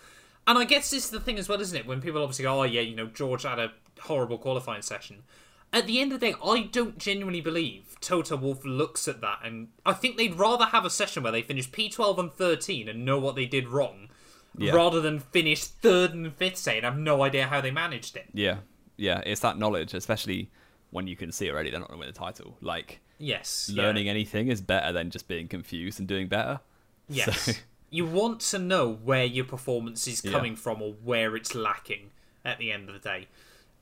and 0.47 0.57
I 0.57 0.65
guess 0.65 0.89
this 0.89 1.05
is 1.05 1.09
the 1.11 1.19
thing 1.19 1.37
as 1.37 1.47
well, 1.47 1.61
isn't 1.61 1.77
it? 1.77 1.85
When 1.85 2.01
people 2.01 2.23
obviously 2.23 2.43
go, 2.43 2.59
"Oh 2.61 2.63
yeah, 2.63 2.81
you 2.81 2.95
know, 2.95 3.05
George 3.07 3.43
had 3.43 3.59
a 3.59 3.71
horrible 4.01 4.37
qualifying 4.39 4.81
session." 4.81 5.23
At 5.71 5.85
the 5.85 6.01
end 6.01 6.11
of 6.11 6.19
the 6.19 6.31
day, 6.31 6.35
I 6.43 6.61
don't 6.63 6.97
genuinely 6.97 7.41
believe 7.41 7.95
Toto 8.01 8.35
Wolff 8.35 8.65
looks 8.65 9.07
at 9.07 9.21
that, 9.21 9.41
and 9.43 9.67
I 9.85 9.93
think 9.93 10.17
they'd 10.17 10.33
rather 10.33 10.65
have 10.65 10.83
a 10.85 10.89
session 10.89 11.21
where 11.21 11.31
they 11.31 11.43
finish 11.43 11.69
P12 11.69 12.17
and 12.17 12.33
13 12.33 12.89
and 12.89 13.05
know 13.05 13.19
what 13.19 13.35
they 13.35 13.45
did 13.45 13.67
wrong, 13.67 14.09
Yeah. 14.57 14.73
rather 14.73 14.99
than 15.01 15.19
finish 15.19 15.63
third 15.63 16.13
and 16.13 16.33
fifth, 16.35 16.57
say, 16.57 16.77
and 16.77 16.85
have 16.85 16.97
no 16.97 17.23
idea 17.23 17.47
how 17.47 17.61
they 17.61 17.71
managed 17.71 18.15
it. 18.17 18.25
Yeah, 18.33 18.57
yeah, 18.97 19.21
it's 19.25 19.41
that 19.41 19.57
knowledge, 19.57 19.93
especially 19.93 20.49
when 20.91 21.07
you 21.07 21.15
can 21.15 21.31
see 21.31 21.49
already 21.49 21.69
they're 21.69 21.79
not 21.79 21.89
going 21.89 21.99
to 22.01 22.05
win 22.05 22.13
the 22.13 22.19
title. 22.19 22.57
Like 22.61 22.99
Yes, 23.19 23.69
yeah. 23.73 23.83
learning 23.83 24.09
anything 24.09 24.47
is 24.47 24.59
better 24.61 24.91
than 24.91 25.11
just 25.11 25.27
being 25.27 25.47
confused 25.47 25.99
and 25.99 26.07
doing 26.07 26.27
better. 26.27 26.59
Yes. 27.07 27.39
So- 27.41 27.51
you 27.91 28.05
want 28.05 28.39
to 28.41 28.59
know 28.59 28.91
where 29.03 29.25
your 29.25 29.45
performance 29.45 30.07
is 30.07 30.23
Yeah. 30.23 30.31
coming 30.31 30.55
from 30.55 30.81
or 30.81 30.93
where 31.03 31.35
it's 31.35 31.53
lacking 31.55 32.11
at 32.45 32.57
the 32.59 32.71
end 32.71 32.87
of 32.89 32.93
the 32.93 32.99
day. 32.99 33.27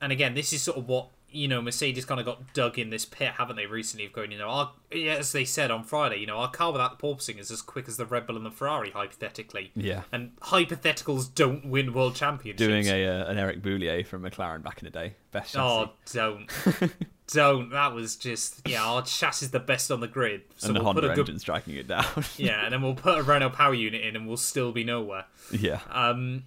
And 0.01 0.12
again, 0.12 0.34
this 0.34 0.53
is 0.53 0.62
sort 0.62 0.77
of 0.77 0.88
what, 0.88 1.10
you 1.38 1.47
know, 1.47 1.62
Mercedes 1.62 2.04
kind 2.04 2.19
of 2.19 2.26
got 2.26 2.54
dug 2.54 2.80
in 2.80 2.89
this 2.89 3.06
pit, 3.06 3.34
haven't 3.38 3.56
they, 3.56 3.67
recently, 3.67 4.08
of 4.08 4.13
going, 4.13 4.32
you 4.32 4.39
know, 4.39 4.50
our, 4.50 4.71
as 4.91 5.32
they 5.32 5.45
said 5.45 5.69
on 5.69 5.84
Friday, 5.84 6.17
you 6.17 6.26
know, 6.26 6.38
our 6.38 6.50
car 6.50 6.71
without 6.71 6.97
the 6.97 7.08
porpoising 7.08 7.38
is 7.38 7.52
as 7.52 7.62
quick 7.62 7.88
as 7.88 7.97
the 7.97 8.06
Red 8.06 8.26
Bull 8.26 8.36
and 8.36 8.45
the 8.45 8.52
Ferrari, 8.52 8.89
hypothetically. 8.89 9.71
Yeah. 9.76 10.04
And 10.12 10.36
hypotheticals 10.41 11.34
don't 11.34 11.65
win 11.65 11.93
world 11.93 12.15
championships. 12.15 12.58
Doing 12.58 12.88
a 12.88 13.08
uh, 13.08 13.30
an 13.30 13.38
Eric 13.38 13.62
Boullier 13.62 14.04
from 14.04 14.23
McLaren 14.23 14.63
back 14.63 14.80
in 14.82 14.86
the 14.86 14.91
day, 14.91 15.13
best 15.32 15.54
chassis. 15.54 15.60
Oh, 15.60 15.91
don't. 16.12 16.50
don't. 17.28 17.69
That 17.69 17.93
was 17.93 18.15
just, 18.15 18.67
yeah, 18.67 18.84
our 18.84 19.04
chassis 19.04 19.45
is 19.45 19.52
the 19.52 19.60
best 19.60 19.91
on 19.91 20.00
the 20.00 20.08
grid. 20.08 20.41
So 20.58 20.67
and 20.67 20.76
the 20.76 20.84
we'll 20.84 20.93
put 20.95 21.04
Honda 21.04 21.12
a 21.12 21.15
good. 21.15 21.30
engine 21.30 21.39
striking 21.39 21.76
it 21.76 21.88
down. 21.88 22.06
Yeah, 22.38 22.63
and 22.63 22.73
then 22.73 22.82
we'll 22.82 22.95
put 22.95 23.19
a 23.19 23.23
Renault 23.23 23.52
power 23.52 23.76
unit 23.76 24.02
in 24.02 24.15
and 24.15 24.28
we'll 24.28 24.38
still 24.38 24.71
be 24.71 24.84
nowhere. 24.84 25.26
yeah. 25.52 25.82
Um, 25.91 26.45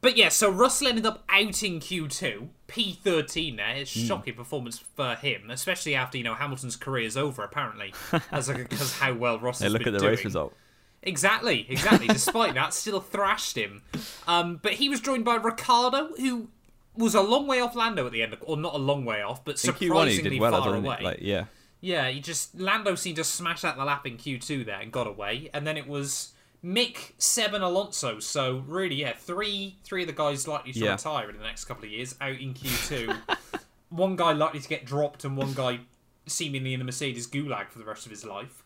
but 0.00 0.16
yeah, 0.16 0.28
so 0.30 0.50
Russell 0.50 0.88
ended 0.88 1.06
up 1.06 1.22
out 1.28 1.62
in 1.62 1.80
Q2, 1.80 2.48
P13 2.68 3.56
there. 3.56 3.76
It's 3.76 3.92
Hmm. 3.94 4.06
shocking 4.06 4.34
performance 4.34 4.78
for 4.78 5.14
him, 5.16 5.50
especially 5.50 5.94
after, 5.94 6.18
you 6.18 6.24
know, 6.24 6.34
Hamilton's 6.34 6.76
career 6.76 7.06
is 7.06 7.16
over, 7.16 7.42
apparently, 7.44 7.92
as 8.32 8.48
because 8.48 8.98
how 8.98 9.12
well 9.14 9.38
Russell's 9.38 9.72
look 9.72 9.84
been 9.84 9.94
at 9.94 10.00
the 10.00 10.08
race 10.08 10.24
result. 10.24 10.54
Exactly, 11.02 11.66
exactly. 11.68 12.06
Despite 12.08 12.54
that, 12.54 12.72
still 12.74 13.00
thrashed 13.00 13.56
him. 13.56 13.82
Um, 14.26 14.60
but 14.62 14.74
he 14.74 14.88
was 14.88 15.00
joined 15.00 15.24
by 15.24 15.34
Ricciardo, 15.34 16.14
who 16.16 16.48
was 16.96 17.14
a 17.14 17.22
long 17.22 17.46
way 17.46 17.60
off 17.60 17.74
Lando 17.74 18.06
at 18.06 18.12
the 18.12 18.22
end, 18.22 18.32
of, 18.32 18.38
or 18.46 18.56
not 18.56 18.74
a 18.74 18.78
long 18.78 19.04
way 19.04 19.20
off, 19.22 19.44
but 19.44 19.62
In 19.64 19.72
Q1 19.72 19.78
he 19.78 19.86
surprisingly 19.88 20.40
well, 20.40 20.62
far 20.62 20.74
away. 20.74 20.98
Like, 21.02 21.18
yeah. 21.20 21.46
Yeah, 21.80 22.08
he 22.08 22.20
just 22.20 22.54
Lando 22.58 22.94
seemed 22.94 23.16
to 23.16 23.24
smash 23.24 23.64
out 23.64 23.76
the 23.76 23.84
lap 23.84 24.06
in 24.06 24.16
Q2 24.16 24.64
there 24.64 24.78
and 24.80 24.92
got 24.92 25.08
away, 25.08 25.50
and 25.52 25.66
then 25.66 25.76
it 25.76 25.88
was 25.88 26.31
Mick, 26.64 27.12
Seb, 27.18 27.54
and 27.54 27.64
Alonso. 27.64 28.18
So 28.20 28.62
really, 28.66 28.96
yeah, 28.96 29.12
three 29.16 29.76
three 29.84 30.02
of 30.02 30.06
the 30.06 30.12
guys 30.12 30.46
likely 30.46 30.72
to 30.72 30.78
Yeah. 30.78 30.92
retire 30.92 31.28
in 31.30 31.36
the 31.36 31.42
next 31.42 31.64
couple 31.64 31.84
of 31.84 31.90
years 31.90 32.14
out 32.20 32.36
in 32.38 32.54
Q2. 32.54 33.16
one 33.90 34.16
guy 34.16 34.32
likely 34.32 34.60
to 34.60 34.68
get 34.68 34.84
dropped, 34.84 35.24
and 35.24 35.36
one 35.36 35.52
guy 35.54 35.80
seemingly 36.26 36.72
in 36.72 36.78
the 36.78 36.84
Mercedes 36.84 37.26
gulag 37.26 37.70
for 37.70 37.78
the 37.78 37.84
rest 37.84 38.06
of 38.06 38.10
his 38.10 38.24
life. 38.24 38.62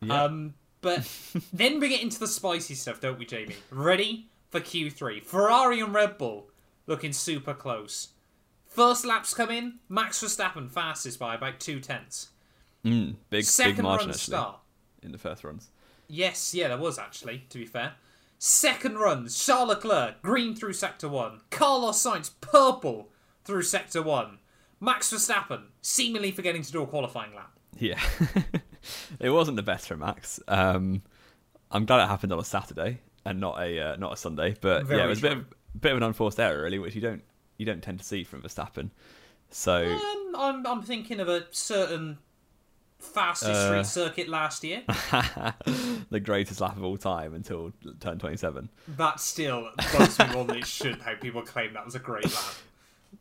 Yeah. 0.00 0.22
Um, 0.24 0.54
but 0.80 1.08
then 1.52 1.80
we 1.80 1.88
get 1.88 2.02
into 2.02 2.18
the 2.20 2.28
spicy 2.28 2.74
stuff, 2.74 3.00
don't 3.00 3.18
we, 3.18 3.26
Jamie? 3.26 3.56
Ready 3.70 4.28
for 4.50 4.60
Q3? 4.60 5.22
Ferrari 5.24 5.80
and 5.80 5.92
Red 5.94 6.18
Bull 6.18 6.48
looking 6.86 7.12
super 7.12 7.54
close. 7.54 8.08
First 8.66 9.04
laps 9.04 9.34
come 9.34 9.50
in, 9.50 9.80
Max 9.88 10.22
Verstappen 10.22 10.70
fastest 10.70 11.18
by 11.18 11.34
about 11.34 11.60
two 11.60 11.78
tenths. 11.80 12.28
Mm, 12.84 13.16
big, 13.30 13.44
Second 13.44 13.76
big 13.76 13.82
margin 13.82 14.06
run 14.08 14.14
actually 14.14 14.32
start. 14.32 14.60
in 15.02 15.12
the 15.12 15.18
first 15.18 15.44
runs. 15.44 15.68
Yes, 16.14 16.52
yeah, 16.52 16.68
there 16.68 16.76
was 16.76 16.98
actually, 16.98 17.46
to 17.48 17.56
be 17.56 17.64
fair. 17.64 17.94
Second 18.38 18.98
run, 18.98 19.26
Charles 19.28 19.70
Leclerc, 19.70 20.20
green 20.20 20.54
through 20.54 20.74
sector 20.74 21.08
one. 21.08 21.40
Carlos 21.48 22.04
Sainz, 22.04 22.30
purple 22.42 23.08
through 23.46 23.62
sector 23.62 24.02
one. 24.02 24.38
Max 24.78 25.10
Verstappen, 25.10 25.68
seemingly 25.80 26.30
forgetting 26.30 26.60
to 26.60 26.70
do 26.70 26.82
a 26.82 26.86
qualifying 26.86 27.34
lap. 27.34 27.58
Yeah. 27.78 27.98
it 29.20 29.30
wasn't 29.30 29.56
the 29.56 29.62
best 29.62 29.88
for 29.88 29.96
Max. 29.96 30.38
Um, 30.48 31.00
I'm 31.70 31.86
glad 31.86 32.04
it 32.04 32.08
happened 32.08 32.34
on 32.34 32.38
a 32.38 32.44
Saturday 32.44 33.00
and 33.24 33.40
not 33.40 33.58
a 33.58 33.80
uh, 33.80 33.96
not 33.96 34.12
a 34.12 34.16
Sunday. 34.18 34.54
But 34.60 34.84
Very 34.84 35.00
yeah, 35.00 35.06
it 35.06 35.08
was 35.08 35.20
a 35.20 35.22
bit 35.22 35.32
of, 35.32 35.46
bit 35.80 35.92
of 35.92 35.96
an 35.96 36.02
unforced 36.02 36.38
error, 36.38 36.62
really, 36.62 36.78
which 36.78 36.94
you 36.94 37.00
don't 37.00 37.22
you 37.56 37.64
don't 37.64 37.82
tend 37.82 38.00
to 38.00 38.04
see 38.04 38.22
from 38.22 38.42
Verstappen. 38.42 38.90
So 39.48 39.86
Um, 39.86 40.34
I'm 40.36 40.66
I'm 40.66 40.82
thinking 40.82 41.20
of 41.20 41.28
a 41.30 41.46
certain 41.52 42.18
fastest 43.02 43.50
Uh. 43.52 43.66
street 43.82 43.86
circuit 43.86 44.28
last 44.28 44.64
year. 44.64 44.82
the 46.10 46.20
greatest 46.20 46.60
lap 46.60 46.76
of 46.76 46.84
all 46.84 46.96
time 46.96 47.34
until 47.34 47.72
turn 48.00 48.18
27. 48.18 48.68
that 48.96 49.20
still 49.20 49.70
bugs 49.92 50.18
me 50.18 50.26
more 50.32 50.44
than 50.44 50.56
it 50.58 50.66
should. 50.66 51.00
How 51.02 51.14
people 51.14 51.42
claim 51.42 51.74
that 51.74 51.84
was 51.84 51.94
a 51.94 51.98
great 51.98 52.24
lap. 52.24 52.54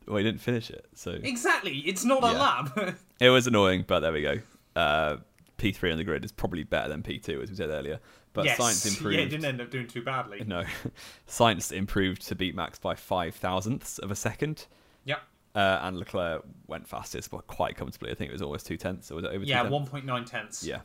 Well, 0.08 0.18
he 0.18 0.24
didn't 0.24 0.42
finish 0.42 0.70
it, 0.70 0.86
so 0.96 1.12
Exactly, 1.12 1.80
it's 1.80 2.06
not 2.06 2.24
a 2.24 2.28
Yeah. 2.28 2.40
lap. 2.40 2.96
it 3.20 3.30
was 3.30 3.48
annoying. 3.48 3.84
But 3.88 4.00
there 4.02 4.14
we 4.14 4.22
go. 4.22 4.40
Uh, 4.76 5.18
P3 5.58 5.92
on 5.92 5.98
the 5.98 6.04
grid 6.04 6.24
is 6.26 6.32
probably 6.32 6.64
better 6.64 6.90
than 6.90 7.04
P2, 7.04 7.44
as 7.44 7.50
we 7.50 7.56
said 7.56 7.70
earlier. 7.70 8.00
But 8.34 8.46
yes, 8.46 8.58
Sainz 8.58 8.88
improved. 8.90 9.16
yeah, 9.18 9.22
it 9.24 9.30
didn't 9.30 9.46
end 9.46 9.60
up 9.62 9.70
doing 9.70 9.88
too 9.88 10.02
badly. 10.02 10.42
No, 10.48 10.64
Sainz 11.28 11.72
improved 11.72 12.26
to 12.30 12.36
beat 12.36 12.56
Max 12.56 12.80
by 12.80 12.96
five 12.96 13.36
thousandths 13.36 14.00
of 14.00 14.10
a 14.10 14.16
second. 14.16 14.68
Yep. 15.04 15.22
Uh, 15.54 15.80
and 15.82 15.98
Leclerc 15.98 16.44
went 16.68 16.88
fastest, 16.88 17.30
but 17.30 17.46
quite 17.48 17.76
comfortably. 17.76 18.10
I 18.10 18.16
think 18.16 18.30
it 18.30 18.34
was 18.34 18.42
almost 18.42 18.66
two 18.66 18.78
tenths, 18.78 19.12
or 19.12 19.16
was 19.16 19.26
it 19.26 19.32
over? 19.32 19.44
Yeah, 19.44 19.66
1.9 19.66 20.26
tenths. 20.26 20.64
Yeah. 20.64 20.82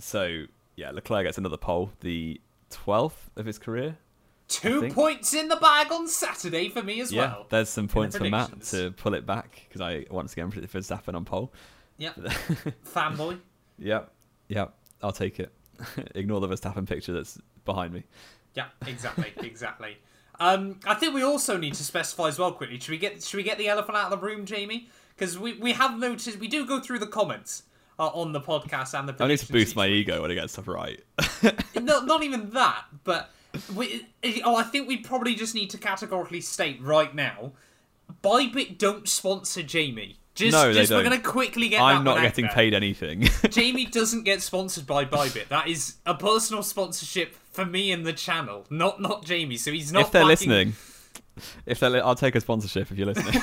So 0.00 0.44
yeah, 0.78 0.92
Leclerc 0.92 1.24
gets 1.24 1.38
another 1.38 1.56
pole, 1.56 1.90
the 2.00 2.40
twelfth 2.70 3.30
of 3.36 3.46
his 3.46 3.58
career. 3.58 3.96
Two 4.46 4.88
points 4.90 5.34
in 5.34 5.48
the 5.48 5.56
bag 5.56 5.92
on 5.92 6.08
Saturday 6.08 6.70
for 6.70 6.82
me 6.82 7.00
as 7.00 7.12
yeah, 7.12 7.20
well. 7.20 7.46
there's 7.50 7.68
some 7.68 7.86
points 7.86 8.16
for 8.16 8.24
Matt 8.24 8.62
to 8.62 8.92
pull 8.92 9.12
it 9.12 9.26
back 9.26 9.66
because 9.68 9.82
I 9.82 10.06
once 10.10 10.32
again 10.32 10.50
predicted 10.50 10.82
Verstappen 10.82 11.14
on 11.14 11.24
pole. 11.24 11.52
Yep. 11.98 12.14
Fanboy. 12.86 13.40
Yep, 13.78 14.10
yep, 14.48 14.74
I'll 15.02 15.12
take 15.12 15.38
it. 15.38 15.52
Ignore 16.14 16.40
the 16.40 16.48
Verstappen 16.48 16.88
picture 16.88 17.12
that's 17.12 17.38
behind 17.64 17.92
me. 17.92 18.04
Yeah, 18.54 18.66
exactly, 18.86 19.32
exactly. 19.42 19.98
Um, 20.40 20.78
I 20.86 20.94
think 20.94 21.14
we 21.14 21.22
also 21.22 21.56
need 21.56 21.74
to 21.74 21.84
specify 21.84 22.28
as 22.28 22.38
well 22.38 22.52
quickly. 22.52 22.78
Should 22.78 22.90
we 22.90 22.98
get 22.98 23.22
should 23.22 23.36
we 23.36 23.42
get 23.42 23.58
the 23.58 23.68
elephant 23.68 23.96
out 23.96 24.12
of 24.12 24.20
the 24.20 24.24
room, 24.24 24.44
Jamie? 24.46 24.88
Because 25.16 25.38
we, 25.38 25.54
we 25.54 25.72
have 25.72 25.98
noticed 25.98 26.38
we 26.38 26.46
do 26.46 26.64
go 26.64 26.80
through 26.80 27.00
the 27.00 27.06
comments 27.06 27.64
uh, 27.98 28.06
on 28.08 28.32
the 28.32 28.40
podcast 28.40 28.98
and 28.98 29.08
the. 29.08 29.24
I 29.24 29.28
need 29.28 29.38
to 29.40 29.52
boost 29.52 29.74
my 29.74 29.88
ego 29.88 30.22
when 30.22 30.30
I 30.30 30.34
get 30.34 30.50
stuff 30.50 30.68
right. 30.68 31.02
no, 31.80 32.00
not 32.04 32.22
even 32.22 32.50
that, 32.50 32.84
but 33.04 33.30
we, 33.74 34.06
oh, 34.44 34.54
I 34.54 34.62
think 34.62 34.86
we 34.86 34.98
probably 34.98 35.34
just 35.34 35.54
need 35.54 35.70
to 35.70 35.78
categorically 35.78 36.40
state 36.40 36.80
right 36.80 37.12
now: 37.14 37.52
Bybit 38.22 38.78
don't 38.78 39.08
sponsor 39.08 39.62
Jamie. 39.62 40.18
Just, 40.38 40.52
No, 40.52 40.72
they 40.72 40.80
just 40.80 40.92
we're 40.92 41.02
gonna 41.02 41.18
quickly 41.20 41.68
get. 41.68 41.80
I'm 41.80 42.04
that 42.04 42.14
not 42.14 42.22
getting 42.22 42.46
paid 42.46 42.72
anything. 42.72 43.22
Jamie 43.50 43.86
doesn't 43.86 44.22
get 44.22 44.40
sponsored 44.40 44.86
by 44.86 45.04
Bybit. 45.04 45.48
That 45.48 45.66
is 45.66 45.96
a 46.06 46.14
personal 46.14 46.62
sponsorship 46.62 47.34
for 47.50 47.66
me 47.66 47.90
and 47.90 48.06
the 48.06 48.12
channel, 48.12 48.64
not 48.70 49.00
not 49.00 49.24
Jamie. 49.24 49.56
So 49.56 49.72
he's 49.72 49.92
not. 49.92 50.02
if 50.02 50.12
they're 50.12 50.24
listening, 50.24 50.74
if 51.66 51.80
they're, 51.80 51.90
li- 51.90 51.98
I'll 52.00 52.14
take 52.14 52.36
a 52.36 52.40
sponsorship 52.40 52.92
if 52.92 52.96
you're 52.96 53.08
listening. 53.08 53.34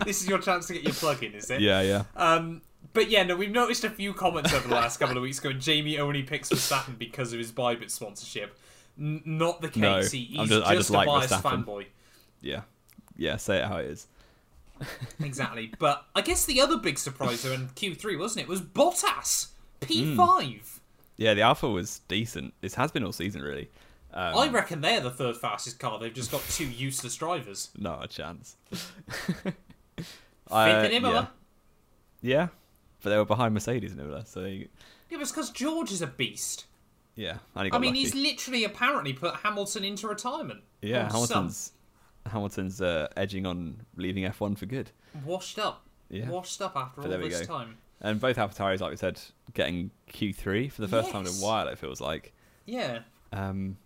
this 0.06 0.22
is 0.22 0.28
your 0.28 0.38
chance 0.38 0.66
to 0.68 0.72
get 0.72 0.82
your 0.82 0.94
plug 0.94 1.22
in, 1.22 1.34
is 1.34 1.50
it? 1.50 1.60
yeah, 1.60 1.82
yeah. 1.82 2.04
Um, 2.16 2.62
but 2.94 3.10
yeah, 3.10 3.22
no, 3.24 3.36
we've 3.36 3.50
noticed 3.50 3.84
a 3.84 3.90
few 3.90 4.14
comments 4.14 4.52
over 4.54 4.66
the 4.66 4.74
last 4.74 4.98
couple 4.98 5.18
of 5.18 5.22
weeks 5.22 5.40
going, 5.40 5.60
Jamie 5.60 5.98
only 5.98 6.22
picks 6.22 6.48
Verstappen 6.48 6.96
because 6.96 7.34
of 7.34 7.38
his 7.38 7.52
Bybit 7.52 7.90
sponsorship. 7.90 8.56
N- 8.98 9.22
not 9.26 9.60
the 9.60 9.68
case. 9.68 9.76
No, 9.76 10.00
he, 10.00 10.24
he's 10.24 10.38
I'm 10.38 10.46
just- 10.46 10.66
I 10.66 10.74
just 10.74 10.88
a 10.90 10.92
like 10.94 11.06
biased 11.06 11.34
Verstappen. 11.34 11.64
fanboy. 11.66 11.86
Yeah. 12.40 12.62
Yeah, 13.16 13.36
say 13.36 13.58
it 13.58 13.64
how 13.66 13.76
it 13.76 13.86
is. 13.86 14.06
Exactly. 15.22 15.72
but 15.78 16.04
I 16.14 16.20
guess 16.20 16.44
the 16.46 16.60
other 16.60 16.76
big 16.76 16.98
surprise 16.98 17.42
though 17.42 17.52
in 17.52 17.68
Q3, 17.68 18.18
wasn't 18.18 18.44
it, 18.44 18.48
was 18.48 18.60
Bottas. 18.60 19.48
P5. 19.80 20.16
Hmm. 20.16 20.58
Yeah, 21.16 21.34
the 21.34 21.42
Alfa 21.42 21.68
was 21.68 22.00
decent. 22.08 22.54
This 22.60 22.74
has 22.74 22.90
been 22.90 23.04
all 23.04 23.12
season, 23.12 23.42
really. 23.42 23.70
Um, 24.12 24.36
I 24.36 24.48
reckon 24.48 24.80
they're 24.80 25.00
the 25.00 25.10
third 25.10 25.36
fastest 25.36 25.78
car. 25.78 25.98
They've 25.98 26.12
just 26.14 26.30
got 26.32 26.42
two 26.50 26.66
useless 26.68 27.16
drivers. 27.16 27.70
Not 27.78 28.04
a 28.04 28.08
chance. 28.08 28.56
Fifth 28.70 29.52
Uh, 30.50 30.82
in 30.86 30.92
Imola. 30.92 31.30
Yeah. 32.20 32.36
yeah, 32.36 32.48
but 33.02 33.10
they 33.10 33.16
were 33.16 33.24
behind 33.24 33.54
Mercedes 33.54 33.92
in 33.92 34.00
Imola, 34.00 34.24
so 34.26 34.42
they, 34.42 34.50
Yeah, 34.52 34.66
but 35.12 35.20
it's 35.22 35.30
because 35.32 35.50
George 35.50 35.90
is 35.92 36.02
a 36.02 36.06
beast. 36.06 36.66
yeah. 37.16 37.38
I 37.56 37.62
mean, 37.64 37.72
lucky. 37.72 37.92
he's 37.92 38.14
literally 38.14 38.64
apparently 38.64 39.12
put 39.12 39.34
Hamilton 39.36 39.84
into 39.84 40.06
retirement. 40.08 40.62
yeah, 40.82 41.06
Hamilton's 41.10 41.72
Hamilton's 42.26 42.80
uh, 42.80 43.08
edging 43.16 43.46
on 43.46 43.82
leaving 43.96 44.24
F1 44.24 44.56
for 44.58 44.66
good. 44.66 44.90
washed 45.24 45.58
up. 45.58 45.82
Yeah. 46.10 46.28
Washed 46.28 46.60
up 46.62 46.76
after 46.76 47.02
But 47.02 47.12
all 47.12 47.18
this 47.28 47.40
go. 47.40 47.46
time. 47.58 47.76
And 48.00 48.20
both 48.20 48.36
AlphaTauris, 48.36 48.80
like 48.80 48.90
we 48.90 48.96
said, 48.96 49.20
getting 49.54 49.90
Q3 50.12 50.70
for 50.70 50.82
the 50.82 50.88
first 50.88 51.10
time 51.10 51.22
in 51.22 51.28
a 51.28 51.36
while. 51.36 51.68
It 51.68 51.78
feels 51.78 52.00
like. 52.00 52.32
Yeah. 52.66 53.00
Um, 53.32 53.76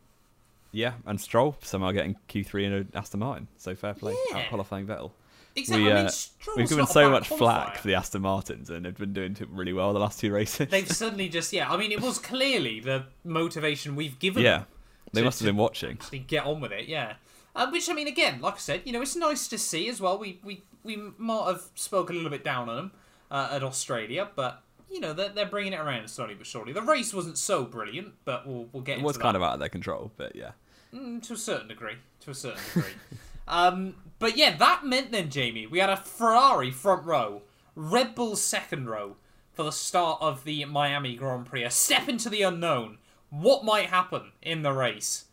yeah, 0.72 0.94
and 1.06 1.20
Stroll 1.20 1.56
somehow 1.62 1.92
getting 1.92 2.16
Q3 2.28 2.64
in 2.64 2.72
an 2.72 2.88
Aston 2.94 3.20
Martin. 3.20 3.48
So 3.56 3.74
fair 3.74 3.94
play, 3.94 4.14
Yeah. 4.30 4.38
out 4.38 4.48
qualifying 4.48 4.86
Vettel. 4.86 5.12
Exactly. 5.56 5.84
We, 5.84 5.90
I 5.90 5.94
mean, 5.94 6.06
uh, 6.06 6.66
given 6.66 6.86
so 6.86 7.10
much 7.10 7.28
flack 7.28 7.78
for 7.78 7.88
the 7.88 7.94
Aston 7.94 8.22
Martins, 8.22 8.70
and 8.70 8.84
they've 8.84 8.96
been 8.96 9.12
doing 9.12 9.36
really 9.50 9.72
well 9.72 9.92
the 9.92 9.98
last 9.98 10.20
two 10.20 10.32
races. 10.32 10.68
They've 10.68 10.86
suddenly 10.90 11.28
just 11.28 11.52
yeah. 11.52 11.72
I 11.72 11.76
mean, 11.76 11.90
it 11.90 12.00
was 12.00 12.18
clearly 12.18 12.80
the 12.80 13.04
motivation 13.24 13.96
we've 13.96 14.18
given 14.18 14.42
yeah, 14.44 14.58
them 14.58 14.66
they 15.14 15.20
to- 15.20 15.24
must 15.24 15.40
have 15.40 15.46
been 15.46 15.56
watching. 15.56 15.92
actually 15.92 16.20
get 16.20 16.44
on 16.44 16.60
with 16.60 16.72
it. 16.72 16.86
Yeah. 16.88 17.14
Uh, 17.54 17.68
which 17.70 17.88
I 17.90 17.92
mean, 17.94 18.06
again, 18.08 18.40
like 18.40 18.54
I 18.54 18.58
said, 18.58 18.82
you 18.84 18.92
know, 18.92 19.02
it's 19.02 19.16
nice 19.16 19.48
to 19.48 19.58
see 19.58 19.88
as 19.88 20.00
well. 20.00 20.18
We 20.18 20.40
we 20.44 20.62
we 20.84 20.96
might 21.18 21.46
have 21.48 21.62
spoken 21.74 22.14
a 22.14 22.18
little 22.18 22.30
bit 22.30 22.44
down 22.44 22.68
on 22.68 22.76
them 22.76 22.92
uh, 23.30 23.48
at 23.52 23.62
Australia, 23.62 24.28
but 24.36 24.62
you 24.90 25.00
know 25.00 25.12
they're, 25.12 25.30
they're 25.30 25.46
bringing 25.46 25.72
it 25.72 25.80
around 25.80 26.08
slowly 26.08 26.34
but 26.34 26.46
surely. 26.46 26.72
The 26.72 26.82
race 26.82 27.12
wasn't 27.12 27.36
so 27.38 27.64
brilliant, 27.64 28.14
but 28.24 28.46
we'll 28.46 28.68
we'll 28.72 28.82
get 28.82 28.92
It 28.92 28.94
into 28.96 29.06
was 29.06 29.16
that. 29.16 29.22
kind 29.22 29.36
of 29.36 29.42
out 29.42 29.54
of 29.54 29.60
their 29.60 29.68
control, 29.68 30.12
but 30.16 30.36
yeah. 30.36 30.52
Mm, 30.94 31.22
to 31.26 31.34
a 31.34 31.36
certain 31.36 31.68
degree. 31.68 31.96
To 32.20 32.30
a 32.30 32.34
certain 32.34 32.60
degree. 32.74 32.92
um, 33.48 33.94
but 34.18 34.36
yeah, 34.36 34.56
that 34.56 34.84
meant 34.84 35.10
then, 35.12 35.28
Jamie, 35.30 35.66
we 35.66 35.78
had 35.80 35.90
a 35.90 35.96
Ferrari 35.96 36.70
front 36.70 37.04
row, 37.04 37.42
Red 37.74 38.14
Bull 38.14 38.36
second 38.36 38.88
row 38.88 39.16
for 39.52 39.64
the 39.64 39.72
start 39.72 40.18
of 40.22 40.44
the 40.44 40.64
Miami 40.66 41.16
Grand 41.16 41.46
Prix. 41.46 41.64
A 41.64 41.70
step 41.70 42.08
into 42.08 42.28
the 42.30 42.42
unknown. 42.42 42.98
What 43.30 43.64
might 43.64 43.86
happen 43.86 44.32
in 44.40 44.62
the 44.62 44.72
race? 44.72 45.24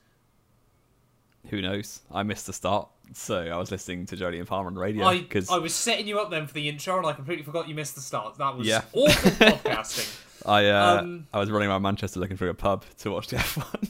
Who 1.49 1.62
knows? 1.62 2.01
I 2.12 2.23
missed 2.23 2.47
the 2.47 2.53
start, 2.53 2.88
so 3.13 3.38
I 3.39 3.58
was 3.58 3.71
listening 3.71 4.05
to 4.08 4.15
Jolyon 4.17 4.45
Palmer 4.47 4.67
on 4.67 4.73
the 4.73 4.79
radio 4.79 5.05
I, 5.05 5.19
because 5.19 5.49
I 5.49 5.58
was 5.58 5.73
setting 5.73 6.08
you 6.08 6.19
up 6.19 6.31
then 6.31 6.47
for 6.47 6.53
the 6.53 6.67
intro, 6.67 6.97
and 6.97 7.05
I 7.05 7.13
completely 7.13 7.43
forgot 7.43 7.67
you 7.69 7.75
missed 7.75 7.95
the 7.95 8.01
start. 8.01 8.38
That 8.38 8.58
was 8.58 8.67
Yeah. 8.67 8.81
awful 8.93 9.31
podcasting. 9.31 10.21
I 10.45 10.67
uh, 10.69 10.99
um, 11.01 11.27
I 11.34 11.39
was 11.39 11.49
running 11.49 11.69
around 11.69 11.81
Manchester 11.81 12.19
looking 12.19 12.38
for 12.38 12.47
a 12.49 12.53
pub 12.53 12.84
to 12.99 13.12
watch 13.12 13.27
the 13.27 13.36
F1. 13.38 13.89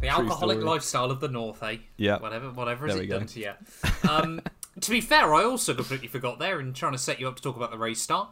The 0.00 0.08
alcoholic 0.08 0.58
story. 0.58 0.70
lifestyle 0.70 1.10
of 1.10 1.20
the 1.20 1.28
North, 1.28 1.62
eh? 1.62 1.78
Yeah. 1.96 2.18
Whatever, 2.18 2.50
whatever 2.50 2.86
There 2.86 2.96
has 2.96 3.04
it 3.04 3.06
go. 3.08 3.18
done 3.18 3.26
to 3.28 3.40
you? 3.40 3.52
Um, 4.08 4.40
to 4.80 4.90
be 4.90 5.00
fair, 5.00 5.34
I 5.34 5.42
also 5.42 5.74
completely 5.74 6.06
forgot 6.06 6.38
there 6.38 6.60
in 6.60 6.72
trying 6.72 6.92
to 6.92 6.98
set 6.98 7.18
you 7.18 7.26
up 7.26 7.36
to 7.36 7.42
talk 7.42 7.56
about 7.56 7.70
the 7.72 7.78
race 7.78 8.00
start. 8.00 8.28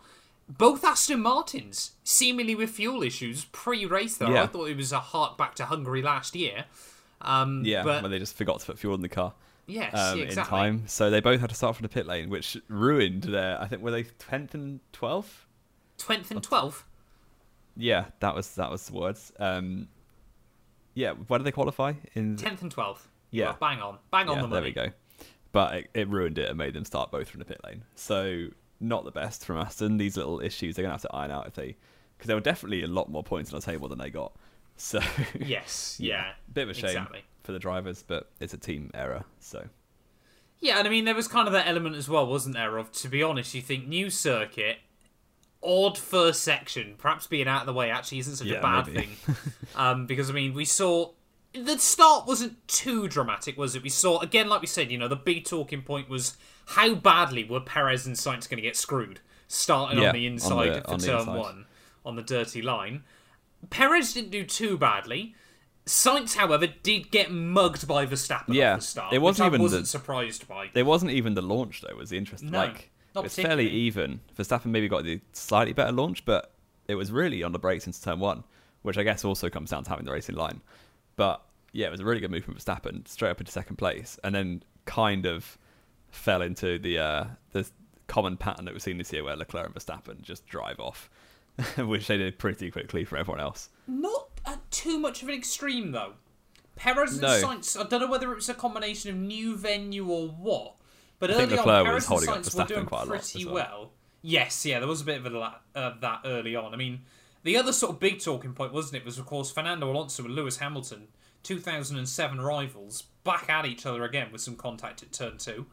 Both 0.48 0.84
Aston 0.84 1.20
Martins, 1.20 1.92
seemingly 2.04 2.54
with 2.54 2.70
fuel 2.70 3.02
issues 3.02 3.46
pre-race, 3.46 4.18
though. 4.18 4.36
I 4.36 4.46
thought 4.46 4.66
it 4.66 4.76
was 4.76 4.92
a 4.92 5.00
hark 5.00 5.36
back 5.38 5.54
to 5.56 5.64
Hungary 5.64 6.02
last 6.02 6.36
year. 6.36 6.66
Um, 7.24 7.62
yeah, 7.64 7.82
but 7.82 8.02
when 8.02 8.10
they 8.10 8.18
just 8.18 8.36
forgot 8.36 8.60
to 8.60 8.66
put 8.66 8.78
fuel 8.78 8.94
in 8.94 9.00
the 9.00 9.08
car 9.08 9.32
yes, 9.66 9.94
um, 9.94 10.18
yeah, 10.18 10.24
in 10.24 10.28
exactly. 10.28 10.58
time, 10.58 10.82
so 10.86 11.10
they 11.10 11.20
both 11.20 11.40
had 11.40 11.50
to 11.50 11.56
start 11.56 11.76
from 11.76 11.84
the 11.84 11.88
pit 11.88 12.06
lane, 12.06 12.30
which 12.30 12.56
ruined 12.68 13.24
their. 13.24 13.60
I 13.60 13.66
think 13.66 13.82
were 13.82 13.90
they 13.90 14.04
tenth 14.04 14.54
and 14.54 14.80
twelfth? 14.92 15.46
Tenth 15.98 16.30
and 16.30 16.42
twelfth. 16.42 16.84
Yeah, 17.76 18.06
that 18.20 18.34
was 18.34 18.54
that 18.54 18.70
was 18.70 18.86
the 18.86 18.94
words. 18.94 19.32
Um, 19.38 19.88
yeah, 20.94 21.12
where 21.12 21.38
did 21.38 21.44
they 21.44 21.52
qualify? 21.52 21.94
In 22.14 22.36
Tenth 22.36 22.62
and 22.62 22.70
twelfth. 22.70 23.08
Yeah. 23.30 23.56
bang 23.58 23.80
on, 23.80 23.98
bang 24.12 24.28
on 24.28 24.36
yeah, 24.36 24.42
the 24.42 24.48
there 24.48 24.62
we 24.62 24.72
go. 24.72 24.90
But 25.50 25.74
it, 25.74 25.90
it 25.94 26.08
ruined 26.08 26.38
it 26.38 26.48
and 26.48 26.58
made 26.58 26.74
them 26.74 26.84
start 26.84 27.10
both 27.10 27.28
from 27.28 27.40
the 27.40 27.44
pit 27.44 27.60
lane. 27.64 27.84
So 27.96 28.46
not 28.80 29.04
the 29.04 29.10
best 29.10 29.44
from 29.44 29.56
Aston. 29.56 29.96
These 29.96 30.16
little 30.16 30.40
issues 30.40 30.76
they're 30.76 30.84
gonna 30.84 30.94
have 30.94 31.02
to 31.02 31.12
iron 31.12 31.30
out 31.30 31.46
if 31.46 31.54
they, 31.54 31.76
because 32.16 32.28
there 32.28 32.36
were 32.36 32.42
definitely 32.42 32.82
a 32.82 32.86
lot 32.86 33.10
more 33.10 33.24
points 33.24 33.52
on 33.52 33.58
the 33.58 33.66
table 33.66 33.88
than 33.88 33.98
they 33.98 34.10
got. 34.10 34.36
So 34.76 35.00
Yes, 35.38 35.96
yeah, 36.00 36.32
bit 36.52 36.64
of 36.64 36.70
a 36.70 36.74
shame 36.74 36.84
exactly. 36.86 37.24
for 37.42 37.52
the 37.52 37.58
drivers, 37.58 38.02
but 38.06 38.30
it's 38.40 38.54
a 38.54 38.58
team 38.58 38.90
error. 38.94 39.24
So 39.40 39.66
Yeah, 40.60 40.78
and 40.78 40.86
I 40.88 40.90
mean 40.90 41.04
there 41.04 41.14
was 41.14 41.28
kind 41.28 41.46
of 41.46 41.52
that 41.52 41.66
element 41.66 41.96
as 41.96 42.08
well, 42.08 42.26
wasn't 42.26 42.54
there? 42.54 42.76
Of 42.78 42.92
to 42.92 43.08
be 43.08 43.22
honest, 43.22 43.54
you 43.54 43.62
think 43.62 43.86
new 43.86 44.10
circuit, 44.10 44.78
odd 45.62 45.96
first 45.96 46.42
section, 46.42 46.94
perhaps 46.98 47.26
being 47.26 47.48
out 47.48 47.60
of 47.62 47.66
the 47.66 47.72
way 47.72 47.90
actually 47.90 48.18
isn't 48.18 48.36
such 48.36 48.48
a 48.50 48.60
bad 48.60 48.86
maybe. 48.88 49.00
thing. 49.06 49.36
um, 49.76 50.06
because 50.06 50.28
I 50.30 50.32
mean 50.32 50.54
we 50.54 50.64
saw 50.64 51.10
the 51.52 51.78
start 51.78 52.26
wasn't 52.26 52.66
too 52.66 53.06
dramatic, 53.06 53.56
was 53.56 53.76
it? 53.76 53.82
We 53.82 53.88
saw 53.90 54.18
again, 54.20 54.48
like 54.48 54.60
we 54.60 54.66
said, 54.66 54.90
you 54.90 54.98
know, 54.98 55.08
the 55.08 55.16
big 55.16 55.44
talking 55.44 55.82
point 55.82 56.08
was 56.08 56.36
how 56.66 56.94
badly 56.94 57.44
were 57.44 57.60
Perez 57.60 58.06
and 58.06 58.16
Sainz 58.16 58.48
going 58.48 58.56
to 58.56 58.62
get 58.62 58.76
screwed 58.76 59.20
starting 59.46 60.00
Yeah, 60.00 60.08
on 60.08 60.14
the 60.14 60.26
on 60.26 60.32
inside 60.32 60.74
the- 60.74 60.80
for 60.82 60.90
on 60.94 60.98
turn 60.98 61.18
inside. 61.20 61.38
one 61.38 61.66
on 62.04 62.16
the 62.16 62.22
dirty 62.22 62.60
line. 62.60 63.04
Perez 63.70 64.12
didn't 64.14 64.30
do 64.30 64.44
too 64.44 64.76
badly. 64.78 65.34
Sainz, 65.86 66.34
however, 66.36 66.66
did 66.66 67.10
get 67.10 67.30
mugged 67.30 67.86
by 67.86 68.06
Verstappen 68.06 68.54
Yeah, 68.54 68.74
off 68.74 68.80
the 68.80 68.86
start. 68.86 69.12
it 69.12 69.18
wasn't 69.18 69.44
which 69.46 69.52
I 69.52 69.54
even 69.54 69.62
wasn't 69.62 69.82
the- 69.84 69.88
surprised 69.88 70.48
by. 70.48 70.70
There 70.72 70.84
wasn't 70.84 71.12
even 71.12 71.34
the 71.34 71.42
launch 71.42 71.82
though. 71.86 71.94
Was 71.96 72.10
the 72.10 72.16
interesting? 72.18 72.50
No, 72.50 72.58
like 72.60 72.90
it's 73.16 73.36
fairly 73.36 73.68
even. 73.68 74.20
Verstappen 74.36 74.66
maybe 74.66 74.88
got 74.88 75.04
the 75.04 75.20
slightly 75.32 75.72
better 75.74 75.92
launch, 75.92 76.24
but 76.24 76.54
it 76.88 76.94
was 76.94 77.12
really 77.12 77.42
on 77.42 77.52
the 77.52 77.58
brakes 77.58 77.86
into 77.86 78.00
turn 78.00 78.18
one, 78.18 78.44
which 78.82 78.96
I 78.96 79.02
guess 79.02 79.24
also 79.24 79.50
comes 79.50 79.70
down 79.70 79.84
to 79.84 79.90
having 79.90 80.06
the 80.06 80.12
racing 80.12 80.36
line. 80.36 80.62
But 81.16 81.42
yeah, 81.72 81.88
it 81.88 81.90
was 81.90 82.00
a 82.00 82.04
really 82.04 82.20
good 82.20 82.30
move 82.30 82.44
from 82.44 82.54
Verstappen 82.54 83.06
straight 83.06 83.30
up 83.30 83.40
into 83.40 83.52
second 83.52 83.76
place, 83.76 84.18
and 84.24 84.34
then 84.34 84.62
kind 84.86 85.26
of 85.26 85.58
fell 86.10 86.40
into 86.40 86.78
the 86.78 86.98
uh, 86.98 87.24
the 87.52 87.68
common 88.06 88.36
pattern 88.38 88.64
that 88.64 88.72
we've 88.72 88.82
seen 88.82 88.96
this 88.98 89.12
year, 89.12 89.22
where 89.22 89.36
Leclerc 89.36 89.66
and 89.66 89.74
Verstappen 89.74 90.22
just 90.22 90.46
drive 90.46 90.80
off, 90.80 91.10
which 91.78 92.06
they 92.08 92.16
did 92.18 92.38
pretty 92.38 92.70
quickly 92.70 93.04
for 93.04 93.16
everyone 93.16 93.40
else. 93.40 93.68
Not 93.86 94.28
at 94.46 94.70
too 94.70 94.98
much 94.98 95.22
of 95.22 95.28
an 95.28 95.34
extreme 95.34 95.92
though. 95.92 96.14
Perez 96.76 97.12
and 97.12 97.22
No. 97.22 97.28
Sainz. 97.42 97.78
I 97.80 97.88
don't 97.88 98.00
know 98.00 98.10
whether 98.10 98.32
it 98.32 98.34
was 98.34 98.48
a 98.48 98.54
combination 98.54 99.10
of 99.10 99.16
new 99.16 99.56
venue 99.56 100.06
or 100.08 100.28
what, 100.28 100.74
but 101.20 101.30
I 101.30 101.34
early 101.34 101.56
on, 101.58 101.64
Perez 101.64 101.94
was 101.94 102.06
holding 102.06 102.28
up 102.30 102.36
and 102.36 102.44
Sainz 102.44 102.58
were 102.58 102.64
doing 102.64 102.86
quite 102.86 103.06
pretty 103.06 103.44
well. 103.44 103.54
well. 103.54 103.90
Yes, 104.22 104.64
yeah, 104.66 104.78
there 104.80 104.88
was 104.88 105.02
a 105.02 105.04
bit 105.04 105.18
of 105.18 105.26
a, 105.26 105.38
la- 105.38 105.54
uh, 105.74 105.92
that 106.00 106.22
early 106.24 106.56
on. 106.56 106.72
I 106.74 106.76
mean, 106.76 107.02
the 107.44 107.56
other 107.56 107.72
sort 107.72 107.92
of 107.92 108.00
big 108.00 108.20
talking 108.20 108.54
point, 108.54 108.72
wasn't 108.72 108.96
it, 109.02 109.04
was 109.04 109.18
of 109.18 109.26
course 109.26 109.52
Fernando 109.52 109.90
Alonso 109.92 110.24
and 110.24 110.34
Lewis 110.34 110.56
Hamilton, 110.56 111.08
2007 111.44 112.40
rivals, 112.40 113.02
back 113.22 113.48
at 113.48 113.66
each 113.66 113.86
other 113.86 114.02
again 114.04 114.32
with 114.32 114.40
some 114.40 114.56
contact 114.56 115.02
at 115.02 115.12
turn 115.12 115.38
two. 115.38 115.66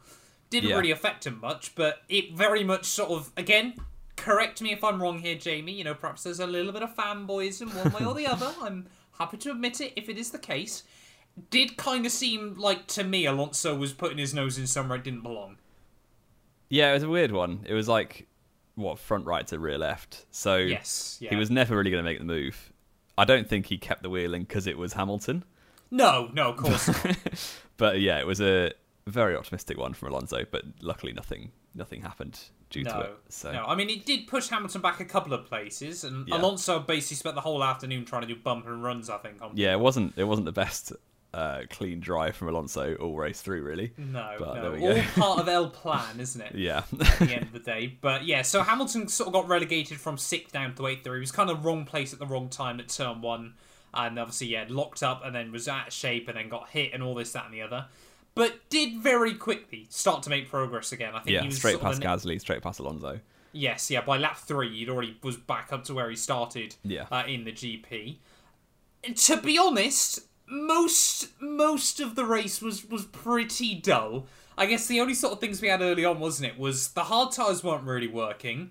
Didn't 0.50 0.70
Yeah. 0.70 0.76
really 0.76 0.90
affect 0.90 1.26
him 1.26 1.40
much, 1.40 1.74
but 1.74 2.02
it 2.08 2.34
very 2.34 2.62
much 2.62 2.84
sort 2.84 3.10
of 3.10 3.32
again. 3.36 3.74
Correct 4.22 4.62
me 4.62 4.70
if 4.72 4.84
I'm 4.84 5.02
wrong 5.02 5.18
here, 5.18 5.34
Jamie. 5.34 5.72
You 5.72 5.82
know, 5.82 5.94
perhaps 5.94 6.22
there's 6.22 6.38
a 6.38 6.46
little 6.46 6.70
bit 6.70 6.84
of 6.84 6.94
fanboyism 6.94 7.74
one 7.74 7.92
way 7.92 8.06
or 8.06 8.14
the 8.14 8.28
other. 8.28 8.54
I'm 8.62 8.86
happy 9.18 9.36
to 9.38 9.50
admit 9.50 9.80
it 9.80 9.92
if 9.96 10.08
it 10.08 10.16
is 10.16 10.30
the 10.30 10.38
case. 10.38 10.84
Did 11.50 11.76
kind 11.76 12.06
of 12.06 12.12
seem 12.12 12.54
like 12.56 12.86
to 12.88 13.02
me 13.02 13.26
Alonso 13.26 13.74
was 13.74 13.92
putting 13.92 14.18
his 14.18 14.32
nose 14.32 14.58
in 14.58 14.68
somewhere 14.68 14.98
it 14.98 15.02
didn't 15.02 15.22
belong. 15.22 15.56
Yeah, 16.68 16.90
it 16.90 16.94
was 16.94 17.02
a 17.02 17.08
weird 17.08 17.32
one. 17.32 17.64
It 17.66 17.74
was 17.74 17.88
like 17.88 18.28
what 18.76 19.00
front 19.00 19.26
right 19.26 19.44
to 19.48 19.58
rear 19.58 19.76
left. 19.76 20.24
So 20.30 20.56
Yes, 20.56 21.18
yeah. 21.20 21.30
he 21.30 21.36
was 21.36 21.50
never 21.50 21.76
really 21.76 21.90
going 21.90 22.04
to 22.04 22.08
make 22.08 22.18
the 22.20 22.24
move. 22.24 22.72
I 23.18 23.24
don't 23.24 23.48
think 23.48 23.66
he 23.66 23.76
kept 23.76 24.04
the 24.04 24.10
wheeling 24.10 24.42
because 24.44 24.68
it 24.68 24.78
was 24.78 24.92
Hamilton. 24.92 25.42
No, 25.90 26.30
no, 26.32 26.50
of 26.50 26.58
course 26.58 26.86
not. 26.86 27.16
But 27.76 28.00
yeah, 28.00 28.20
it 28.20 28.26
was 28.26 28.40
a 28.40 28.70
very 29.08 29.34
optimistic 29.34 29.78
one 29.78 29.94
from 29.94 30.12
Alonso. 30.12 30.44
But 30.48 30.62
luckily, 30.80 31.12
nothing 31.12 31.50
nothing 31.74 32.02
happened 32.02 32.38
due 32.72 32.82
to 32.84 32.90
No, 32.90 33.00
it. 33.00 33.18
So 33.28 33.52
no. 33.52 33.64
I 33.64 33.74
mean, 33.76 33.88
it 33.90 34.04
did 34.04 34.26
push 34.26 34.48
Hamilton 34.48 34.80
back 34.80 34.98
a 34.98 35.04
couple 35.04 35.32
of 35.32 35.46
places, 35.46 36.02
and 36.04 36.26
Yeah. 36.26 36.36
Alonso 36.38 36.80
basically 36.80 37.16
spent 37.18 37.34
the 37.36 37.40
whole 37.42 37.62
afternoon 37.62 38.04
trying 38.04 38.22
to 38.22 38.28
do 38.28 38.34
bump 38.36 38.66
and 38.66 38.82
runs. 38.82 39.08
I 39.08 39.18
think. 39.18 39.40
On 39.40 39.52
yeah, 39.54 39.72
it 39.72 39.80
wasn't 39.80 40.14
it 40.16 40.24
wasn't 40.24 40.46
the 40.46 40.52
best 40.52 40.92
uh, 41.34 41.62
clean 41.70 41.98
drive 42.00 42.36
from 42.36 42.48
Alonso 42.48 42.94
all 42.96 43.16
race 43.16 43.40
through, 43.40 43.62
really. 43.62 43.92
no, 43.96 44.36
But 44.38 44.54
no, 44.56 44.62
there 44.62 44.70
we 44.72 45.00
all 45.00 45.02
part 45.14 45.38
of 45.40 45.48
El 45.48 45.70
Plan, 45.70 46.20
isn't 46.20 46.40
it? 46.40 46.54
Yeah, 46.54 46.82
At 47.00 47.18
the 47.18 47.34
end 47.34 47.42
of 47.44 47.52
the 47.52 47.58
day, 47.60 47.96
but 48.00 48.24
yeah. 48.26 48.42
So 48.42 48.62
Hamilton 48.62 49.08
sort 49.08 49.28
of 49.28 49.32
got 49.32 49.48
relegated 49.48 49.98
from 50.00 50.18
sixth 50.18 50.52
down 50.52 50.74
to 50.74 50.86
eighth. 50.88 51.04
There, 51.04 51.14
he 51.14 51.20
was 51.20 51.32
kind 51.32 51.48
of 51.50 51.64
wrong 51.64 51.84
place 51.86 52.12
at 52.12 52.18
the 52.18 52.26
wrong 52.26 52.48
time 52.50 52.80
at 52.80 52.88
turn 52.90 53.22
one, 53.22 53.54
and 53.94 54.18
obviously 54.18 54.48
yeah, 54.48 54.66
locked 54.68 55.02
up, 55.02 55.22
and 55.24 55.34
then 55.34 55.52
was 55.52 55.68
out 55.68 55.86
of 55.88 55.92
shape, 55.94 56.28
and 56.28 56.36
then 56.36 56.48
got 56.50 56.68
hit, 56.68 56.92
and 56.92 57.02
all 57.02 57.14
this, 57.14 57.32
that, 57.32 57.46
and 57.46 57.54
the 57.54 57.62
other. 57.62 57.86
But 58.34 58.68
did 58.70 58.98
very 58.98 59.34
quickly 59.34 59.86
start 59.90 60.22
to 60.22 60.30
make 60.30 60.48
progress 60.48 60.92
again. 60.92 61.14
I 61.14 61.20
think 61.20 61.40
he 61.40 61.46
was 61.46 61.56
straight 61.56 61.80
past 61.80 62.00
the- 62.00 62.06
Gasly, 62.06 62.40
straight 62.40 62.62
past 62.62 62.78
Alonso. 62.78 63.20
Yes, 63.52 63.90
yeah. 63.90 64.00
By 64.00 64.16
lap 64.16 64.38
three, 64.38 64.74
he'd 64.78 64.88
already 64.88 65.18
was 65.22 65.36
back 65.36 65.72
up 65.72 65.84
to 65.84 65.94
where 65.94 66.08
he 66.08 66.16
started. 66.16 66.74
Yeah. 66.82 67.06
Uh, 67.12 67.24
in 67.26 67.44
the 67.44 67.52
GP. 67.52 68.16
To 69.14 69.36
be 69.36 69.58
honest, 69.58 70.20
most 70.48 71.28
most 71.40 72.00
of 72.00 72.14
the 72.14 72.24
race 72.24 72.62
was 72.62 72.84
was 72.86 73.04
pretty 73.04 73.74
dull. 73.74 74.26
I 74.56 74.66
guess 74.66 74.86
the 74.86 75.00
only 75.00 75.14
sort 75.14 75.34
of 75.34 75.40
things 75.40 75.60
we 75.60 75.68
had 75.68 75.80
early 75.82 76.04
on, 76.04 76.20
wasn't 76.20 76.52
it, 76.52 76.58
was 76.58 76.88
the 76.92 77.04
hard 77.04 77.32
tires 77.32 77.62
weren't 77.64 77.84
really 77.84 78.06
working. 78.06 78.70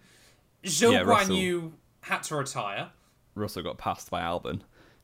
Zhou 0.63 0.93
Yeah, 0.93 1.03
Guan 1.03 1.35
Yu 1.35 1.73
had 2.01 2.23
to 2.23 2.35
retire. 2.35 2.89
Russell 3.35 3.63
got 3.63 3.77
passed 3.77 4.09
by 4.09 4.21
Albon 4.21 4.61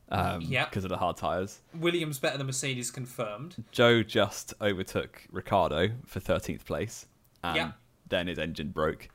um, 0.09 0.41
Yep. 0.41 0.69
because 0.69 0.83
of 0.83 0.89
the 0.89 0.97
hard 0.97 1.17
tyres. 1.17 1.59
Williams 1.73 2.19
better 2.19 2.37
than 2.37 2.47
Mercedes 2.47 2.91
confirmed. 2.91 3.63
Zhou 3.73 4.05
just 4.05 4.53
overtook 4.61 5.23
Ricciardo 5.31 5.91
for 6.05 6.19
13th 6.19 6.65
place, 6.65 7.07
and 7.43 7.55
Yeah. 7.55 7.71
then 8.07 8.27
his 8.27 8.39
engine 8.39 8.69
broke. 8.71 9.09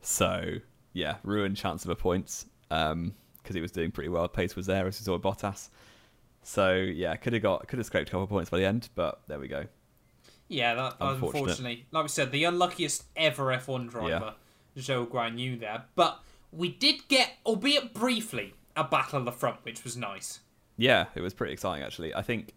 So, 0.00 0.56
yeah, 0.92 1.16
ruined 1.24 1.56
chance 1.56 1.84
of 1.84 1.90
a 1.90 1.96
points 1.96 2.46
because 2.68 3.54
he 3.54 3.60
was 3.60 3.72
doing 3.72 3.90
pretty 3.90 4.08
well. 4.08 4.28
Pace 4.28 4.54
was 4.56 4.66
there, 4.66 4.86
as 4.86 5.00
we 5.00 5.04
saw 5.04 5.18
Bottas. 5.18 5.68
So, 6.42 6.74
yeah, 6.74 7.14
could 7.16 7.32
have 7.34 7.42
got 7.42 7.66
could 7.68 7.78
have 7.78 7.86
scraped 7.86 8.08
a 8.08 8.12
couple 8.12 8.24
of 8.24 8.30
points 8.30 8.48
by 8.50 8.58
the 8.58 8.64
end, 8.64 8.88
but 8.94 9.20
there 9.26 9.38
we 9.38 9.48
go. 9.48 9.66
Yeah, 10.48 10.74
that 10.74 10.96
Unfortunate. 11.00 11.24
unfortunately, 11.40 11.86
like 11.90 12.04
we 12.04 12.08
said, 12.08 12.32
the 12.32 12.44
unluckiest 12.44 13.04
ever 13.16 13.46
F1 13.52 13.88
driver, 13.90 14.34
Zhou 14.78 15.06
Guan 15.06 15.38
Yu 15.38 15.56
there. 15.58 15.84
But 15.94 16.20
we 16.52 16.70
did 16.70 17.06
get, 17.08 17.32
albeit 17.44 17.92
briefly, 17.92 18.54
a 18.78 18.84
battle 18.84 19.18
on 19.18 19.24
the 19.24 19.32
front, 19.32 19.58
which 19.64 19.84
was 19.84 19.96
nice. 19.96 20.40
Yeah, 20.76 21.06
it 21.14 21.20
was 21.20 21.34
pretty 21.34 21.52
exciting 21.52 21.84
actually. 21.84 22.14
I 22.14 22.22
think, 22.22 22.54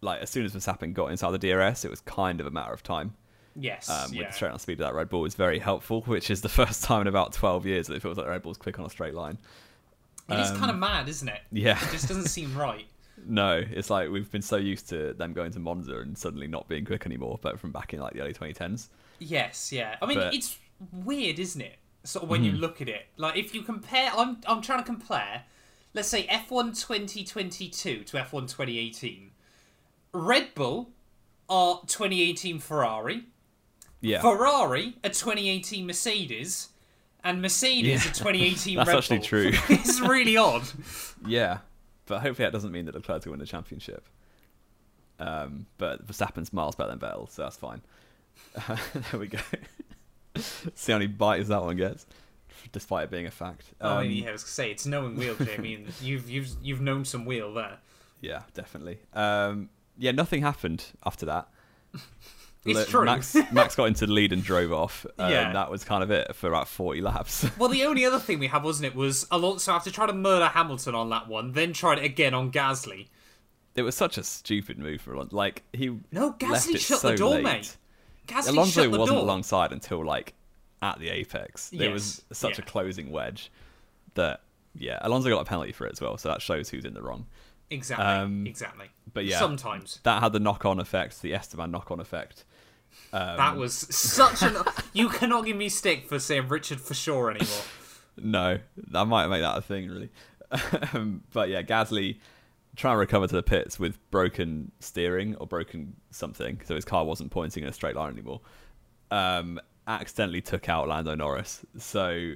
like 0.00 0.20
as 0.20 0.30
soon 0.30 0.44
as 0.44 0.54
Verstappen 0.54 0.92
got 0.92 1.06
inside 1.06 1.30
the 1.30 1.38
DRS, 1.38 1.84
it 1.84 1.90
was 1.90 2.00
kind 2.00 2.40
of 2.40 2.46
a 2.46 2.50
matter 2.50 2.72
of 2.72 2.82
time. 2.82 3.14
Yes, 3.54 3.88
um, 3.88 4.12
yeah. 4.12 4.20
with 4.20 4.28
the 4.28 4.34
straight 4.34 4.52
on 4.52 4.58
speed 4.58 4.74
of 4.74 4.78
that 4.86 4.94
Red 4.94 5.08
Bull 5.08 5.22
was 5.22 5.34
very 5.34 5.58
helpful, 5.58 6.02
which 6.06 6.30
is 6.30 6.40
the 6.42 6.48
first 6.48 6.84
time 6.84 7.02
in 7.02 7.06
about 7.06 7.32
12 7.32 7.66
years 7.66 7.86
that 7.86 7.94
it 7.94 8.02
feels 8.02 8.16
like 8.16 8.26
the 8.26 8.30
Red 8.30 8.42
Bull's 8.42 8.58
quick 8.58 8.78
on 8.78 8.84
a 8.84 8.90
straight 8.90 9.14
line. 9.14 9.38
It 10.28 10.38
is 10.38 10.50
um, 10.50 10.58
kind 10.58 10.70
of 10.70 10.76
mad, 10.76 11.08
isn't 11.08 11.28
it? 11.28 11.40
Yeah. 11.50 11.78
It 11.82 11.90
just 11.90 12.06
doesn't 12.06 12.26
seem 12.26 12.54
right. 12.58 12.84
No, 13.26 13.62
it's 13.68 13.90
like 13.90 14.10
we've 14.10 14.30
been 14.30 14.42
so 14.42 14.56
used 14.56 14.88
to 14.90 15.14
them 15.14 15.32
going 15.32 15.50
to 15.52 15.58
Monza 15.58 15.98
and 16.00 16.16
suddenly 16.16 16.46
not 16.46 16.68
being 16.68 16.84
quick 16.84 17.06
anymore, 17.06 17.38
but 17.40 17.58
from 17.58 17.72
back 17.72 17.94
in 17.94 18.00
like 18.00 18.12
the 18.12 18.20
early 18.20 18.34
2010s. 18.34 18.88
Yes, 19.18 19.72
yeah. 19.72 19.96
I 20.00 20.06
mean, 20.06 20.18
But- 20.18 20.34
it's 20.34 20.58
weird, 20.92 21.38
isn't 21.38 21.60
it? 21.60 21.76
Sort 22.08 22.22
of 22.22 22.30
when 22.30 22.42
you 22.42 22.52
look 22.52 22.80
at 22.80 22.88
it. 22.88 23.06
Like, 23.18 23.36
if 23.36 23.54
you 23.54 23.60
compare, 23.60 24.10
I'm, 24.16 24.38
I'm 24.46 24.62
trying 24.62 24.78
to 24.78 24.84
compare, 24.84 25.42
let's 25.92 26.08
say 26.08 26.26
F1 26.26 26.80
2022 26.80 28.04
to 28.04 28.16
F1 28.16 28.30
2018. 28.48 29.30
Red 30.14 30.54
Bull 30.54 30.88
are 31.50 31.82
2018 31.86 32.60
Ferrari, 32.60 33.24
Yeah, 34.00 34.22
Ferrari 34.22 34.96
a 35.04 35.10
2018 35.10 35.86
Mercedes, 35.86 36.68
and 37.22 37.42
Mercedes 37.42 38.06
Yeah. 38.06 38.10
a 38.10 38.14
2018 38.14 38.76
That's 38.78 38.88
Red 38.88 38.96
actually 38.96 39.18
Bull. 39.18 39.26
true. 39.26 39.50
it's 39.68 40.00
really 40.00 40.38
odd. 40.38 40.62
yeah, 41.26 41.58
but 42.06 42.20
hopefully 42.22 42.46
that 42.46 42.52
doesn't 42.54 42.72
mean 42.72 42.86
that 42.86 42.94
Leclerc 42.94 43.26
will 43.26 43.32
win 43.32 43.40
the 43.40 43.44
championship. 43.44 44.06
Um, 45.20 45.66
but 45.76 46.06
Verstappen's 46.06 46.54
miles 46.54 46.74
better 46.74 46.88
than 46.96 47.00
Vettel, 47.00 47.28
so 47.28 47.42
that's 47.42 47.56
fine. 47.58 47.82
there 49.10 49.20
we 49.20 49.26
go. 49.26 49.38
See 50.38 50.92
how 50.92 50.98
many 50.98 51.06
bites 51.08 51.48
that 51.48 51.62
one 51.62 51.76
gets, 51.76 52.06
despite 52.72 53.04
it 53.04 53.10
being 53.10 53.26
a 53.26 53.30
fact. 53.30 53.64
oh, 53.80 53.98
Um, 53.98 54.10
yeah, 54.10 54.28
I 54.30 54.32
was 54.32 54.42
gonna 54.42 54.50
say 54.50 54.70
it's 54.70 54.86
knowing 54.86 55.16
wheel, 55.16 55.34
Jamie, 55.36 55.74
and 55.74 55.86
you've 56.00 56.28
you've 56.28 56.48
you've 56.62 56.80
known 56.80 57.04
some 57.04 57.24
wheel 57.24 57.52
there. 57.54 57.78
Yeah, 58.20 58.42
definitely. 58.54 58.98
Um, 59.14 59.70
yeah, 59.96 60.10
nothing 60.12 60.42
happened 60.42 60.84
after 61.04 61.26
that. 61.26 61.48
It's 62.64 62.78
Le- 62.80 62.86
true. 62.86 63.04
Max, 63.04 63.36
Max 63.52 63.76
got 63.76 63.84
into 63.84 64.04
the 64.06 64.12
lead 64.12 64.32
and 64.32 64.42
drove 64.42 64.72
off. 64.72 65.06
Um, 65.18 65.30
Yeah. 65.30 65.52
that 65.52 65.70
was 65.70 65.84
kind 65.84 66.02
of 66.02 66.10
it 66.10 66.34
for 66.34 66.48
about 66.48 66.68
forty 66.68 67.00
laps. 67.00 67.46
Well, 67.58 67.68
the 67.68 67.84
only 67.84 68.04
other 68.04 68.18
thing 68.18 68.38
we 68.40 68.48
had, 68.48 68.62
wasn't 68.62 68.86
it, 68.86 68.94
was 68.96 69.26
Alonso 69.30 69.72
after 69.72 69.90
trying 69.90 70.08
to 70.08 70.14
murder 70.14 70.46
Hamilton 70.46 70.94
on 70.94 71.08
that 71.10 71.28
one, 71.28 71.52
then 71.52 71.72
tried 71.72 71.98
it 71.98 72.04
again 72.04 72.34
on 72.34 72.50
Gasly. 72.50 73.06
it 73.76 73.82
was 73.82 73.94
such 73.94 74.18
a 74.18 74.24
stupid 74.24 74.78
move 74.78 75.00
for 75.00 75.14
Alonso. 75.14 75.36
Like 75.36 75.62
he 75.72 75.96
No, 76.10 76.32
Gasly 76.32 76.78
shut 76.78 76.98
so 77.00 77.10
the 77.12 77.16
door, 77.16 77.34
late. 77.36 77.44
mate. 77.44 77.76
Gasly 78.28 78.48
Alonso 78.50 78.88
wasn't 78.90 79.08
door. 79.08 79.18
alongside 79.18 79.72
until 79.72 80.04
like 80.04 80.34
at 80.82 80.98
the 81.00 81.08
apex. 81.08 81.70
There 81.70 81.90
was 81.90 82.22
such 82.32 82.58
yeah. 82.58 82.64
a 82.64 82.68
closing 82.68 83.10
wedge 83.10 83.50
that 84.14 84.42
yeah, 84.74 84.98
Alonso 85.02 85.28
got 85.30 85.40
a 85.40 85.44
penalty 85.44 85.72
for 85.72 85.86
it 85.86 85.92
as 85.92 86.00
well. 86.00 86.16
So 86.16 86.28
that 86.28 86.42
shows 86.42 86.68
who's 86.68 86.84
in 86.84 86.94
the 86.94 87.02
wrong. 87.02 87.26
Exactly. 87.70 88.06
Um, 88.06 88.46
exactly. 88.46 88.86
but 89.12 89.24
yeah. 89.24 89.38
Sometimes 89.38 90.00
That 90.04 90.22
had 90.22 90.32
the 90.32 90.40
knock-on 90.40 90.78
effect, 90.78 91.20
the 91.20 91.34
Esteban 91.34 91.70
knock-on 91.70 92.00
effect. 92.00 92.44
Um, 93.12 93.36
that 93.36 93.56
was 93.56 93.74
such 93.74 94.42
an. 94.42 94.56
you 94.92 95.08
cannot 95.08 95.44
give 95.44 95.56
me 95.56 95.68
stick 95.68 96.06
for 96.06 96.18
saying 96.18 96.48
Richard 96.48 96.80
for 96.80 96.94
sure 96.94 97.30
anymore. 97.30 97.48
No, 98.20 98.58
that 98.88 99.04
might 99.04 99.28
make 99.28 99.42
that 99.42 99.58
a 99.58 99.62
thing, 99.62 99.88
really. 99.88 100.10
um, 100.92 101.22
but 101.32 101.48
yeah, 101.48 101.62
Gasly 101.62 102.16
trying 102.78 102.94
to 102.94 102.98
recover 102.98 103.26
to 103.26 103.34
the 103.34 103.42
pits 103.42 103.78
with 103.78 103.98
broken 104.10 104.70
steering 104.78 105.34
or 105.36 105.46
broken 105.46 105.94
something, 106.10 106.60
so 106.64 106.76
his 106.76 106.84
car 106.84 107.04
wasn't 107.04 107.30
pointing 107.30 107.64
in 107.64 107.68
a 107.68 107.72
straight 107.72 107.96
line 107.96 108.12
anymore. 108.12 108.40
Um, 109.10 109.60
accidentally 109.86 110.40
took 110.40 110.68
out 110.68 110.86
Lando 110.86 111.14
Norris. 111.14 111.66
So 111.76 112.34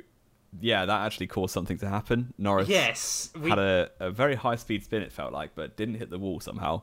yeah, 0.60 0.84
that 0.84 1.06
actually 1.06 1.28
caused 1.28 1.54
something 1.54 1.78
to 1.78 1.88
happen. 1.88 2.34
Norris 2.38 2.68
yes, 2.68 3.30
we 3.40 3.50
had 3.50 3.60
a, 3.60 3.90
a 4.00 4.10
very 4.10 4.34
high 4.34 4.56
speed 4.56 4.84
spin, 4.84 5.02
it 5.02 5.12
felt 5.12 5.32
like, 5.32 5.54
but 5.54 5.76
didn't 5.76 5.94
hit 5.94 6.10
the 6.10 6.18
wall 6.18 6.40
somehow. 6.40 6.82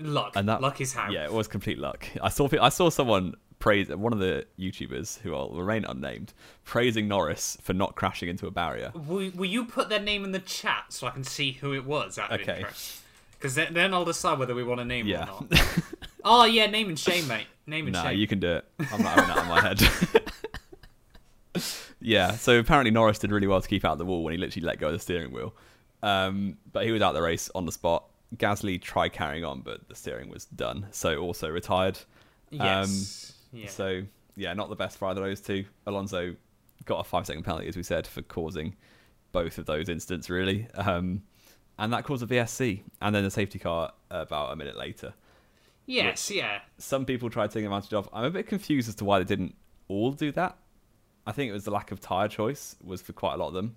luck. 0.00 0.32
And 0.34 0.48
that 0.48 0.62
luck 0.62 0.80
is 0.80 0.94
how. 0.94 1.10
Yeah, 1.10 1.24
it 1.24 1.32
was 1.32 1.48
complete 1.48 1.78
luck. 1.78 2.08
I 2.22 2.30
saw 2.30 2.48
I 2.60 2.70
saw 2.70 2.88
someone 2.88 3.34
praise 3.58 3.88
one 3.88 4.12
of 4.12 4.18
the 4.18 4.46
YouTubers 4.58 5.20
who 5.20 5.30
will 5.30 5.50
remain 5.50 5.84
unnamed 5.84 6.32
praising 6.64 7.08
Norris 7.08 7.56
for 7.62 7.72
not 7.72 7.94
crashing 7.94 8.28
into 8.28 8.46
a 8.46 8.50
barrier. 8.50 8.92
Will, 8.94 9.30
will 9.34 9.46
you 9.46 9.64
put 9.64 9.88
their 9.88 10.00
name 10.00 10.24
in 10.24 10.32
the 10.32 10.38
chat 10.40 10.86
so 10.90 11.06
I 11.06 11.10
can 11.10 11.24
see 11.24 11.52
who 11.52 11.74
it 11.74 11.84
was? 11.84 12.18
Okay. 12.18 12.64
Because 13.32 13.54
then, 13.54 13.74
then 13.74 13.94
I'll 13.94 14.04
decide 14.04 14.38
whether 14.38 14.54
we 14.54 14.64
want 14.64 14.80
to 14.80 14.84
name 14.84 15.06
Yeah. 15.06 15.28
or 15.30 15.46
not. 15.50 15.78
oh 16.24 16.44
yeah, 16.44 16.66
name 16.66 16.88
and 16.88 16.98
shame, 16.98 17.26
mate. 17.28 17.46
Name 17.66 17.86
and 17.86 17.94
Nah, 17.94 18.04
shame. 18.04 18.18
you 18.18 18.26
can 18.26 18.40
do 18.40 18.54
it. 18.56 18.64
I'm 18.92 19.02
not 19.02 19.18
having 19.18 19.34
that 19.34 19.42
in 19.42 19.48
my 19.48 19.60
head. 19.60 19.82
yeah, 22.00 22.32
so 22.32 22.58
apparently 22.58 22.90
Norris 22.90 23.18
did 23.18 23.30
really 23.30 23.46
well 23.46 23.60
to 23.60 23.68
keep 23.68 23.84
out 23.84 23.98
the 23.98 24.04
wall 24.04 24.22
when 24.22 24.32
he 24.32 24.38
literally 24.38 24.66
let 24.66 24.78
go 24.78 24.88
of 24.88 24.92
the 24.92 24.98
steering 24.98 25.32
wheel. 25.32 25.54
Um, 26.02 26.56
but 26.72 26.84
he 26.84 26.92
was 26.92 27.02
out 27.02 27.12
the 27.12 27.22
race 27.22 27.50
on 27.54 27.66
the 27.66 27.72
spot. 27.72 28.04
Gasly 28.36 28.80
tried 28.80 29.10
carrying 29.10 29.44
on, 29.44 29.60
but 29.60 29.88
the 29.88 29.94
steering 29.94 30.28
was 30.28 30.44
done, 30.46 30.86
so 30.90 31.18
also 31.18 31.48
retired. 31.48 31.98
Yes. 32.50 33.32
Yeah. 33.56 33.68
So 33.68 34.02
yeah, 34.36 34.52
not 34.54 34.68
the 34.68 34.76
best 34.76 34.98
for 34.98 35.06
either 35.08 35.22
of 35.22 35.28
those 35.28 35.40
two. 35.40 35.64
Alonso 35.86 36.36
got 36.84 37.00
a 37.00 37.04
five 37.04 37.26
second 37.26 37.42
penalty, 37.44 37.68
as 37.68 37.76
we 37.76 37.82
said, 37.82 38.06
for 38.06 38.22
causing 38.22 38.76
both 39.32 39.58
of 39.58 39.66
those 39.66 39.88
incidents, 39.88 40.28
really. 40.30 40.68
Um, 40.74 41.22
and 41.78 41.92
that 41.92 42.04
caused 42.04 42.22
a 42.22 42.26
VSC, 42.26 42.82
and 43.02 43.14
then 43.14 43.24
a 43.24 43.30
safety 43.30 43.58
car 43.58 43.92
about 44.10 44.52
a 44.52 44.56
minute 44.56 44.76
later. 44.76 45.12
yes, 45.86 46.30
yeah. 46.30 46.60
Some 46.78 47.04
people 47.04 47.28
tried 47.30 47.50
taking 47.50 47.66
advantage 47.66 47.92
of. 47.92 48.08
I'm 48.12 48.24
a 48.24 48.30
bit 48.30 48.46
confused 48.46 48.88
as 48.88 48.94
to 48.96 49.04
why 49.04 49.18
they 49.18 49.24
didn't 49.24 49.54
all 49.88 50.12
do 50.12 50.32
that. 50.32 50.56
I 51.26 51.32
think 51.32 51.50
it 51.50 51.52
was 51.52 51.64
the 51.64 51.70
lack 51.72 51.90
of 51.90 52.00
tyre 52.00 52.28
choice 52.28 52.76
was 52.84 53.02
for 53.02 53.12
quite 53.12 53.34
a 53.34 53.36
lot 53.36 53.48
of 53.48 53.54
them. 53.54 53.76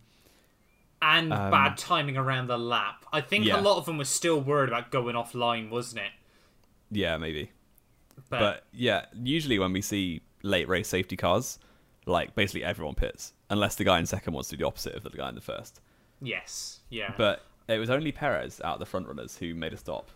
And 1.02 1.30
bad 1.30 1.78
timing 1.78 2.18
around 2.18 2.48
the 2.48 2.58
lap. 2.58 3.06
I 3.14 3.22
think 3.22 3.44
Um, 3.44 3.48
yeah. 3.48 3.60
a 3.60 3.64
lot 3.64 3.78
of 3.78 3.86
them 3.86 3.98
were 3.98 4.06
still 4.06 4.40
worried 4.42 4.68
about 4.70 4.92
going 4.92 5.16
offline, 5.16 5.70
wasn't 5.70 6.02
it? 6.04 6.12
Yeah, 6.92 7.18
maybe. 7.18 7.52
But, 8.30 8.40
But 8.40 8.64
yeah, 8.74 9.06
usually 9.14 9.60
when 9.60 9.74
we 9.74 9.82
see 9.82 10.22
late 10.44 10.68
race 10.68 10.88
safety 10.88 11.16
cars, 11.18 11.60
like 12.06 12.36
basically 12.36 12.64
everyone 12.64 12.96
pits, 12.96 13.34
unless 13.50 13.76
the 13.76 13.84
guy 13.84 14.00
in 14.00 14.06
second 14.06 14.34
wants 14.34 14.50
to 14.50 14.56
do 14.56 14.64
the 14.64 14.68
opposite 14.68 14.96
of 14.96 15.04
the 15.04 15.10
guy 15.12 15.30
in 15.30 15.36
the 15.36 15.42
first. 15.42 15.82
yes, 16.22 16.80
yeah. 16.90 17.14
But 17.18 17.44
it 17.68 17.78
was 17.80 17.90
only 17.90 18.12
Perez 18.12 18.60
out 18.64 18.74
of 18.76 18.80
the 18.80 18.86
front 18.86 19.08
runners 19.08 19.38
who 19.38 19.54
made 19.54 19.74
a 19.74 19.78
stop. 19.78 20.10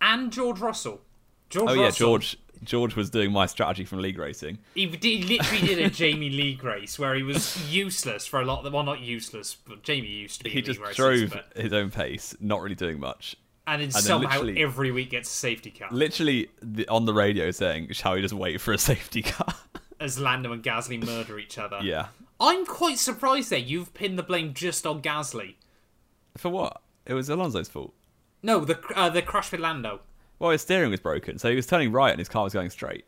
and 0.00 0.30
George 0.32 0.58
Russell. 0.60 1.00
George 1.48 1.70
Oh 1.70 1.72
yeah, 1.72 1.84
Russell, 1.84 2.06
George. 2.08 2.36
George 2.62 2.94
was 2.96 3.08
doing 3.08 3.32
my 3.32 3.46
strategy 3.46 3.84
from 3.86 4.00
league 4.00 4.18
racing. 4.18 4.58
He, 4.74 4.86
he 4.86 5.22
literally 5.22 5.66
did 5.66 5.78
a 5.78 5.88
Jamie 5.88 6.28
League 6.28 6.62
race 6.62 6.98
where 6.98 7.14
he 7.14 7.22
was 7.22 7.72
useless 7.72 8.26
for 8.26 8.40
a 8.40 8.44
lot. 8.44 8.66
Of, 8.66 8.72
well, 8.74 8.82
not 8.82 9.00
useless, 9.00 9.54
but 9.66 9.82
Jamie 9.82 10.08
used 10.08 10.38
to 10.38 10.44
be. 10.44 10.50
He 10.50 10.58
in 10.58 10.64
just 10.66 10.78
league 10.78 10.88
races, 10.88 10.96
drove 10.96 11.30
but- 11.54 11.62
his 11.62 11.72
own 11.72 11.90
pace, 11.90 12.36
not 12.40 12.60
really 12.60 12.74
doing 12.74 13.00
much. 13.00 13.36
And 13.74 13.82
then 13.82 13.90
then 13.90 14.02
somehow 14.02 14.28
literally- 14.40 14.62
every 14.62 14.90
week 14.90 15.10
gets 15.10 15.28
a 15.28 15.34
safety 15.34 15.70
car 15.70 15.88
Literally 15.90 16.48
the, 16.62 16.86
on 16.88 17.04
the 17.04 17.14
radio 17.14 17.50
saying, 17.50 17.92
"Shall 17.92 18.14
we 18.14 18.22
just 18.22 18.34
wait 18.34 18.60
for 18.60 18.72
a 18.72 18.78
safety 18.78 19.22
car?" 19.22 19.54
as 20.00 20.18
Lando 20.18 20.52
and 20.52 20.62
Gasly 20.62 21.04
murder 21.04 21.38
each 21.38 21.58
other. 21.58 21.80
yeah. 21.82 22.08
I'm 22.40 22.64
quite 22.66 22.98
surprised 22.98 23.50
there. 23.50 23.58
You've 23.58 23.92
pinned 23.94 24.16
the 24.16 24.22
blame 24.22 24.54
just 24.54 24.86
on 24.86 25.02
Gasly. 25.02 25.54
For 26.36 26.50
what? 26.50 26.82
It 27.04 27.14
was 27.14 27.28
Alonso's 27.28 27.68
fault. 27.68 27.94
No, 28.42 28.64
the 28.64 28.78
uh, 28.94 29.08
the 29.10 29.22
crash 29.22 29.50
with 29.50 29.60
Lando. 29.60 30.00
Well, 30.38 30.52
his 30.52 30.62
steering 30.62 30.92
was 30.92 31.00
broken, 31.00 31.38
so 31.38 31.50
he 31.50 31.56
was 31.56 31.66
turning 31.66 31.90
right 31.90 32.10
and 32.10 32.18
his 32.20 32.28
car 32.28 32.44
was 32.44 32.52
going 32.52 32.70
straight. 32.70 33.04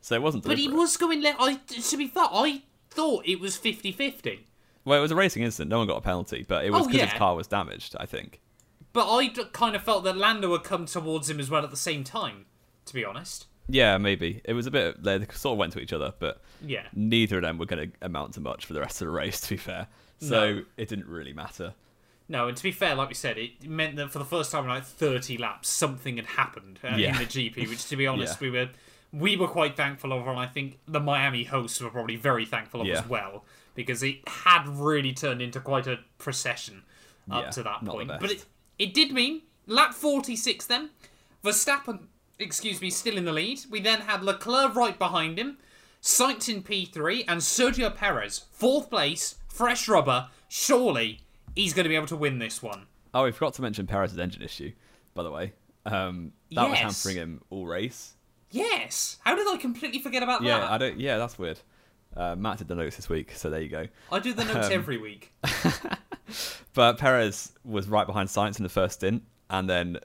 So 0.00 0.16
it 0.16 0.22
wasn't 0.22 0.42
But 0.44 0.58
he 0.58 0.68
was 0.68 0.96
going 0.96 1.22
left. 1.22 1.38
I 1.40 1.54
to 1.54 1.96
be 1.96 2.08
fair, 2.08 2.24
I 2.24 2.62
thought 2.90 3.24
it 3.24 3.38
was 3.38 3.56
50-50. 3.56 4.40
Well, 4.84 4.98
it 4.98 5.02
was 5.02 5.12
a 5.12 5.16
racing 5.16 5.44
incident. 5.44 5.70
No 5.70 5.78
one 5.78 5.86
got 5.86 5.98
a 5.98 6.00
penalty, 6.00 6.44
but 6.46 6.64
it 6.64 6.70
was 6.72 6.82
Oh, 6.82 6.88
because 6.88 7.10
his 7.10 7.18
car 7.18 7.36
was 7.36 7.46
damaged. 7.46 7.94
I 8.00 8.06
think. 8.06 8.40
But 8.92 9.10
I 9.14 9.28
d- 9.28 9.44
kind 9.52 9.74
of 9.76 9.82
felt 9.82 10.04
that 10.04 10.16
Lando 10.16 10.52
had 10.52 10.64
come 10.64 10.86
towards 10.86 11.30
him 11.30 11.40
as 11.40 11.48
well 11.50 11.64
at 11.64 11.70
the 11.70 11.76
same 11.76 12.04
time. 12.04 12.46
To 12.86 12.94
be 12.94 13.04
honest, 13.04 13.46
Yeah, 13.68 13.96
maybe 13.98 14.40
it 14.44 14.54
was 14.54 14.66
a 14.66 14.70
bit. 14.70 15.02
They 15.04 15.18
sort 15.32 15.52
of 15.54 15.58
went 15.58 15.72
to 15.74 15.80
each 15.80 15.92
other, 15.92 16.12
but 16.18 16.42
yeah. 16.60 16.86
neither 16.94 17.36
of 17.36 17.42
them 17.42 17.58
were 17.58 17.64
going 17.66 17.90
to 17.92 17.96
amount 18.04 18.34
to 18.34 18.40
much 18.40 18.66
for 18.66 18.72
the 18.72 18.80
rest 18.80 19.00
of 19.00 19.06
the 19.06 19.12
race. 19.12 19.40
To 19.42 19.50
be 19.50 19.56
fair, 19.56 19.86
so 20.18 20.54
No. 20.56 20.64
it 20.76 20.88
didn't 20.88 21.06
really 21.06 21.32
matter. 21.32 21.74
No, 22.28 22.48
and 22.48 22.56
to 22.56 22.62
be 22.62 22.72
fair, 22.72 22.94
like 22.96 23.08
we 23.08 23.14
said, 23.14 23.38
it 23.38 23.68
meant 23.68 23.96
that 23.96 24.10
for 24.10 24.18
the 24.18 24.24
first 24.24 24.50
time 24.50 24.64
in 24.64 24.70
like 24.70 24.84
30 24.84 25.36
laps, 25.38 25.68
something 25.68 26.16
had 26.16 26.26
happened 26.26 26.80
uh, 26.82 26.96
Yeah. 26.96 27.10
in 27.12 27.18
the 27.18 27.24
GP, 27.26 27.68
which, 27.68 27.84
to 27.88 27.96
be 27.96 28.06
honest, 28.12 28.40
Yeah. 28.40 28.48
we 28.48 28.58
were 28.58 28.68
we 29.12 29.36
were 29.36 29.48
quite 29.48 29.76
thankful 29.76 30.12
of, 30.12 30.26
and 30.26 30.38
I 30.38 30.46
think 30.46 30.78
the 30.88 30.98
Miami 31.00 31.44
hosts 31.44 31.80
were 31.80 31.90
probably 31.90 32.16
very 32.16 32.44
thankful 32.46 32.80
of 32.80 32.86
Yeah. 32.88 32.98
as 33.00 33.06
well, 33.08 33.44
because 33.74 34.02
it 34.02 34.26
had 34.26 34.66
really 34.66 35.12
turned 35.12 35.40
into 35.42 35.60
quite 35.60 35.86
a 35.86 36.00
procession 36.18 36.82
up 37.30 37.50
to 37.52 37.62
that 37.62 37.84
point. 37.84 38.08
But 38.08 38.30
it, 38.32 38.44
it 38.78 38.94
did 38.94 39.12
mean 39.12 39.42
lap 39.66 39.94
46 39.94 40.66
then, 40.66 40.90
Verstappen, 41.44 42.00
excuse 42.38 42.80
me, 42.80 42.90
still 42.90 43.16
in 43.16 43.24
the 43.24 43.32
lead. 43.32 43.60
We 43.70 43.80
then 43.80 44.02
had 44.02 44.22
Leclerc 44.22 44.74
right 44.74 44.98
behind 44.98 45.38
him, 45.38 45.58
Sainz 46.02 46.48
in 46.48 46.62
P3, 46.62 47.24
and 47.28 47.40
Sergio 47.40 47.94
Perez, 47.94 48.44
fourth 48.50 48.90
place, 48.90 49.36
fresh 49.48 49.88
rubber. 49.88 50.28
Surely 50.48 51.20
he's 51.54 51.74
going 51.74 51.84
to 51.84 51.88
be 51.88 51.96
able 51.96 52.06
to 52.08 52.16
win 52.16 52.38
this 52.38 52.62
one. 52.62 52.86
Oh, 53.14 53.24
we 53.24 53.32
forgot 53.32 53.54
to 53.54 53.62
mention 53.62 53.86
Perez's 53.86 54.18
engine 54.18 54.42
issue, 54.42 54.72
by 55.14 55.22
the 55.22 55.30
way. 55.30 55.52
Um, 55.84 56.32
that 56.52 56.70
was 56.70 56.78
hampering 56.78 57.16
him 57.16 57.42
all 57.50 57.66
race. 57.66 58.14
Yes. 58.50 59.18
How 59.24 59.34
did 59.34 59.46
I 59.48 59.56
completely 59.56 59.98
forget 59.98 60.22
about 60.22 60.42
Yeah, 60.42 60.60
that? 60.60 60.70
I 60.70 60.78
don't. 60.78 61.00
Yeah, 61.00 61.18
that's 61.18 61.38
weird. 61.38 61.58
Uh, 62.16 62.36
Matt 62.36 62.58
did 62.58 62.68
the 62.68 62.74
notes 62.74 62.96
this 62.96 63.08
week, 63.08 63.32
so 63.32 63.48
there 63.50 63.60
you 63.62 63.68
go. 63.68 63.86
I 64.10 64.18
do 64.18 64.32
the 64.34 64.44
notes 64.44 64.66
Um, 64.66 64.72
every 64.72 64.98
week. 64.98 65.32
But 66.74 66.96
Perez 66.96 67.52
was 67.64 67.86
right 67.88 68.06
behind 68.06 68.28
Sainz 68.30 68.56
in 68.58 68.62
the 68.62 68.68
first 68.70 68.94
stint, 68.94 69.22
and 69.50 69.68
then 69.68 69.98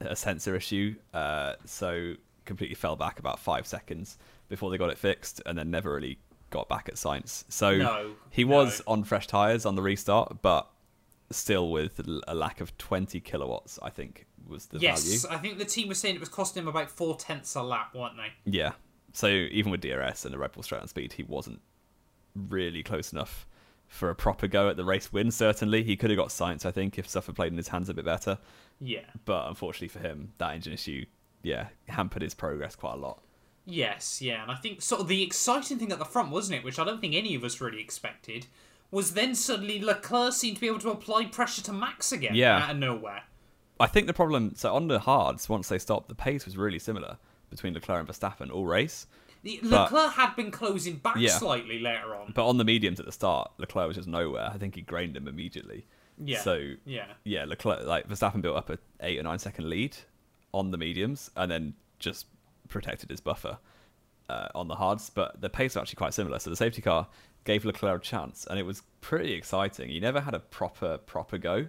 a 0.00 0.16
sensor 0.16 0.56
issue, 0.56 0.96
uh, 1.14 1.54
so 1.64 2.14
completely 2.44 2.74
fell 2.74 2.96
back 2.96 3.20
about 3.20 3.38
five 3.38 3.66
seconds 3.66 4.18
before 4.48 4.70
they 4.70 4.78
got 4.78 4.90
it 4.90 4.98
fixed, 4.98 5.40
and 5.46 5.56
then 5.56 5.70
never 5.70 5.92
really 5.94 6.18
got 6.50 6.68
back 6.68 6.88
at 6.88 6.96
Sainz. 6.96 7.44
So 7.48 7.76
No, 7.76 8.10
he 8.30 8.42
no. 8.42 8.56
was 8.56 8.82
on 8.88 9.04
fresh 9.04 9.28
tires 9.28 9.64
on 9.64 9.76
the 9.76 9.82
restart, 9.82 10.42
but 10.42 10.68
still 11.30 11.70
with 11.70 12.00
a 12.26 12.34
lack 12.34 12.60
of 12.60 12.76
20 12.78 13.20
kilowatts, 13.20 13.78
I 13.80 13.90
think 13.90 14.26
was 14.48 14.66
the 14.66 14.80
Yes, 14.80 15.04
value. 15.22 15.36
I 15.38 15.40
think 15.40 15.58
the 15.58 15.64
team 15.64 15.86
was 15.86 16.00
saying 16.00 16.16
it 16.16 16.20
was 16.20 16.28
costing 16.28 16.64
him 16.64 16.68
about 16.68 16.90
four 16.90 17.16
tenths 17.16 17.54
a 17.54 17.62
lap, 17.62 17.94
weren't 17.94 18.16
they? 18.16 18.32
Yeah. 18.50 18.72
So 19.12 19.28
even 19.28 19.70
with 19.72 19.80
DRS 19.80 20.24
and 20.24 20.32
the 20.32 20.38
Red 20.38 20.52
Bull 20.52 20.62
straight 20.62 20.80
on 20.82 20.88
speed, 20.88 21.14
he 21.14 21.22
wasn't 21.22 21.60
really 22.34 22.82
close 22.82 23.12
enough 23.12 23.46
for 23.88 24.08
a 24.08 24.14
proper 24.14 24.46
go 24.46 24.68
at 24.68 24.76
the 24.76 24.84
race 24.84 25.12
win. 25.12 25.30
Certainly, 25.30 25.82
he 25.82 25.96
could 25.96 26.10
have 26.10 26.16
got 26.16 26.28
Sainz. 26.28 26.64
I 26.64 26.70
think 26.70 26.98
if 26.98 27.08
stuff 27.08 27.26
had 27.26 27.34
played 27.34 27.50
in 27.52 27.56
his 27.58 27.68
hands 27.68 27.88
a 27.88 27.94
bit 27.94 28.04
better. 28.04 28.38
Yeah. 28.80 29.00
But 29.24 29.48
unfortunately 29.48 29.88
for 29.88 29.98
him, 29.98 30.32
that 30.38 30.54
engine 30.54 30.72
issue, 30.72 31.06
yeah, 31.42 31.68
hampered 31.88 32.22
his 32.22 32.34
progress 32.34 32.76
quite 32.76 32.94
a 32.94 32.98
lot. 32.98 33.20
Yes, 33.66 34.22
yeah, 34.22 34.42
and 34.42 34.50
I 34.50 34.54
think 34.54 34.80
sort 34.80 35.00
of 35.00 35.08
the 35.08 35.22
exciting 35.22 35.78
thing 35.78 35.92
at 35.92 35.98
the 35.98 36.04
front, 36.04 36.30
wasn't 36.30 36.58
it, 36.58 36.64
which 36.64 36.78
I 36.78 36.84
don't 36.84 37.00
think 37.00 37.14
any 37.14 37.34
of 37.34 37.44
us 37.44 37.60
really 37.60 37.80
expected, 37.80 38.46
was 38.90 39.12
then 39.12 39.34
suddenly 39.34 39.80
Leclerc 39.80 40.32
seemed 40.32 40.56
to 40.56 40.60
be 40.60 40.66
able 40.66 40.80
to 40.80 40.90
apply 40.90 41.26
pressure 41.26 41.62
to 41.62 41.72
Max 41.72 42.10
again 42.10 42.34
Yeah. 42.34 42.58
out 42.58 42.70
of 42.70 42.76
nowhere. 42.78 43.24
I 43.78 43.86
think 43.86 44.06
the 44.06 44.14
problem, 44.14 44.54
so 44.56 44.74
on 44.74 44.88
the 44.88 45.00
hards, 45.00 45.48
once 45.48 45.68
they 45.68 45.78
stopped, 45.78 46.08
the 46.08 46.14
pace 46.14 46.44
was 46.46 46.56
really 46.56 46.78
similar 46.78 47.18
between 47.50 47.74
Leclerc 47.74 48.00
and 48.00 48.08
Verstappen 48.08 48.50
all 48.50 48.66
race. 48.66 49.06
The, 49.42 49.58
But- 49.62 49.70
Leclerc 49.92 50.12
had 50.12 50.34
been 50.36 50.50
closing 50.50 50.96
back 50.96 51.16
Yeah. 51.18 51.30
slightly 51.38 51.78
later 51.78 52.14
on. 52.14 52.32
But 52.34 52.46
on 52.48 52.58
the 52.58 52.64
mediums 52.64 53.00
at 53.00 53.06
the 53.06 53.12
start, 53.12 53.50
Leclerc 53.58 53.86
was 53.88 53.96
just 53.96 54.08
nowhere. 54.08 54.50
I 54.52 54.58
think 54.58 54.74
he 54.74 54.82
grained 54.82 55.16
him 55.16 55.26
immediately. 55.28 55.86
Yeah. 56.22 56.40
So 56.40 56.72
yeah. 56.84 57.06
yeah, 57.24 57.44
Leclerc, 57.46 57.86
like 57.86 58.06
Verstappen 58.08 58.42
built 58.42 58.56
up 58.56 58.68
a 58.70 58.78
eight 59.00 59.18
or 59.18 59.22
nine 59.22 59.38
second 59.38 59.68
lead 59.70 59.96
on 60.52 60.70
the 60.70 60.76
mediums, 60.78 61.30
and 61.36 61.50
then 61.50 61.74
just 61.98 62.26
protected 62.68 63.08
his 63.08 63.20
buffer 63.20 63.58
uh, 64.28 64.48
on 64.54 64.68
the 64.68 64.74
hards. 64.74 65.08
But 65.10 65.40
the 65.40 65.48
pace 65.48 65.74
was 65.74 65.82
actually 65.82 65.96
quite 65.96 66.12
similar. 66.12 66.38
So 66.38 66.50
the 66.50 66.56
safety 66.56 66.82
car 66.82 67.08
gave 67.44 67.64
Leclerc 67.64 68.02
a 68.02 68.04
chance, 68.04 68.46
and 68.50 68.58
it 68.58 68.64
was 68.66 68.82
pretty 69.00 69.32
exciting. 69.32 69.88
He 69.88 69.98
never 70.00 70.20
had 70.20 70.34
a 70.34 70.40
proper 70.40 70.98
proper 70.98 71.38
go, 71.38 71.68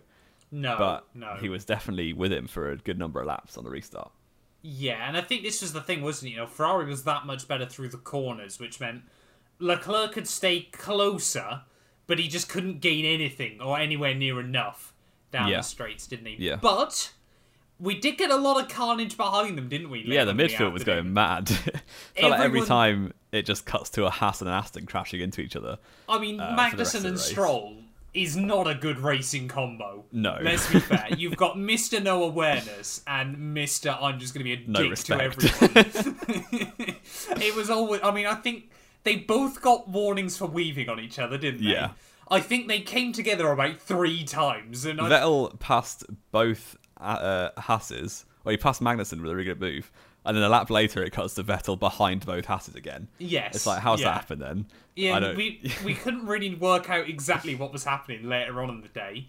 No, 0.51 0.75
but 0.77 1.07
no. 1.13 1.35
he 1.39 1.47
was 1.47 1.63
definitely 1.63 2.11
with 2.11 2.33
him 2.33 2.47
for 2.47 2.71
a 2.71 2.75
good 2.77 2.99
number 2.99 3.21
of 3.21 3.27
laps 3.27 3.57
on 3.57 3.63
the 3.63 3.69
restart. 3.69 4.11
Yeah, 4.63 5.07
and 5.07 5.17
I 5.17 5.21
think 5.21 5.43
this 5.43 5.61
was 5.61 5.73
the 5.73 5.81
thing, 5.81 6.01
wasn't 6.01 6.29
it? 6.29 6.31
You 6.33 6.37
know, 6.41 6.47
Ferrari 6.47 6.85
was 6.85 7.03
that 7.05 7.25
much 7.25 7.47
better 7.47 7.65
through 7.65 7.89
the 7.89 7.97
corners, 7.97 8.59
which 8.59 8.79
meant 8.79 9.01
Leclerc 9.59 10.11
could 10.13 10.27
stay 10.27 10.61
closer, 10.71 11.61
but 12.07 12.19
he 12.19 12.27
just 12.27 12.47
couldn't 12.49 12.79
gain 12.79 13.05
anything 13.05 13.59
or 13.61 13.79
anywhere 13.79 14.13
near 14.13 14.39
enough 14.39 14.93
down 15.31 15.47
Yeah. 15.49 15.57
the 15.57 15.63
straights, 15.63 16.05
didn't 16.07 16.27
he? 16.27 16.35
Yeah. 16.39 16.57
But 16.57 17.11
we 17.79 17.99
did 17.99 18.17
get 18.17 18.29
a 18.29 18.35
lot 18.35 18.61
of 18.61 18.69
carnage 18.69 19.17
behind 19.17 19.57
them, 19.57 19.67
didn't 19.67 19.89
we? 19.89 20.03
Yeah, 20.05 20.25
the 20.25 20.33
midfield 20.33 20.73
was 20.73 20.83
going 20.83 21.11
mad. 21.13 21.49
Felt 22.15 22.31
like 22.31 22.39
every 22.41 22.61
time 22.65 23.13
it 23.31 23.45
just 23.47 23.65
cuts 23.65 23.89
to 23.91 24.05
a 24.05 24.11
Haas 24.11 24.41
and 24.41 24.47
an 24.49 24.53
Aston 24.55 24.85
crashing 24.85 25.21
into 25.21 25.41
each 25.41 25.55
other. 25.55 25.79
I 26.07 26.19
mean, 26.19 26.39
uh, 26.39 26.49
for 26.69 26.75
the 26.77 26.83
rest 26.83 26.95
Magnussen 26.95 27.05
and. 27.05 27.19
Stroll 27.19 27.77
is 28.13 28.35
not 28.35 28.67
a 28.67 28.75
good 28.75 28.99
racing 28.99 29.47
combo. 29.47 30.03
No. 30.11 30.37
Let's 30.41 30.71
be 30.71 30.79
fair. 30.79 31.07
You've 31.17 31.37
got 31.37 31.55
Mr. 31.55 32.01
No 32.03 32.23
Awareness 32.23 33.01
and 33.07 33.55
Mr. 33.55 33.97
I'm 34.01 34.19
just 34.19 34.33
going 34.33 34.45
to 34.45 34.55
be 34.55 34.63
a 34.63 34.67
No 34.67 34.81
dick 34.81 34.91
respect. 34.91 35.39
to 35.39 35.55
everyone. 35.63 36.45
it 37.41 37.55
was 37.55 37.69
always. 37.69 38.01
I 38.03 38.11
mean, 38.11 38.25
I 38.27 38.35
think 38.35 38.69
they 39.03 39.15
both 39.15 39.61
got 39.61 39.87
warnings 39.87 40.37
for 40.37 40.45
weaving 40.45 40.89
on 40.89 40.99
each 40.99 41.19
other, 41.19 41.37
didn't 41.37 41.61
they? 41.63 41.71
Yeah. 41.71 41.91
I 42.29 42.39
think 42.39 42.67
they 42.67 42.79
came 42.81 43.11
together 43.11 43.51
about 43.51 43.79
three 43.79 44.23
times, 44.23 44.85
and 44.85 45.01
I, 45.01 45.09
Vettel 45.09 45.59
passed 45.59 46.05
both 46.31 46.77
uh, 46.97 47.49
Hasses, 47.57 48.25
or 48.45 48.51
he 48.51 48.57
passed 48.57 48.81
Magnussen 48.81 49.21
with 49.21 49.31
a 49.31 49.35
really 49.35 49.43
good 49.43 49.59
move, 49.59 49.91
and 50.25 50.37
then 50.37 50.43
a 50.43 50.47
lap 50.49 50.69
later 50.69 51.03
it 51.03 51.11
cuts 51.11 51.33
to 51.33 51.43
Vettel 51.43 51.77
behind 51.77 52.25
both 52.25 52.45
Hasses 52.45 52.75
again. 52.75 53.09
yes, 53.17 53.55
It's 53.55 53.65
like, 53.67 53.81
how's 53.81 53.99
yeah. 53.99 54.07
that 54.07 54.13
happen 54.13 54.39
then? 54.39 54.65
Yeah, 54.95 55.33
we 55.35 55.61
we 55.85 55.93
couldn't 55.93 56.25
really 56.25 56.53
work 56.55 56.89
out 56.89 57.07
exactly 57.07 57.55
what 57.55 57.71
was 57.71 57.83
happening 57.83 58.27
later 58.27 58.61
on 58.61 58.69
in 58.69 58.81
the 58.81 58.89
day. 58.89 59.27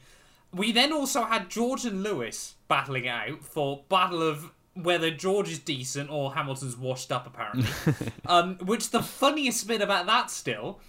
We 0.52 0.72
then 0.72 0.92
also 0.92 1.22
had 1.24 1.48
George 1.48 1.84
and 1.84 2.02
Lewis 2.02 2.56
battling 2.68 3.06
it 3.06 3.08
out 3.08 3.44
for 3.44 3.84
battle 3.88 4.22
of 4.22 4.50
whether 4.74 5.10
George 5.10 5.50
is 5.50 5.58
decent 5.58 6.10
or 6.10 6.34
Hamilton's 6.34 6.76
washed 6.76 7.12
up 7.12 7.26
apparently. 7.26 7.68
um, 8.26 8.56
which 8.58 8.90
the 8.90 9.02
funniest 9.02 9.66
bit 9.66 9.80
about 9.80 10.06
that 10.06 10.30
still 10.30 10.80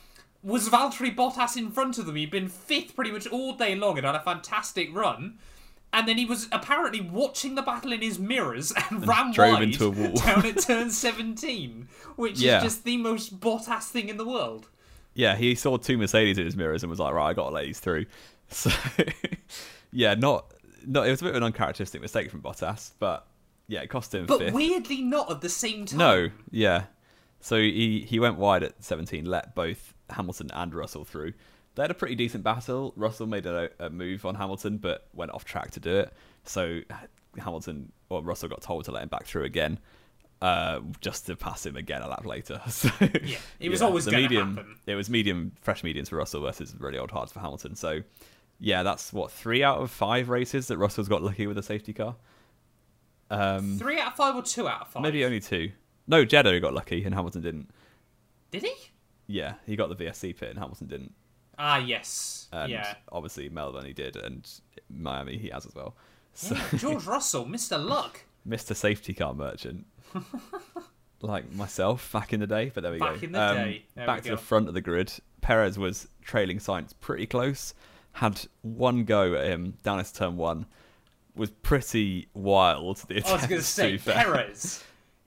was 0.42 0.70
Valtteri 0.70 1.16
Bottas 1.16 1.56
in 1.56 1.72
front 1.72 1.98
of 1.98 2.06
them. 2.06 2.16
He'd 2.16 2.32
been 2.32 2.50
fifth 2.50 2.96
pretty 2.96 3.12
much 3.12 3.28
all 3.28 3.54
day 3.54 3.76
long 3.76 3.98
and 3.98 4.06
had 4.06 4.16
a 4.16 4.20
fantastic 4.20 4.94
run. 4.94 5.40
And 5.94 6.08
then 6.08 6.18
he 6.18 6.26
was 6.26 6.48
apparently 6.52 7.00
watching 7.02 7.54
the 7.56 7.62
battle 7.62 7.92
in 7.94 8.02
his 8.02 8.18
mirrors 8.18 8.74
and, 8.90 9.08
ran 9.08 9.32
drove 9.32 9.54
wide 9.54 9.64
into 9.64 9.86
a 9.86 9.90
wall. 9.92 10.12
down 10.16 10.46
at 10.46 10.58
turn 10.62 10.90
17, 10.90 11.88
which 12.16 12.40
Yeah. 12.40 12.58
is 12.58 12.64
just 12.64 12.84
the 12.84 12.98
most 12.98 13.40
Bottas 13.40 13.84
thing 13.90 14.10
in 14.10 14.18
the 14.18 14.26
world. 14.26 14.68
Yeah, 15.14 15.36
he 15.36 15.54
saw 15.54 15.78
two 15.78 15.98
Mercedes 16.00 16.40
in 16.40 16.46
his 16.46 16.56
mirrors 16.58 16.82
and 16.84 16.90
was 16.90 16.98
like, 17.00 17.14
"Right, 17.14 17.30
I 17.30 17.34
got 17.34 17.50
to 17.50 17.54
let 17.54 17.66
these 17.66 17.80
through." 17.80 18.08
So, 18.50 18.72
yeah, 19.92 20.16
not 20.16 20.52
not. 20.86 21.08
It 21.08 21.12
was 21.12 21.22
a 21.22 21.26
bit 21.26 21.30
of 21.32 21.38
an 21.38 21.44
uncharacteristic 21.44 22.02
mistake 22.02 22.32
from 22.32 22.42
Bottas, 22.42 22.92
but 23.00 23.28
yeah, 23.68 23.82
it 23.82 23.88
cost 23.90 24.14
him 24.14 24.26
But 24.26 24.40
fifth. 24.40 24.54
weirdly 24.54 25.02
not 25.02 25.30
at 25.32 25.42
the 25.42 25.50
same 25.50 25.86
time. 25.86 26.00
No, 26.00 26.30
yeah. 26.52 26.86
So 27.40 27.58
he 27.58 28.06
he 28.08 28.20
went 28.20 28.38
wide 28.38 28.64
at 28.64 28.84
17, 28.84 29.26
let 29.26 29.54
both 29.56 29.94
Hamilton 30.10 30.50
and 30.54 30.74
Russell 30.74 31.06
through. 31.06 31.34
They 31.76 31.82
had 31.84 31.92
a 31.92 31.96
pretty 31.96 32.16
decent 32.16 32.44
battle. 32.44 32.94
Russell 32.96 33.26
made 33.28 33.46
a, 33.46 33.70
a 33.80 33.90
move 33.90 34.26
on 34.26 34.36
Hamilton, 34.36 34.78
but 34.78 35.08
went 35.14 35.32
off 35.32 35.44
track 35.46 35.72
to 35.72 35.80
do 35.80 35.96
it. 35.98 36.14
So 36.44 36.82
Hamilton 37.38 37.92
or 38.10 38.22
Russell 38.22 38.50
got 38.50 38.62
told 38.62 38.86
to 38.86 38.92
let 38.92 39.02
him 39.04 39.10
back 39.10 39.26
through 39.26 39.44
again, 39.46 39.80
uh, 40.42 40.82
just 41.02 41.26
to 41.26 41.36
pass 41.36 41.66
him 41.66 41.76
again 41.76 42.02
a 42.04 42.08
lap 42.08 42.26
later. 42.26 42.62
So 42.70 42.90
Yeah, 43.24 43.38
it 43.60 43.70
was 43.70 43.82
always 43.82 44.06
the 44.06 44.12
medium. 44.12 44.58
happen. 44.58 44.76
It 44.86 44.96
was 44.96 45.10
medium, 45.10 45.54
fresh 45.62 45.84
mediums 45.84 46.10
for 46.10 46.18
Russell 46.18 46.42
versus 46.42 46.76
really 46.78 46.98
old 47.00 47.10
hards 47.12 47.32
for 47.32 47.40
Hamilton. 47.40 47.76
So 47.76 48.02
yeah, 48.60 48.84
that's 48.84 49.12
what 49.12 49.32
three 49.32 49.64
out 49.64 49.80
of 49.80 49.90
five 49.90 50.30
races 50.30 50.68
that 50.68 50.78
Russell's 50.78 51.08
got 51.10 51.24
lucky 51.24 51.48
with 51.48 51.58
a 51.58 51.64
safety 51.64 51.92
car. 51.94 52.16
Um, 53.32 53.78
Three 53.80 54.00
out 54.00 54.08
of 54.10 54.16
five 54.16 54.36
or 54.36 54.44
two 54.44 54.68
out 54.68 54.82
of 54.82 54.88
five? 54.90 55.02
Maybe 55.02 55.26
only 55.26 55.40
two. 55.40 55.72
No, 56.08 56.24
Jeddah 56.24 56.60
got 56.60 56.74
lucky 56.74 57.04
and 57.04 57.16
Hamilton 57.16 57.42
didn't. 57.42 57.72
Did 58.52 58.62
he? 58.64 58.74
Yeah, 59.26 59.54
he 59.66 59.76
got 59.76 59.90
the 59.90 59.96
VSC 59.96 60.38
pit 60.38 60.50
and 60.52 60.60
Hamilton 60.60 60.88
didn't. 60.88 61.14
Ah, 61.58 61.78
yes. 61.78 62.48
And 62.52 62.72
yeah. 62.72 62.96
obviously 63.12 63.50
Melbourne 63.50 63.86
he 63.86 63.94
did, 63.94 64.16
and 64.16 64.50
Miami 64.90 65.38
he 65.38 65.50
has 65.50 65.66
as 65.66 65.76
well. 65.76 65.96
So 66.34 66.56
Yeah, 66.56 66.78
George 66.78 67.04
Russell, 67.06 67.46
Mr. 67.46 67.84
Luck. 67.84 68.22
Mr. 68.48 68.76
Safety 68.76 69.14
Car 69.14 69.34
Merchant, 69.34 69.86
like 71.22 71.52
myself 71.54 72.12
back 72.12 72.34
in 72.34 72.40
the 72.40 72.48
day. 72.48 72.72
But 72.74 72.84
there 72.84 72.92
we 72.92 73.00
go. 73.00 73.06
Um, 73.08 73.14
Back 73.14 73.24
in 73.24 73.32
the 73.32 73.54
day. 73.54 73.86
There 73.96 74.06
back 74.06 74.22
to 74.24 74.30
go. 74.30 74.36
the 74.36 74.42
front 74.42 74.68
of 74.68 74.74
the 74.74 74.82
grid. 74.82 75.14
Perez 75.42 75.78
was 75.78 76.08
trailing 76.22 76.58
Sainz 76.58 76.94
pretty 77.00 77.26
close. 77.26 77.74
Had 78.14 78.46
one 78.62 79.06
go 79.06 79.34
at 79.36 79.46
him 79.46 79.78
down 79.84 80.00
his 80.00 80.12
turn 80.12 80.38
one. 80.38 80.66
Was 81.36 81.50
pretty 81.50 82.28
wild. 82.34 82.98
The 83.08 83.24
I 83.26 83.34
was 83.34 83.48
going 83.48 83.62
to 83.62 83.66
say. 83.66 83.98
Perez 83.98 84.84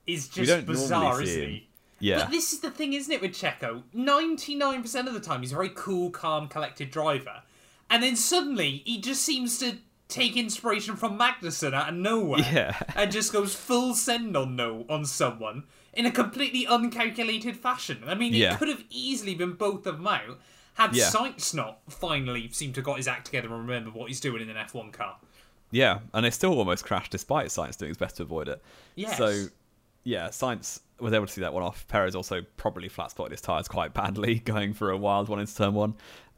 is 0.07 0.29
just 0.29 0.66
bizarre, 0.66 1.20
isn't 1.22 1.43
he? 1.49 1.66
Yeah, 1.99 2.18
But 2.20 2.30
this 2.30 2.53
is 2.53 2.61
the 2.61 2.70
thing, 2.70 2.92
isn't 2.92 3.11
it, 3.12 3.20
with 3.22 3.32
Checo? 3.32 3.82
99% 3.94 5.07
of 5.07 5.14
the 5.14 5.20
time, 5.20 5.40
he's 5.40 5.53
a 5.53 5.55
very 5.55 5.70
cool, 5.74 6.11
calm, 6.11 6.47
collected 6.49 6.90
driver. 6.90 7.42
And 7.88 8.03
then 8.03 8.16
suddenly, 8.16 8.82
he 8.84 9.01
just 9.01 9.22
seems 9.22 9.59
to 9.61 9.78
take 10.09 10.36
inspiration 10.36 10.94
from 10.97 11.18
Magnussen 11.18 11.72
out 11.74 11.88
of 11.88 11.94
nowhere. 11.94 12.40
Yeah. 12.53 12.78
And 12.94 13.11
just 13.11 13.32
goes 13.32 13.55
full 13.55 13.94
send 13.94 14.36
on 14.36 14.57
no 14.57 14.84
on 14.88 15.05
someone 15.05 15.64
in 15.92 16.05
a 16.07 16.11
completely 16.11 16.64
uncalculated 16.66 17.57
fashion. 17.57 18.03
I 18.07 18.14
mean, 18.14 18.34
Yeah. 18.34 18.53
it 18.55 18.59
could 18.59 18.68
have 18.68 18.84
easily 18.90 19.34
been 19.34 19.55
both 19.55 19.86
of 19.86 19.97
them 19.97 20.07
out 20.07 20.38
had 20.74 20.94
Yeah. 20.94 21.07
Sainz 21.11 21.55
not 21.55 21.78
finally 21.88 22.51
seemed 22.53 22.74
to 22.74 22.80
have 22.80 22.84
got 22.84 22.99
his 22.99 23.09
act 23.09 23.24
together 23.26 23.49
and 23.49 23.66
remember 23.66 23.90
what 23.90 24.09
he's 24.09 24.20
doing 24.20 24.42
in 24.42 24.51
an 24.51 24.57
F1 24.57 24.92
car. 24.92 25.16
Yeah, 25.70 26.01
and 26.12 26.24
they 26.24 26.30
still 26.30 26.53
almost 26.59 26.84
crashed 26.84 27.12
despite 27.12 27.47
Sainz 27.47 27.76
doing 27.78 27.88
his 27.88 27.97
best 27.97 28.18
to 28.18 28.22
avoid 28.24 28.49
it. 28.49 28.62
Yes. 28.94 29.16
So, 29.16 29.47
yeah, 30.05 30.28
Sainz 30.28 30.80
was 30.99 31.12
able 31.12 31.26
to 31.26 31.32
see 31.32 31.40
that 31.42 31.53
one 31.53 31.62
off. 31.62 31.86
Perez 31.88 32.14
also 32.14 32.42
probably 32.57 32.88
flat 32.88 33.11
spotted 33.11 33.32
his 33.32 33.40
tyres 33.40 33.68
quite 33.68 33.94
badly 33.94 34.38
going 34.44 34.72
for 34.72 34.90
a 34.90 34.97
wild 34.97 35.28
one 35.28 35.40
into 35.40 35.55
turn 35.55 35.74
one. 35.74 35.94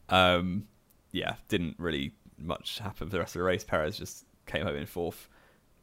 Um, 0.09 0.67
yeah, 1.13 1.35
didn't 1.49 1.77
really 1.79 2.13
much 2.39 2.79
happen 2.79 3.07
for 3.09 3.13
the 3.13 3.19
rest 3.19 3.35
of 3.37 3.41
the 3.41 3.45
race. 3.45 3.65
Perez 3.65 3.99
just 3.99 4.25
came 4.47 4.65
home 4.65 4.77
in 4.77 4.87
fourth, 4.87 5.29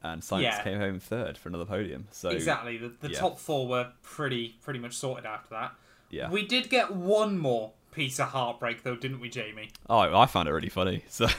and 0.03 0.21
Sainz 0.21 0.43
Yeah. 0.43 0.63
came 0.63 0.80
home 0.80 0.99
third 0.99 1.38
for 1.38 1.49
another 1.49 1.65
podium. 1.65 2.07
So 2.11 2.30
Exactly. 2.30 2.78
The, 2.78 2.93
the 3.01 3.09
yeah. 3.11 3.19
top 3.19 3.39
four 3.39 3.67
were 3.67 3.91
pretty 4.01 4.55
pretty 4.61 4.80
much 4.80 4.93
sorted 4.93 5.26
after 5.26 5.49
that. 5.51 5.73
Yeah. 6.09 6.30
We 6.30 6.45
did 6.45 6.69
get 6.69 6.93
one 6.93 7.38
more 7.38 7.71
piece 7.91 8.19
of 8.19 8.30
heartbreak 8.30 8.84
though, 8.84 8.95
didn't 8.95 9.19
we, 9.21 9.30
Jamie? 9.30 9.69
Oh, 9.89 9.99
I 9.99 10.26
found 10.26 10.49
it 10.49 10.51
really 10.51 10.69
funny. 10.69 11.03
So 11.09 11.28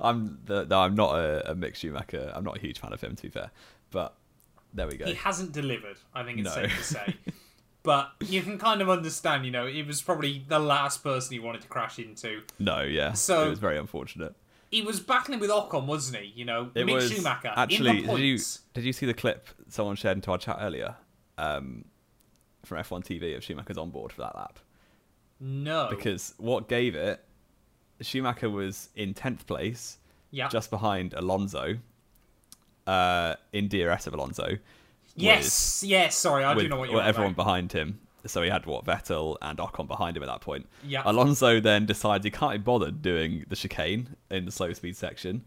I'm 0.00 0.38
the, 0.46 0.64
no, 0.64 0.80
I'm 0.80 0.94
not 0.94 1.14
a, 1.16 1.50
a 1.50 1.54
Mick 1.54 1.74
Schumacher. 1.74 2.32
I'm 2.34 2.44
not 2.44 2.56
a 2.56 2.60
huge 2.60 2.78
fan 2.78 2.92
of 2.92 3.00
him, 3.00 3.14
to 3.16 3.22
be 3.22 3.28
fair. 3.28 3.50
But 3.90 4.14
there 4.74 4.86
we 4.86 4.96
go. 4.96 5.06
He 5.06 5.14
hasn't 5.14 5.52
delivered, 5.52 5.96
I 6.14 6.22
think 6.24 6.38
it's 6.40 6.48
No. 6.54 6.62
safe 6.62 6.76
to 6.78 6.84
say. 6.84 7.14
but 7.82 8.12
you 8.20 8.42
can 8.42 8.58
kind 8.58 8.80
of 8.82 8.88
understand, 8.90 9.44
you 9.44 9.50
know, 9.50 9.66
it 9.66 9.86
was 9.86 10.02
probably 10.02 10.44
the 10.48 10.58
last 10.58 11.02
person 11.02 11.32
he 11.32 11.38
wanted 11.38 11.62
to 11.62 11.68
crash 11.68 11.98
into. 11.98 12.42
No, 12.58 12.80
yeah. 12.82 13.12
So- 13.12 13.46
it 13.46 13.50
was 13.50 13.58
very 13.58 13.78
unfortunate. 13.78 14.34
He 14.70 14.82
was 14.82 15.00
battling 15.00 15.40
with 15.40 15.50
Ocon, 15.50 15.86
wasn't 15.86 16.22
he? 16.22 16.32
You 16.36 16.44
know, 16.44 16.70
It 16.76 16.86
Mick 16.86 16.94
was 16.94 17.10
Schumacher 17.10 17.52
actually. 17.56 17.90
in 18.02 18.06
the 18.06 18.12
Did 18.14 18.20
you 18.20 18.38
did 18.72 18.84
you 18.84 18.92
see 18.92 19.04
the 19.04 19.14
clip 19.14 19.48
someone 19.68 19.96
shared 19.96 20.16
into 20.16 20.30
our 20.30 20.38
chat 20.38 20.58
earlier 20.60 20.94
um, 21.38 21.84
from 22.64 22.78
F1 22.78 23.02
TV 23.04 23.36
of 23.36 23.42
Schumacher's 23.42 23.76
on 23.76 23.90
board 23.90 24.12
for 24.12 24.20
that 24.20 24.36
lap? 24.36 24.60
No. 25.40 25.88
Because 25.90 26.34
what 26.38 26.68
gave 26.68 26.94
it, 26.94 27.24
Schumacher 28.00 28.48
was 28.48 28.90
in 28.94 29.12
tenth 29.12 29.44
place, 29.48 29.98
yeah. 30.30 30.46
just 30.48 30.70
behind 30.70 31.14
Alonso, 31.14 31.78
uh, 32.90 33.36
in 33.52 33.68
DRS 33.68 34.06
of 34.06 34.14
Alonso. 34.14 34.56
yes, 35.16 35.82
yes, 35.86 36.16
sorry, 36.16 36.44
I 36.44 36.54
with, 36.54 36.64
do 36.64 36.68
know 36.68 36.76
what 36.76 36.90
you're 36.90 37.02
everyone 37.02 37.32
about. 37.32 37.44
behind 37.44 37.72
him. 37.72 38.00
So 38.26 38.42
he 38.42 38.50
had 38.50 38.66
what 38.66 38.84
Vettel 38.84 39.36
and 39.40 39.58
Ocon 39.58 39.88
behind 39.88 40.16
him 40.16 40.22
at 40.22 40.26
that 40.26 40.42
point. 40.42 40.68
Yeah. 40.84 41.02
Alonso 41.06 41.58
then 41.58 41.86
decides 41.86 42.22
he 42.24 42.30
can't 42.30 42.52
be 42.52 42.58
bothered 42.58 43.00
doing 43.00 43.44
the 43.48 43.56
chicane 43.56 44.14
in 44.30 44.44
the 44.44 44.50
slow 44.52 44.72
speed 44.74 44.94
section. 44.96 45.42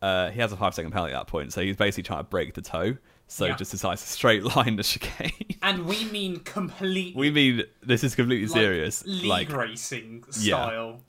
Uh, 0.00 0.30
he 0.30 0.40
has 0.40 0.50
a 0.50 0.56
five 0.56 0.74
second 0.74 0.90
penalty 0.90 1.12
at 1.14 1.18
that 1.18 1.26
point, 1.28 1.52
so 1.52 1.60
he's 1.62 1.76
basically 1.76 2.02
trying 2.02 2.18
to 2.20 2.24
break 2.28 2.54
the 2.54 2.60
tow. 2.62 2.96
So 3.28 3.46
Yeah. 3.46 3.54
just 3.54 3.70
decides 3.70 4.02
to 4.02 4.08
straight 4.08 4.42
line 4.56 4.74
the 4.76 4.82
chicane. 4.82 5.30
And 5.62 5.86
we 5.86 6.04
mean 6.06 6.40
completely 6.40 7.12
we 7.18 7.30
mean 7.30 7.62
this 7.82 8.02
is 8.02 8.16
completely 8.16 8.48
like, 8.48 8.52
serious. 8.60 9.06
league 9.06 9.24
Like 9.26 9.52
racing 9.52 10.24
Yeah. 10.40 10.56
style. 10.66 11.00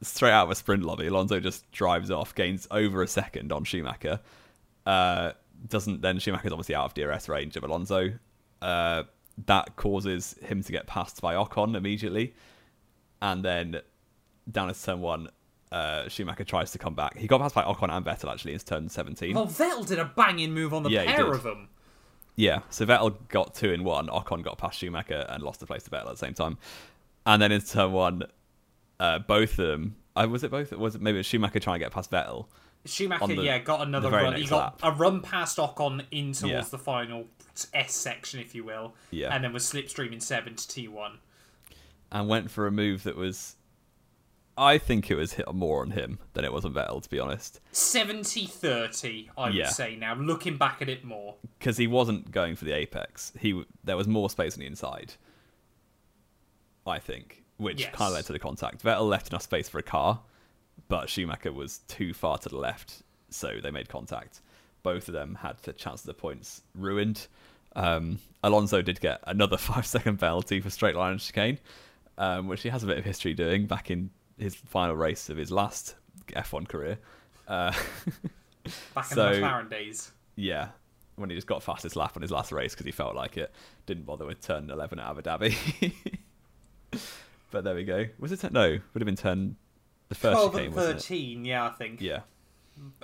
straight 0.00 0.30
out 0.30 0.44
of 0.44 0.50
a 0.52 0.54
sprint 0.54 0.84
lobby, 0.84 1.08
Alonso 1.08 1.40
just 1.40 1.68
drives 1.72 2.08
off, 2.10 2.34
gains 2.36 2.68
over 2.70 3.02
a 3.02 3.08
second 3.08 3.50
on 3.50 3.64
Schumacher. 3.64 4.20
Uh, 4.86 5.32
doesn't 5.68 6.00
then 6.02 6.18
Schumacher's 6.18 6.52
obviously 6.52 6.74
out 6.74 6.84
of 6.86 6.94
DRS 6.94 7.28
range 7.28 7.56
of 7.56 7.64
Alonso. 7.64 8.12
Uh, 8.62 9.02
that 9.46 9.76
causes 9.76 10.34
him 10.42 10.62
to 10.62 10.72
get 10.72 10.86
passed 10.86 11.20
by 11.20 11.34
Ocon 11.34 11.76
immediately, 11.76 12.34
and 13.20 13.44
then 13.44 13.80
down 14.50 14.68
into 14.68 14.82
turn 14.82 15.00
one, 15.00 15.28
uh, 15.72 16.08
Schumacher 16.08 16.44
tries 16.44 16.70
to 16.70 16.78
come 16.78 16.94
back. 16.94 17.16
He 17.18 17.26
got 17.26 17.40
passed 17.40 17.54
by 17.54 17.64
Ocon 17.64 17.90
and 17.90 18.04
Vettel 18.06 18.32
actually 18.32 18.54
in 18.54 18.58
turn 18.60 18.88
seventeen. 18.88 19.34
Well, 19.34 19.46
Vettel 19.46 19.86
did 19.86 19.98
a 19.98 20.04
banging 20.04 20.52
move 20.54 20.72
on 20.72 20.84
the 20.84 20.90
Yeah, 20.90 21.04
pair 21.04 21.30
of 21.32 21.42
them. 21.42 21.68
Yeah, 22.36 22.60
so 22.70 22.86
Vettel 22.86 23.16
got 23.28 23.54
two 23.54 23.72
in 23.72 23.82
one. 23.82 24.08
Ocon 24.08 24.42
got 24.42 24.58
past 24.58 24.78
Schumacher 24.78 25.26
and 25.28 25.42
lost 25.42 25.60
the 25.60 25.66
place 25.66 25.82
to 25.84 25.90
Vettel 25.90 26.06
at 26.06 26.12
the 26.12 26.16
same 26.16 26.34
time. 26.34 26.58
And 27.24 27.42
then 27.42 27.50
in 27.50 27.60
turn 27.60 27.92
one, 27.92 28.22
uh, 29.00 29.18
both 29.18 29.58
of 29.58 29.66
them. 29.68 29.96
Uh, 30.14 30.26
was 30.30 30.44
it 30.44 30.50
both? 30.50 30.72
Was 30.72 30.94
it 30.94 31.02
maybe 31.02 31.16
it 31.16 31.20
was 31.20 31.26
Schumacher 31.26 31.60
trying 31.60 31.80
to 31.80 31.84
get 31.84 31.92
past 31.92 32.10
Vettel? 32.10 32.46
Schumacher, 32.86 33.26
the- 33.34 33.42
yeah, 33.42 33.58
got 33.58 33.86
another 33.86 34.10
run. 34.10 34.36
He 34.36 34.46
got 34.46 34.80
lap. 34.82 34.94
a 34.94 34.96
run 34.96 35.20
past 35.20 35.58
Ocon 35.58 36.04
in 36.10 36.32
towards 36.32 36.44
Yeah. 36.52 36.60
the 36.62 36.78
final 36.78 37.26
S 37.74 37.94
section, 37.94 38.40
if 38.40 38.54
you 38.54 38.64
will. 38.64 38.94
Yeah. 39.10 39.34
And 39.34 39.42
then 39.44 39.52
was 39.52 39.64
slipstreaming 39.64 40.22
seven 40.22 40.54
to 40.56 40.66
T1. 40.66 41.18
and 42.12 42.28
went 42.28 42.50
for 42.50 42.66
a 42.66 42.70
move 42.70 43.02
that 43.02 43.16
was. 43.16 43.56
I 44.58 44.78
think 44.78 45.10
it 45.10 45.16
was 45.16 45.34
hit 45.34 45.52
more 45.52 45.82
on 45.82 45.90
him 45.90 46.18
than 46.32 46.42
it 46.44 46.50
was 46.52 46.64
on 46.64 46.72
Vettel, 46.72 47.02
to 47.02 47.10
be 47.10 47.18
honest, 47.18 47.60
70 47.72 48.46
30, 48.46 49.28
I 49.36 49.50
Yeah. 49.50 49.64
would 49.66 49.74
say 49.74 49.96
now, 49.96 50.14
looking 50.14 50.56
back 50.56 50.80
at 50.80 50.88
it 50.88 51.04
more. 51.04 51.34
because 51.58 51.76
he 51.76 51.86
wasn't 51.86 52.30
going 52.30 52.56
for 52.56 52.64
the 52.64 52.72
apex. 52.72 53.32
He 53.38 53.64
there 53.84 53.96
was 53.98 54.08
more 54.08 54.30
space 54.30 54.54
on 54.54 54.60
the 54.60 54.66
inside. 54.66 55.14
I 56.86 56.98
think, 57.00 57.44
which 57.56 57.80
Yes. 57.80 57.94
kind 57.94 58.08
of 58.08 58.14
led 58.14 58.24
to 58.26 58.32
the 58.32 58.38
contact. 58.38 58.82
Vettel 58.82 59.08
left 59.08 59.28
enough 59.28 59.42
space 59.42 59.68
for 59.68 59.78
a 59.78 59.82
car, 59.82 60.20
but 60.88 61.08
Schumacher 61.08 61.52
was 61.52 61.78
too 61.88 62.12
far 62.14 62.38
to 62.38 62.48
the 62.48 62.56
left, 62.58 63.02
so 63.30 63.58
they 63.62 63.70
made 63.70 63.88
contact. 63.88 64.40
Both 64.82 65.08
of 65.08 65.14
them 65.14 65.34
had 65.40 65.58
the 65.62 65.72
chance 65.72 66.02
of 66.02 66.06
the 66.06 66.14
points 66.14 66.62
ruined. 66.74 67.26
Um, 67.74 68.18
Alonso 68.42 68.82
did 68.82 69.00
get 69.00 69.20
another 69.26 69.56
five 69.58 69.86
second 69.86 70.18
penalty 70.18 70.60
for 70.60 70.70
straight 70.70 70.94
line 70.96 71.12
and 71.12 71.20
chicane, 71.20 71.58
um, 72.18 72.46
which 72.48 72.62
he 72.62 72.68
has 72.68 72.82
a 72.82 72.86
bit 72.86 72.98
of 72.98 73.04
history 73.04 73.34
doing 73.34 73.66
back 73.66 73.90
in 73.90 74.10
his 74.38 74.54
final 74.54 74.94
race 74.96 75.28
of 75.28 75.36
his 75.36 75.50
last 75.50 75.94
F1 76.28 76.68
career. 76.68 76.98
Uh, 77.48 77.72
Back 78.94 79.10
in 79.10 79.14
So- 79.16 79.30
the 79.34 79.40
McLaren 79.40 79.70
days. 79.70 80.10
yeah, 80.34 80.68
when 81.14 81.30
he 81.30 81.36
just 81.36 81.46
got 81.46 81.62
fastest 81.62 81.94
lap 81.96 82.16
on 82.16 82.22
his 82.22 82.30
last 82.32 82.50
race 82.52 82.74
because 82.74 82.84
he 82.86 82.92
felt 82.92 83.14
like 83.14 83.36
it. 83.36 83.52
Didn't 83.86 84.04
bother 84.06 84.26
with 84.26 84.40
turn 84.40 84.68
11 84.70 84.98
at 84.98 85.06
Abu 85.08 85.22
Dhabi. 85.22 85.94
but 87.50 87.64
there 87.64 87.74
we 87.74 87.84
go. 87.84 88.06
Was 88.18 88.32
it? 88.32 88.40
Turn, 88.40 88.52
no, 88.52 88.70
would 88.70 89.00
have 89.02 89.06
been 89.06 89.16
turn 89.16 89.56
the 90.08 90.14
first 90.14 90.34
12 90.36 90.52
chicane, 90.52 90.66
and 90.66 90.74
wasn't 90.76 90.96
it? 90.96 91.02
13, 91.02 91.44
yeah, 91.44 91.66
I 91.66 91.70
think. 91.70 92.00
Yeah, 92.00 92.20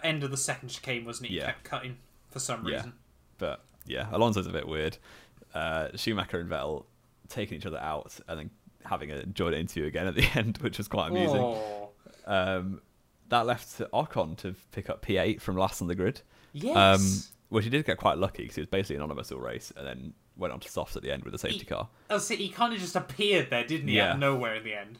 End 0.02 0.22
of 0.22 0.30
the 0.30 0.36
second 0.36 0.68
chicane, 0.68 1.04
wasn't 1.04 1.26
it? 1.26 1.30
He 1.32 1.36
Yeah. 1.38 1.46
kept 1.46 1.64
cutting 1.64 1.96
for 2.30 2.38
some 2.38 2.64
reason. 2.64 2.86
Yeah. 2.88 2.92
but 3.38 3.64
yeah, 3.86 4.08
Alonso's 4.12 4.46
a 4.46 4.50
bit 4.52 4.68
weird. 4.68 4.98
Uh, 5.54 5.88
Schumacher 5.96 6.38
and 6.40 6.48
Vettel 6.50 6.84
taking 7.28 7.58
each 7.58 7.66
other 7.66 7.78
out 7.78 8.18
and 8.28 8.38
then 8.38 8.50
having 8.84 9.10
a 9.10 9.24
joint 9.26 9.54
interview 9.54 9.86
again 9.86 10.06
at 10.06 10.14
the 10.14 10.24
end, 10.34 10.58
which 10.58 10.78
was 10.78 10.88
quite 10.88 11.08
amusing. 11.08 11.40
Oh. 11.40 11.88
Um, 12.26 12.80
that 13.28 13.46
left 13.46 13.78
Ocon 13.92 14.36
to 14.38 14.54
pick 14.72 14.90
up 14.90 15.04
P8 15.04 15.40
from 15.40 15.56
last 15.56 15.80
on 15.82 15.88
the 15.88 15.94
grid. 15.94 16.20
Yes. 16.52 16.76
Um, 16.76 17.32
which 17.48 17.64
he 17.64 17.70
did 17.70 17.84
get 17.84 17.96
quite 17.98 18.18
lucky 18.18 18.42
because 18.42 18.56
he 18.56 18.60
was 18.62 18.68
basically 18.68 18.96
an 18.96 19.02
anonymous 19.02 19.32
all 19.32 19.40
race 19.40 19.72
and 19.76 19.86
then 19.86 20.12
went 20.36 20.52
on 20.52 20.60
to 20.60 20.68
softs 20.70 20.96
at 20.96 21.02
the 21.02 21.10
end 21.10 21.24
with 21.24 21.34
a 21.34 21.38
safety 21.38 21.58
He- 21.60 21.64
car. 21.64 21.88
I 22.10 22.14
was 22.14 22.28
he 22.28 22.48
kind 22.50 22.72
of 22.74 22.80
just 22.80 22.96
appeared 22.96 23.50
there, 23.50 23.64
didn't 23.64 23.88
he, 23.88 23.98
out 24.00 24.04
Yeah. 24.04 24.12
of 24.14 24.18
nowhere 24.20 24.54
in 24.56 24.64
the 24.64 24.74
end, 24.74 24.98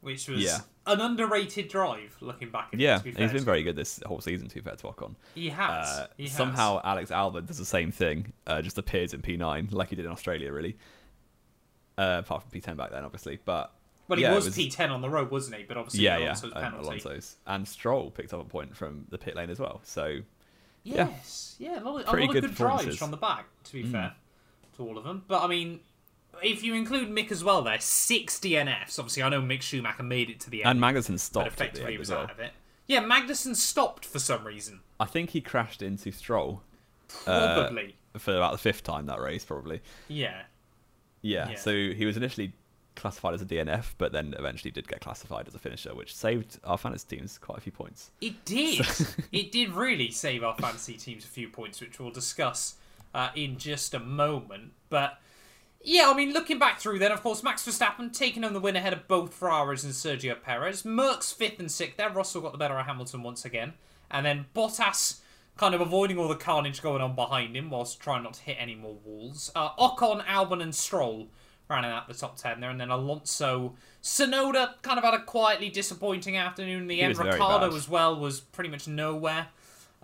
which 0.00 0.28
was 0.28 0.40
Yeah. 0.42 0.58
An 0.86 1.00
underrated 1.00 1.68
drive. 1.68 2.16
Looking 2.20 2.50
back, 2.50 2.70
at 2.72 2.80
Yeah, 2.80 2.96
it, 2.96 2.98
to 2.98 3.04
be 3.04 3.22
he's 3.22 3.32
been 3.32 3.44
very 3.44 3.62
good 3.62 3.76
this 3.76 4.00
whole 4.06 4.20
season, 4.20 4.48
to 4.48 4.54
be 4.54 4.60
fair 4.60 4.76
to 4.76 4.86
Ocon. 4.88 5.14
He 5.34 5.48
has. 5.50 5.88
Uh, 5.88 6.06
he 6.16 6.24
has. 6.24 6.32
somehow 6.32 6.80
Alex 6.84 7.10
Albon 7.10 7.46
does 7.46 7.58
the 7.58 7.64
same 7.64 7.90
thing, 7.90 8.32
uh, 8.46 8.62
just 8.62 8.78
appears 8.78 9.14
in 9.14 9.22
P9 9.22 9.72
like 9.72 9.90
he 9.90 9.96
did 9.96 10.04
in 10.04 10.10
Australia, 10.10 10.52
really. 10.52 10.76
Uh, 11.96 12.22
apart 12.24 12.42
from 12.42 12.60
P10 12.60 12.76
back 12.76 12.90
then, 12.90 13.04
obviously. 13.04 13.38
But 13.44 13.72
Well, 14.08 14.16
he 14.16 14.22
yeah, 14.22 14.32
it 14.32 14.34
was, 14.36 14.48
P10 14.48 14.90
on 14.90 15.00
the 15.00 15.08
road, 15.08 15.30
wasn't 15.30 15.56
he? 15.56 15.64
But 15.64 15.76
obviously, 15.76 16.04
yeah, 16.04 16.18
yeah, 16.18 16.24
Alonso's 16.26 16.52
penalty. 16.52 16.86
Alonso's 16.86 17.36
and 17.46 17.68
Stroll 17.68 18.10
picked 18.10 18.34
up 18.34 18.40
a 18.40 18.44
point 18.44 18.76
from 18.76 19.06
the 19.10 19.18
pit 19.18 19.36
lane 19.36 19.50
as 19.50 19.60
well. 19.60 19.80
So 19.84 20.18
Yes, 20.84 21.56
yeah, 21.58 21.80
a 21.80 21.82
lot 21.82 22.02
of, 22.02 22.08
a 22.08 22.10
Pretty 22.10 22.26
lot 22.26 22.36
of 22.36 22.42
good 22.42 22.48
good 22.50 22.56
drives. 22.56 22.96
Mm. 22.96 22.98
from 22.98 23.10
the 23.10 23.16
back. 23.16 23.46
To 23.64 23.72
be 23.72 23.84
fair, 23.84 24.12
to 24.76 24.82
all 24.82 24.98
of 24.98 25.04
them. 25.04 25.24
But 25.26 25.42
I 25.42 25.46
mean, 25.46 25.80
if 26.42 26.62
you 26.62 26.74
include 26.74 27.08
Mick 27.10 27.30
as 27.30 27.42
well, 27.44 27.62
there 27.62 27.80
six 27.80 28.38
DNFs. 28.38 28.98
Obviously, 28.98 29.22
I 29.22 29.28
know 29.28 29.40
Mick 29.42 29.62
Schumacher 29.62 30.02
made 30.02 30.30
it 30.30 30.40
to 30.40 30.50
the 30.50 30.64
end, 30.64 30.82
and 30.82 30.96
Magnussen 30.96 31.18
stopped 31.18 31.48
effectively 31.48 31.92
he 31.92 31.98
was 31.98 32.10
well. 32.10 32.20
out 32.20 32.30
of 32.30 32.40
it. 32.40 32.52
Yeah, 32.86 33.02
Magnussen 33.02 33.56
stopped 33.56 34.04
for 34.04 34.18
some 34.18 34.44
reason. 34.46 34.80
I 35.00 35.06
think 35.06 35.30
he 35.30 35.40
crashed 35.40 35.80
into 35.82 36.12
Stroll 36.12 36.62
Uh, 37.26 37.54
Probably. 37.62 37.96
for 38.18 38.36
about 38.36 38.52
the 38.52 38.58
fifth 38.58 38.82
time 38.82 39.06
that 39.06 39.20
race, 39.20 39.44
probably. 39.44 39.80
yeah. 40.08 40.42
Yeah, 41.22 41.50
Yeah. 41.50 41.56
so 41.56 41.70
he 41.72 42.04
was 42.04 42.16
initially 42.18 42.52
classified 42.96 43.32
as 43.34 43.40
a 43.42 43.46
DNF, 43.46 43.94
but 43.98 44.12
then 44.12 44.34
eventually 44.38 44.70
did 44.70 44.86
get 44.86 45.00
classified 45.00 45.48
as 45.48 45.54
a 45.54 45.58
finisher, 45.58 45.94
which 45.94 46.14
saved 46.14 46.58
our 46.64 46.76
fantasy 46.76 47.16
teams 47.16 47.38
quite 47.38 47.56
a 47.58 47.60
few 47.62 47.72
points. 47.72 48.10
It 48.20 48.44
did. 48.44 48.86
it 49.32 49.50
did 49.50 49.70
really 49.70 50.10
save 50.10 50.44
our 50.44 50.54
fantasy 50.54 50.94
teams 50.98 51.24
a 51.24 51.28
few 51.28 51.48
points, 51.48 51.80
which 51.80 51.98
we'll 51.98 52.10
discuss 52.10 52.74
uh, 53.14 53.30
in 53.34 53.56
just 53.56 53.94
a 53.94 53.98
moment. 54.00 54.72
But 54.90 55.18
yeah, 55.84 56.10
I 56.10 56.14
mean, 56.14 56.32
looking 56.32 56.58
back 56.58 56.80
through 56.80 56.98
then, 56.98 57.12
of 57.12 57.22
course, 57.22 57.42
Max 57.42 57.64
Verstappen 57.64 58.12
taking 58.12 58.42
home 58.42 58.54
the 58.54 58.60
win 58.60 58.74
ahead 58.74 58.94
of 58.94 59.06
both 59.06 59.34
Ferraris 59.34 59.84
and 59.84 59.92
Sergio 59.92 60.40
Perez. 60.40 60.82
Mercs 60.82 61.32
fifth 61.32 61.60
and 61.60 61.70
sixth 61.70 61.98
there. 61.98 62.10
Russell 62.10 62.40
got 62.40 62.52
the 62.52 62.58
better 62.58 62.78
of 62.78 62.86
Hamilton 62.86 63.22
once 63.22 63.44
again. 63.44 63.74
And 64.10 64.24
then 64.24 64.46
Bottas 64.54 65.20
kind 65.56 65.74
of 65.74 65.80
avoiding 65.80 66.18
all 66.18 66.28
the 66.28 66.36
carnage 66.36 66.82
going 66.82 67.02
on 67.02 67.14
behind 67.14 67.56
him 67.56 67.70
whilst 67.70 68.00
trying 68.00 68.22
not 68.22 68.34
to 68.34 68.42
hit 68.42 68.56
any 68.58 68.74
more 68.74 68.96
walls. 69.04 69.52
Uh, 69.54 69.70
Ocon, 69.76 70.24
Albon, 70.24 70.62
and 70.62 70.74
Stroll 70.74 71.28
rounding 71.68 71.90
out 71.92 72.08
the 72.08 72.14
top 72.14 72.36
10 72.36 72.60
there. 72.60 72.70
And 72.70 72.80
then 72.80 72.90
Alonso, 72.90 73.74
Tsunoda 74.02 74.74
kind 74.82 74.98
of 74.98 75.04
had 75.04 75.14
a 75.14 75.22
quietly 75.22 75.68
disappointing 75.68 76.36
afternoon 76.36 76.82
in 76.82 76.86
the 76.88 76.96
He 76.96 77.02
end. 77.02 77.18
Ricciardo 77.18 77.74
as 77.74 77.88
well 77.88 78.18
was 78.18 78.40
pretty 78.40 78.70
much 78.70 78.88
nowhere. 78.88 79.48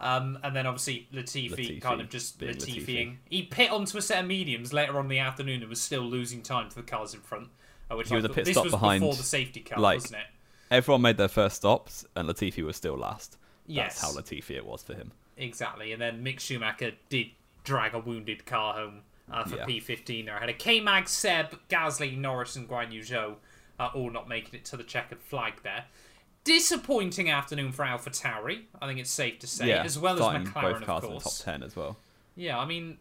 Um, 0.01 0.39
and 0.43 0.57
then 0.57 0.67
obviously 0.67 1.09
Latifi, 1.13 1.51
Latifi, 1.53 1.81
kind 1.83 2.01
of 2.01 2.09
just 2.09 2.41
Latifiing. 2.41 2.87
Latifi. 2.87 3.17
He 3.29 3.43
pit 3.43 3.71
onto 3.71 3.99
a 3.99 4.03
set 4.03 4.21
of 4.21 4.27
mediums 4.27 4.73
later 4.73 4.99
on 4.99 5.05
in 5.05 5.09
the 5.11 5.19
afternoon 5.19 5.61
and 5.61 5.69
was 5.69 5.81
still 5.81 6.03
losing 6.03 6.41
time 6.43 6.69
to 6.71 6.77
the 6.77 6.83
cars 6.83 7.13
in 7.15 7.21
front. 7.21 7.49
Uh, 7.91 7.97
which 7.97 8.09
He 8.09 8.15
I 8.15 8.17
was 8.17 8.25
a 8.25 8.29
thought- 8.29 8.35
pit 8.37 8.45
this 8.47 8.55
stop 8.55 8.65
was 8.65 8.73
behind, 8.73 9.01
before 9.01 9.15
the 9.17 9.23
safety 9.23 9.61
car, 9.61 9.79
like, 9.79 9.97
wasn't 9.97 10.21
it? 10.21 10.27
Everyone 10.71 11.03
made 11.03 11.17
their 11.17 11.29
first 11.29 11.57
stops, 11.57 12.05
and 12.17 12.29
Latifi 12.29 12.63
was 12.65 12.77
still 12.77 12.97
last. 12.97 13.37
Yes. 13.67 14.01
That's 14.01 14.15
how 14.15 14.21
Latifi 14.21 14.51
it 14.57 14.65
was 14.65 14.83
for 14.83 14.95
him. 14.95 15.13
Exactly. 15.37 15.93
And 15.93 16.01
then 16.01 16.25
Mick 16.25 16.39
Schumacher 16.41 16.93
did 17.09 17.27
drag 17.65 17.93
a 17.95 17.99
wounded 17.99 18.47
car 18.47 18.75
home 18.75 19.03
uh, 19.31 19.45
for 19.45 19.57
Yeah. 19.57 19.65
P15 19.67 20.25
there. 20.27 20.39
Had 20.39 20.49
a 20.49 20.53
K-Mag, 20.55 21.09
Seb, 21.09 21.59
Gasly, 21.69 22.17
Norris, 22.17 22.57
and 22.57 22.69
Guan 22.69 22.93
Yu 22.93 23.03
Zhou 23.03 23.35
uh, 23.79 23.91
all 23.95 24.11
not 24.11 24.29
making 24.29 24.55
it 24.61 24.65
to 24.67 24.77
the 24.77 24.85
checkered 24.85 25.21
flag 25.21 25.55
there. 25.63 25.85
Disappointing 26.45 27.31
afternoon 27.31 27.73
for 27.73 27.85
Alpha 27.85 28.11
Tauri, 28.11 28.63
I 28.81 28.87
think 28.87 28.99
it's 28.99 29.11
safe 29.11 29.39
to 29.41 29.47
say, 29.47 29.69
yeah, 29.69 29.83
as 29.83 29.99
well 29.99 30.15
as 30.15 30.21
McLaren, 30.47 30.55
both 30.55 30.83
cars 30.85 31.05
of 31.05 31.11
in 31.11 31.15
the 31.17 31.21
top 31.23 31.33
ten 31.45 31.63
as 31.63 31.77
well. 31.77 31.97
Yeah, 32.35 32.59
I 32.59 32.65
mean, 32.65 32.97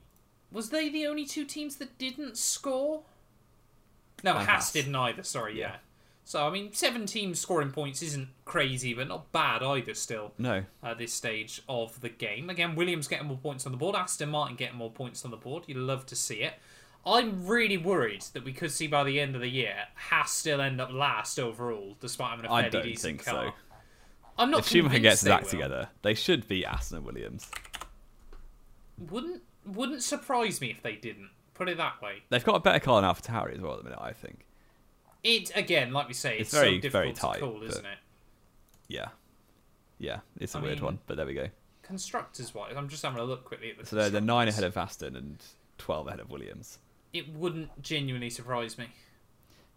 was 0.52 0.70
they 0.70 0.90
the 0.90 1.08
only 1.08 1.26
two 1.26 1.46
teams 1.46 1.78
that 1.78 1.98
didn't 1.98 2.38
score? 2.38 3.04
No, 4.24 4.32
And 4.36 4.40
Haas 4.48 4.66
Haas. 4.66 4.72
didn't 4.74 4.96
either. 4.96 5.24
Sorry, 5.24 5.58
yeah. 5.58 5.68
Yeah. 5.68 5.76
So 6.26 6.46
I 6.46 6.52
mean, 6.52 6.74
seven 6.74 7.06
teams 7.06 7.40
scoring 7.40 7.72
points 7.72 8.04
isn't 8.04 8.28
crazy, 8.46 8.94
but 8.94 9.08
not 9.08 9.32
bad 9.32 9.64
either. 9.64 9.94
Still, 9.96 10.34
No, 10.38 10.66
at 10.84 10.98
this 10.98 11.14
stage 11.14 11.62
of 11.70 12.02
the 12.02 12.10
game, 12.10 12.50
again, 12.50 12.76
Williams 12.76 13.08
getting 13.08 13.28
more 13.28 13.38
points 13.38 13.66
on 13.66 13.72
the 13.72 13.78
board, 13.80 13.96
Aston 13.96 14.30
Martin 14.30 14.56
getting 14.58 14.78
more 14.78 14.92
points 14.92 15.24
on 15.26 15.32
the 15.32 15.38
board. 15.38 15.64
You'd 15.66 15.78
love 15.78 16.06
to 16.08 16.16
see 16.16 16.42
it. 16.42 16.54
I'm 17.06 17.48
really 17.48 17.78
worried 17.78 18.24
that 18.34 18.44
we 18.44 18.54
could 18.54 18.72
see 18.72 18.88
by 18.88 19.04
the 19.04 19.20
end 19.20 19.36
of 19.36 19.42
the 19.42 19.50
year 19.50 19.74
Haas 19.96 20.32
still 20.32 20.62
end 20.62 20.80
up 20.82 20.92
last 20.92 21.40
overall, 21.40 21.96
despite 22.00 22.32
having 22.32 22.46
a 22.46 22.52
I 22.54 22.62
fairly 22.64 22.72
don't 22.72 22.84
decent 22.84 23.22
think 23.22 23.26
car. 23.26 23.48
so. 23.48 23.54
I'm 24.38 24.52
not 24.52 24.60
if 24.62 24.68
Schumacher 24.68 25.00
gets 25.00 25.22
his 25.22 25.30
act 25.30 25.44
will. 25.46 25.50
together, 25.52 25.90
they 26.02 26.14
should 26.14 26.48
beat 26.48 26.66
Aston 26.66 26.98
and 26.98 27.06
Williams. 27.06 27.50
Wouldn't 29.10 29.42
wouldn't 29.66 30.04
surprise 30.04 30.62
me 30.62 30.72
if 30.72 30.82
they 30.82 30.96
didn't. 30.96 31.30
Put 31.54 31.68
it 31.70 31.78
that 31.78 32.02
way. 32.02 32.24
They've 32.30 32.44
got 32.44 32.56
a 32.56 32.60
better 32.60 32.80
car 32.80 33.02
than 33.02 33.10
AlphaTauri 33.10 33.56
as 33.56 33.60
well 33.62 33.74
at 33.74 33.80
the 33.80 33.84
minute, 33.84 34.00
I 34.02 34.14
think. 34.14 34.46
It 35.24 35.52
again, 35.56 35.92
like 35.92 36.08
we 36.08 36.14
say, 36.14 36.38
it's, 36.38 36.54
It's 36.54 36.54
very, 36.54 36.78
so 36.78 36.82
difficult 36.82 36.92
very 36.92 37.14
tight, 37.14 37.34
to 37.40 37.40
call, 37.40 37.64
isn't 37.64 37.86
it? 37.86 37.98
Yeah, 38.88 39.08
yeah, 39.98 40.20
it's 40.40 40.56
a 40.56 40.60
I 40.60 40.62
weird 40.62 40.76
mean- 40.78 40.86
one, 40.86 41.00
but 41.08 41.18
there 41.18 41.26
we 41.26 41.34
go. 41.34 41.48
Constructors 41.84 42.54
wise, 42.54 42.74
I'm 42.78 42.88
just 42.88 43.04
having 43.04 43.20
a 43.20 43.24
look 43.24 43.44
quickly 43.46 43.72
at 43.72 43.78
the. 43.80 43.86
So 43.86 43.96
they're, 43.98 44.10
they're 44.10 44.22
nine 44.22 44.48
ahead 44.48 44.64
of 44.64 44.78
Aston 44.78 45.16
and 45.16 45.44
twelve 45.78 46.08
ahead 46.08 46.20
of 46.20 46.30
Williams. 46.30 46.78
It 47.14 47.34
wouldn't 47.34 47.82
genuinely 47.82 48.30
surprise 48.30 48.78
me. 48.78 48.88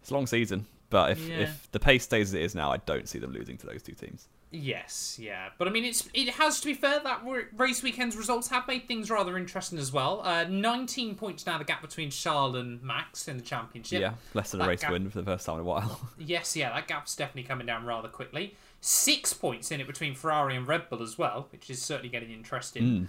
It's 0.01 0.11
a 0.11 0.13
long 0.13 0.27
season, 0.27 0.65
but 0.89 1.11
if 1.11 1.27
Yeah. 1.27 1.37
if 1.39 1.71
the 1.71 1.79
pace 1.79 2.03
stays 2.03 2.29
as 2.29 2.33
it 2.33 2.41
is 2.41 2.55
now, 2.55 2.71
I 2.71 2.77
don't 2.77 3.07
see 3.09 3.19
them 3.19 3.31
losing 3.33 3.57
to 3.57 3.65
those 3.67 3.81
two 3.81 3.93
teams. 3.93 4.27
Yes, 4.55 5.17
yeah, 5.19 5.49
but 5.57 5.67
I 5.67 5.71
mean, 5.71 5.83
it's 5.83 6.07
it 6.13 6.29
has 6.35 6.59
to 6.61 6.67
be 6.67 6.75
fair 6.75 6.99
that 6.99 7.21
race 7.57 7.81
weekend's 7.81 8.15
results 8.15 8.49
have 8.49 8.67
made 8.67 8.87
things 8.87 9.09
rather 9.09 9.35
interesting 9.35 9.79
as 9.79 9.91
well. 9.91 10.21
Uh, 10.23 10.43
19 10.43 11.15
points 11.15 11.47
now 11.47 11.57
the 11.57 11.63
gap 11.63 11.81
between 11.81 12.11
Charles 12.11 12.55
and 12.55 12.79
Max 12.83 13.27
in 13.27 13.37
the 13.37 13.43
championship. 13.43 13.99
Yeah, 13.99 14.13
less 14.35 14.51
than 14.51 14.61
a 14.61 14.67
race 14.67 14.81
gap- 14.81 14.91
win 14.91 15.09
for 15.09 15.17
the 15.17 15.25
first 15.25 15.47
time 15.47 15.55
in 15.55 15.61
a 15.61 15.63
while. 15.63 15.99
Yes, 16.19 16.55
yeah, 16.55 16.69
that 16.69 16.87
gap's 16.87 17.15
definitely 17.15 17.43
coming 17.47 17.65
down 17.65 17.83
rather 17.85 18.09
quickly. 18.09 18.55
Six 18.79 19.33
points 19.33 19.71
in 19.71 19.81
it 19.81 19.87
between 19.87 20.13
Ferrari 20.13 20.55
and 20.55 20.67
Red 20.67 20.87
Bull 20.87 21.01
as 21.01 21.17
well, 21.17 21.47
which 21.51 21.71
is 21.71 21.81
certainly 21.81 22.09
getting 22.09 22.29
interesting. 22.29 22.83
Mm. 22.83 23.07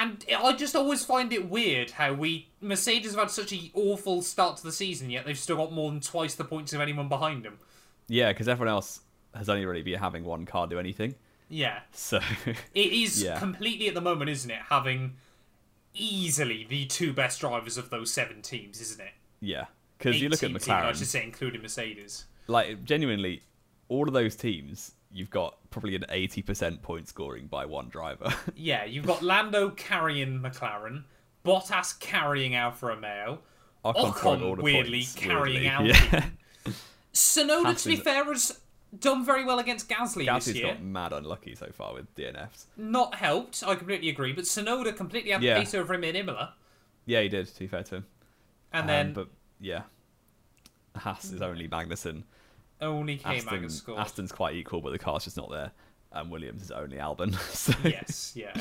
And 0.00 0.24
I 0.38 0.52
just 0.52 0.76
always 0.76 1.04
find 1.04 1.32
it 1.32 1.48
weird 1.50 1.90
how 1.92 2.12
we 2.12 2.48
Mercedes 2.60 3.12
have 3.12 3.20
had 3.20 3.30
such 3.30 3.52
an 3.52 3.70
awful 3.74 4.22
start 4.22 4.56
to 4.58 4.62
the 4.62 4.72
season, 4.72 5.10
yet 5.10 5.24
they've 5.26 5.38
still 5.38 5.56
got 5.56 5.72
more 5.72 5.90
than 5.90 6.00
twice 6.00 6.34
the 6.36 6.44
points 6.44 6.72
of 6.72 6.80
anyone 6.80 7.08
behind 7.08 7.44
them. 7.44 7.58
yeah, 8.06 8.30
because 8.32 8.46
everyone 8.48 8.72
else 8.72 9.00
has 9.34 9.48
only 9.48 9.66
really 9.66 9.82
been 9.82 9.98
having 9.98 10.24
one 10.24 10.46
car 10.46 10.66
do 10.66 10.78
anything. 10.78 11.14
Yeah, 11.50 11.80
So 11.92 12.20
it 12.74 12.92
is 12.92 13.22
Yeah. 13.22 13.38
completely 13.38 13.88
at 13.88 13.94
the 13.94 14.00
moment, 14.00 14.30
isn't 14.30 14.50
it? 14.50 14.60
Having 14.68 15.14
easily 15.94 16.66
the 16.68 16.86
two 16.86 17.12
best 17.12 17.40
drivers 17.40 17.76
of 17.78 17.90
those 17.90 18.12
seven 18.12 18.42
teams, 18.42 18.80
isn't 18.80 19.00
it? 19.00 19.12
yeah, 19.40 19.66
because 19.96 20.20
you 20.20 20.28
look 20.28 20.42
at 20.42 20.50
18 20.50 20.54
teams, 20.60 20.68
I 20.68 20.92
should 20.92 21.06
say, 21.06 21.22
including 21.24 21.62
Mercedes. 21.62 22.26
like 22.46 22.84
genuinely, 22.84 23.42
all 23.88 24.06
of 24.06 24.14
those 24.14 24.36
teams, 24.36 24.92
you've 25.12 25.30
got 25.30 25.56
probably 25.70 25.94
an 25.94 26.04
eighty 26.10 26.42
percent 26.42 26.82
point 26.82 27.08
scoring 27.08 27.46
by 27.46 27.64
one 27.66 27.88
driver. 27.88 28.32
Yeah, 28.56 28.84
you've 28.84 29.06
got 29.06 29.22
Lando 29.22 29.70
carrying 29.70 30.40
McLaren, 30.40 31.04
Bottas 31.44 31.98
carrying 31.98 32.54
Alfa 32.54 32.86
Romeo, 32.86 33.40
Ocon 33.84 34.12
Ocon 34.12 34.62
weirdly 34.62 34.98
points, 35.00 35.14
carrying 35.14 35.62
weirdly. 35.78 35.92
Alpine. 35.92 36.32
Yeah, 36.66 36.72
Tsunoda, 37.12 37.80
to 37.82 37.88
be 37.88 37.96
fair, 37.96 38.24
has 38.24 38.60
done 38.98 39.24
very 39.24 39.44
well 39.44 39.58
against 39.58 39.88
Gasly 39.88 40.24
this 40.26 40.48
Gasly's 40.48 40.56
year. 40.56 40.66
got 40.68 40.82
mad 40.82 41.12
unlucky 41.12 41.54
so 41.54 41.66
far 41.72 41.94
with 41.94 42.14
DNFs. 42.14 42.66
Not 42.76 43.14
helped, 43.14 43.62
I 43.66 43.74
completely 43.74 44.08
agree, 44.08 44.32
but 44.32 44.44
Tsunoda 44.44 44.94
completely 44.96 45.30
had 45.32 45.40
the 45.40 45.46
Yeah. 45.46 45.58
pace 45.58 45.74
over 45.74 45.94
him 45.94 46.04
in 46.04 46.16
Imola. 46.16 46.54
Yeah, 47.06 47.22
he 47.22 47.28
did. 47.28 47.46
To 47.48 47.58
be 47.58 47.66
fair 47.66 47.82
to 47.84 47.96
him, 47.96 48.06
And 48.72 48.82
Um, 48.82 48.86
then 48.86 49.12
but 49.14 49.28
yeah, 49.60 49.82
Haas 50.96 51.32
is 51.32 51.42
only 51.42 51.68
Magnussen. 51.68 52.24
Only 52.80 53.16
K 53.16 53.36
Aston, 53.36 53.62
Mag 53.62 53.70
scored. 53.70 53.98
Aston's 53.98 54.32
quite 54.32 54.54
equal, 54.54 54.80
but 54.80 54.90
the 54.90 54.98
car's 54.98 55.24
just 55.24 55.36
not 55.36 55.50
there. 55.50 55.72
And 56.12 56.30
Williams 56.30 56.62
is 56.62 56.70
only 56.70 56.96
Albon. 56.96 57.34
So 57.54 57.74
yes, 57.84 58.32
yeah. 58.34 58.54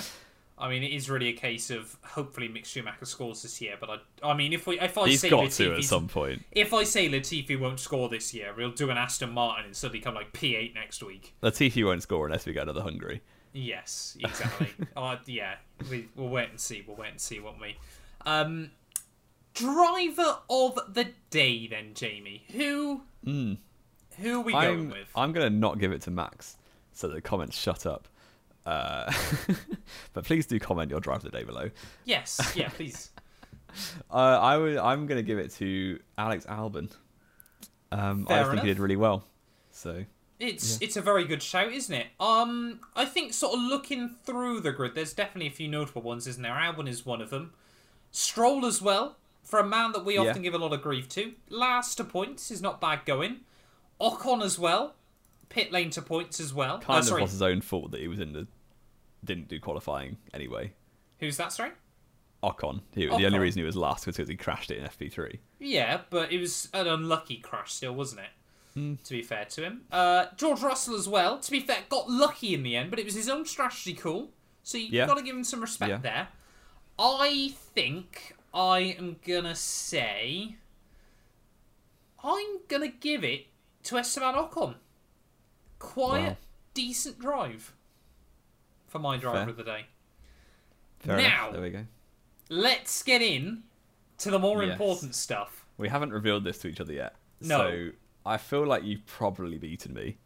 I 0.60 0.70
mean, 0.70 0.82
it 0.82 0.92
is 0.92 1.08
really 1.08 1.28
a 1.28 1.34
case 1.34 1.70
of 1.70 1.96
hopefully 2.04 2.50
Mick 2.50 2.66
Schumacher 2.66 3.06
scores 3.06 3.44
this 3.44 3.62
year. 3.62 3.76
But 3.80 3.90
I, 4.24 4.32
I 4.32 4.34
mean, 4.34 4.54
if 4.54 4.66
we, 4.66 4.80
if 4.80 4.98
I 4.98 5.08
he's 5.08 5.22
say 5.22 5.30
got 5.30 5.52
to 5.52 5.76
at 5.76 5.84
some 5.84 6.08
point. 6.08 6.44
if 6.52 6.74
I 6.74 6.84
say 6.84 7.08
Latifi 7.10 7.60
won't 7.60 7.80
score 7.80 8.10
this 8.10 8.34
year, 8.34 8.54
we'll 8.58 8.72
do 8.72 8.90
an 8.90 8.98
Aston 8.98 9.32
Martin 9.32 9.66
and 9.66 9.76
suddenly 9.76 10.00
come 10.02 10.16
like 10.16 10.34
P8 10.34 10.74
next 10.74 11.04
week. 11.04 11.36
Latifi 11.44 11.86
won't 11.86 12.02
score 12.02 12.26
unless 12.26 12.48
we 12.48 12.54
get 12.54 12.64
another 12.64 12.82
Hungary. 12.82 13.22
Yes, 13.54 14.18
exactly. 14.20 14.70
uh, 14.98 15.18
yeah, 15.28 15.56
we, 15.92 16.08
we'll 16.16 16.30
wait 16.30 16.50
and 16.50 16.60
see. 16.60 16.84
We'll 16.88 16.98
wait 16.98 17.12
and 17.12 17.22
see, 17.22 17.40
won't 17.40 17.62
we? 17.62 17.78
Um, 18.26 18.72
driver 19.54 20.40
of 20.50 20.80
the 20.94 21.10
day, 21.30 21.68
then, 21.68 21.94
Jamie. 21.94 22.46
Who? 22.54 23.02
Who 24.18 24.40
are 24.40 24.44
we 24.44 24.52
going 24.54 24.66
I'm, 24.66 24.90
with? 24.90 25.10
I'm 25.16 25.32
going 25.32 25.52
to 25.52 25.58
not 25.58 25.80
give 25.80 25.92
it 25.92 26.02
to 26.04 26.12
Max, 26.12 26.58
so 26.94 27.08
the 27.08 27.22
comments 27.22 27.58
shut 27.58 27.86
up. 27.86 28.08
Uh, 28.66 29.12
but 30.14 30.26
please 30.26 30.46
do 30.46 30.60
comment 30.60 30.92
your 30.92 31.00
drive 31.00 31.18
of 31.18 31.24
the 31.24 31.38
day 31.38 31.44
below. 31.44 31.70
Yes, 32.06 32.54
yeah, 32.56 32.70
please. 32.70 33.12
Uh, 34.10 34.16
I 34.16 34.58
would, 34.58 34.78
I'm 34.78 35.06
going 35.06 35.20
to 35.20 35.24
give 35.24 35.38
it 35.38 35.52
to 35.56 36.00
Alex 36.18 36.46
Albon. 36.48 36.90
Um, 37.92 38.26
I 38.28 38.34
Fair 38.34 38.38
just 38.40 38.52
think 38.52 38.62
he 38.64 38.68
did 38.70 38.80
really 38.80 38.96
well. 38.96 39.24
So 39.72 40.06
It's 40.40 40.82
it's 40.82 40.98
a 40.98 41.02
very 41.02 41.26
good 41.26 41.44
shout, 41.44 41.72
isn't 41.72 41.94
it? 41.94 42.08
Um, 42.20 42.80
I 42.96 43.06
think 43.06 43.34
sort 43.34 43.54
of 43.54 43.60
looking 43.60 44.10
through 44.24 44.62
the 44.62 44.72
grid, 44.72 44.96
there's 44.96 45.14
definitely 45.14 45.48
a 45.48 45.54
few 45.54 45.68
notable 45.68 46.02
ones, 46.02 46.26
isn't 46.26 46.42
there? 46.42 46.54
Albon 46.54 46.88
is 46.88 47.06
one 47.06 47.22
of 47.22 47.30
them. 47.30 47.54
Stroll 48.12 48.66
as 48.66 48.82
well, 48.82 49.18
for 49.44 49.60
a 49.60 49.68
man 49.68 49.92
that 49.92 50.04
we 50.04 50.16
Yeah. 50.16 50.22
often 50.22 50.42
give 50.42 50.56
a 50.56 50.58
lot 50.58 50.74
of 50.74 50.82
grief 50.82 51.08
to. 51.10 51.34
Last 51.50 51.96
to 51.96 52.04
points 52.04 52.50
is 52.50 52.62
not 52.62 52.82
bad 52.82 53.06
going. 53.06 53.42
Ocon 54.00 54.44
as 54.44 54.60
well, 54.60 54.96
pit 55.50 55.72
lane 55.72 55.90
to 55.92 56.02
points 56.02 56.40
as 56.40 56.54
well. 56.54 56.80
Kind 56.80 56.98
oh, 56.98 57.00
of 57.00 57.06
sorry, 57.06 57.22
was 57.22 57.32
his 57.32 57.42
own 57.42 57.62
fault 57.62 57.92
that 57.92 58.02
he 58.02 58.08
was 58.08 58.20
in 58.20 58.34
the 58.34 58.48
didn't 59.24 59.48
do 59.48 59.60
qualifying 59.60 60.18
anyway. 60.34 60.74
who's 61.20 61.38
that? 61.38 61.52
Sorry. 61.52 61.72
Ocon. 62.44 62.82
He, 62.94 63.08
The 63.08 63.26
only 63.26 63.40
reason 63.40 63.60
he 63.60 63.66
was 63.66 63.76
last 63.76 64.06
was 64.06 64.16
because 64.16 64.30
he 64.30 64.36
crashed 64.36 64.70
it 64.70 64.78
in 64.78 64.86
FP3. 64.86 65.40
Yeah, 65.60 66.02
but 66.12 66.32
it 66.32 66.40
was 66.40 66.70
an 66.74 66.88
unlucky 66.88 67.38
crash 67.38 67.74
still, 67.74 67.96
wasn't 67.96 68.22
it? 68.22 68.30
Hmm. 68.76 68.94
To 69.04 69.10
be 69.12 69.24
fair 69.24 69.46
to 69.46 69.64
him. 69.64 69.82
Uh, 69.92 70.28
George 70.38 70.62
Russell 70.62 70.96
as 70.96 71.10
well, 71.10 71.40
to 71.40 71.52
be 71.52 71.60
fair, 71.60 71.80
got 71.90 72.08
lucky 72.10 72.54
in 72.54 72.62
the 72.62 72.76
end, 72.76 72.92
but 72.92 73.00
it 73.00 73.06
was 73.06 73.16
his 73.16 73.28
own 73.28 73.46
strategy 73.48 73.96
call. 73.96 74.30
So 74.62 74.78
you've 74.78 74.94
Yeah. 74.94 75.08
got 75.08 75.16
to 75.18 75.24
give 75.24 75.36
him 75.36 75.44
some 75.44 75.62
respect 75.62 75.90
Yeah. 75.90 75.98
there. 75.98 76.28
I 77.00 77.54
think 77.56 78.36
I 78.54 78.80
am 79.00 79.16
going 79.26 79.46
to 79.46 79.56
say. 79.56 80.58
I'm 82.24 82.60
going 82.68 82.84
to 82.84 82.96
give 82.98 83.24
it 83.24 83.48
to 83.88 83.98
Esteban 83.98 84.36
Ocon. 84.36 84.76
Quiet, 85.80 86.30
Wow. 86.30 86.38
decent 86.74 87.20
drive 87.20 87.74
for 88.88 89.00
my 89.00 89.18
driver 89.18 89.40
Fair. 89.40 89.50
of 89.50 89.58
the 89.58 89.64
day. 89.64 89.86
Fair 91.00 91.18
Now- 91.18 91.24
enough. 91.26 91.52
There 91.54 91.62
we 91.62 91.70
go. 91.70 91.86
Let's 92.50 93.04
get 93.04 93.22
in 93.22 93.64
to 94.20 94.32
the 94.32 94.40
more 94.40 94.64
Yes. 94.64 94.74
important 94.74 95.16
stuff. 95.16 95.66
We 95.78 95.90
haven't 95.90 96.12
revealed 96.12 96.44
this 96.44 96.58
to 96.60 96.68
each 96.68 96.80
other 96.82 96.94
yet. 96.94 97.16
No. 97.42 97.58
So 97.58 97.92
I 98.26 98.38
feel 98.38 98.66
like 98.66 98.84
you've 98.84 99.06
probably 99.06 99.58
beaten 99.58 99.94
me. 99.94 100.18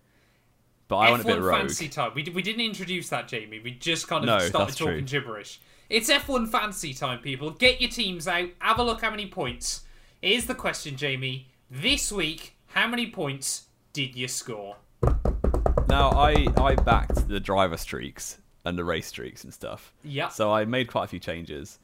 But 0.87 0.97
I 0.97 1.11
went 1.11 1.23
a 1.23 1.25
bit 1.25 1.37
F1 1.37 1.43
rogue. 1.43 1.55
fantasy 1.59 1.89
time. 1.89 2.13
We, 2.15 2.23
we 2.23 2.41
didn't 2.41 2.61
introduce 2.61 3.09
that, 3.09 3.27
Jamie. 3.27 3.59
We 3.59 3.71
just 3.71 4.07
kind 4.07 4.23
of 4.23 4.27
No, 4.27 4.39
started 4.47 4.75
talking 4.75 5.05
true. 5.05 5.19
gibberish. 5.21 5.59
It's 5.89 6.09
F1 6.09 6.47
fantasy 6.47 6.93
time, 6.93 7.19
people. 7.19 7.51
Get 7.51 7.79
your 7.81 7.89
teams 7.89 8.27
out. 8.27 8.49
Have 8.59 8.79
a 8.79 8.83
look 8.83 9.01
how 9.01 9.09
many 9.09 9.27
points. 9.27 9.85
Here's 10.21 10.45
the 10.45 10.55
question, 10.55 10.95
Jamie. 10.97 11.47
This 11.69 12.11
week, 12.11 12.55
how 12.73 12.87
many 12.87 13.07
points 13.09 13.67
did 13.93 14.15
you 14.15 14.27
score? 14.27 14.77
Now 15.87 16.09
I 16.11 16.47
I 16.57 16.75
backed 16.75 17.27
the 17.27 17.39
driver 17.39 17.77
streaks 17.77 18.37
and 18.63 18.77
the 18.77 18.83
race 18.85 19.07
streaks 19.07 19.43
and 19.43 19.53
stuff. 19.53 19.93
Yeah. 20.03 20.29
So 20.29 20.51
I 20.51 20.65
made 20.65 20.87
quite 20.87 21.05
a 21.05 21.07
few 21.07 21.19
changes. 21.19 21.79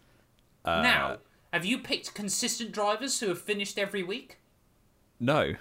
Uh, 0.63 0.81
now, 0.81 1.17
have 1.53 1.65
you 1.65 1.79
picked 1.79 2.13
consistent 2.13 2.71
drivers 2.71 3.19
who 3.19 3.27
have 3.29 3.41
finished 3.41 3.77
every 3.79 4.03
week? 4.03 4.37
no, 5.19 5.41
You're 5.41 5.57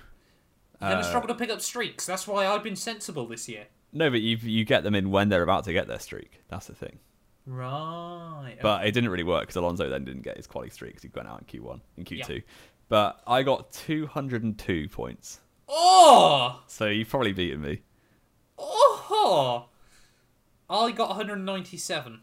going 0.81 0.93
Uh, 0.93 1.03
to 1.03 1.05
struggle 1.05 1.29
to 1.29 1.35
pick 1.35 1.49
up 1.51 1.61
streaks. 1.63 2.05
That's 2.05 2.27
why 2.29 2.47
I've 2.47 2.63
been 2.63 2.77
sensible 2.77 3.27
this 3.27 3.49
year. 3.49 3.67
no, 3.93 4.11
but 4.11 4.21
you 4.21 4.37
you 4.37 4.65
get 4.65 4.83
them 4.85 4.95
in 4.95 5.11
when 5.11 5.29
they're 5.31 5.43
about 5.43 5.65
to 5.65 5.73
get 5.73 5.87
their 5.89 5.99
streak. 5.99 6.41
That's 6.49 6.67
the 6.67 6.75
thing. 6.75 6.99
Right. 7.47 8.57
But 8.61 8.87
it 8.87 8.93
didn't 8.93 9.11
really 9.11 9.25
work 9.25 9.43
because 9.43 9.57
Alonso 9.57 9.89
then 9.89 10.05
didn't 10.05 10.23
get 10.23 10.37
his 10.37 10.47
quality 10.47 10.71
streak 10.71 10.91
because 10.93 11.03
he 11.05 11.11
went 11.15 11.29
out 11.29 11.41
in 11.41 11.47
Q1 11.61 11.81
in 11.97 12.05
Q2. 12.05 12.29
Yeah. 12.29 12.39
But 12.89 13.21
I 13.27 13.43
got 13.43 13.73
202 13.73 14.89
points. 14.89 15.41
oh! 15.69 16.63
So 16.69 16.87
you've 16.87 17.09
probably 17.09 17.33
beaten 17.33 17.61
me. 17.61 17.81
Oh! 18.59 19.67
I 20.69 20.91
got 20.93 21.09
197. 21.11 22.21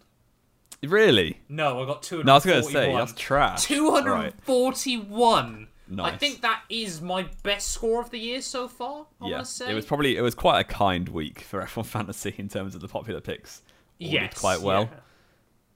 Really? 0.83 1.39
No, 1.47 1.81
I 1.81 1.85
got 1.85 2.03
241. 2.03 2.25
No, 2.25 2.31
I 2.31 2.35
was 2.35 2.45
going 2.45 2.61
to 2.63 2.69
say 2.69 2.93
that's 2.95 3.13
trash. 3.13 3.69
Right. 3.69 4.33
241. 4.47 5.67
I 5.99 6.17
think 6.17 6.41
that 6.41 6.63
is 6.69 7.01
my 7.01 7.27
best 7.43 7.69
score 7.69 8.01
of 8.01 8.09
the 8.09 8.17
year 8.17 8.41
so 8.41 8.67
far. 8.67 9.05
I 9.21 9.27
Yeah, 9.27 9.35
want 9.35 9.45
to 9.45 9.51
say. 9.51 9.71
it 9.71 9.73
was 9.75 9.85
probably 9.85 10.17
it 10.17 10.21
was 10.21 10.33
quite 10.33 10.59
a 10.59 10.63
kind 10.63 11.07
week 11.09 11.41
for 11.41 11.61
F1 11.61 11.85
Fantasy 11.87 12.33
in 12.37 12.47
terms 12.49 12.73
of 12.75 12.81
the 12.81 12.87
popular 12.87 13.21
picks. 13.21 13.61
All 14.01 14.07
yes, 14.07 14.39
quite 14.39 14.61
well. 14.61 14.83
Yeah. 14.91 14.99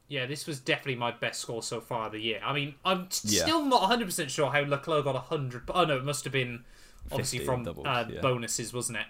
Yeah, 0.09 0.25
this 0.25 0.47
was 0.47 0.59
definitely 0.61 0.95
my 0.95 1.11
best 1.11 1.41
score 1.41 1.61
so 1.61 1.81
far 1.81 2.05
of 2.07 2.13
the 2.13 2.19
year. 2.19 2.39
I 2.43 2.53
mean, 2.53 2.75
I'm 2.85 3.07
t- 3.07 3.27
Yeah. 3.29 3.41
still 3.43 3.65
not 3.65 3.81
100% 3.81 4.29
sure 4.29 4.49
how 4.51 4.61
Leclerc 4.61 5.03
got 5.03 5.15
100. 5.15 5.65
But, 5.65 5.75
oh, 5.75 5.83
no, 5.85 5.97
it 5.97 6.05
must 6.05 6.23
have 6.23 6.31
been 6.31 6.63
obviously 7.11 7.39
from 7.39 7.63
doubles, 7.63 7.85
uh, 7.85 8.05
yeah. 8.09 8.21
bonuses, 8.21 8.73
wasn't 8.73 8.99
it? 8.99 9.05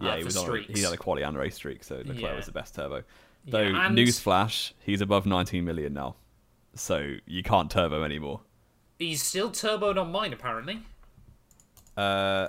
Yeah, 0.00 0.10
uh, 0.12 0.16
he 0.16 0.24
was 0.24 0.36
on. 0.36 0.58
He 0.62 0.80
had 0.82 0.92
a 0.92 0.96
quality 0.96 1.22
and 1.22 1.36
race 1.36 1.54
streak, 1.56 1.84
so 1.84 1.96
Leclerc 1.98 2.18
Yeah. 2.20 2.34
was 2.36 2.46
the 2.46 2.52
best 2.52 2.74
turbo. 2.74 2.96
Yeah, 2.96 3.50
Though 3.52 3.62
and- 3.76 3.96
newsflash, 3.96 4.72
he's 4.80 5.00
above 5.00 5.24
19 5.24 5.64
million 5.64 5.92
now, 5.92 6.16
so 6.74 7.16
you 7.26 7.42
can't 7.42 7.70
turbo 7.70 8.02
anymore. 8.02 8.40
He's 8.98 9.22
still 9.22 9.50
turboed 9.50 9.98
on 10.00 10.10
mine, 10.10 10.32
apparently. 10.32 10.82
Uh, 11.96 12.48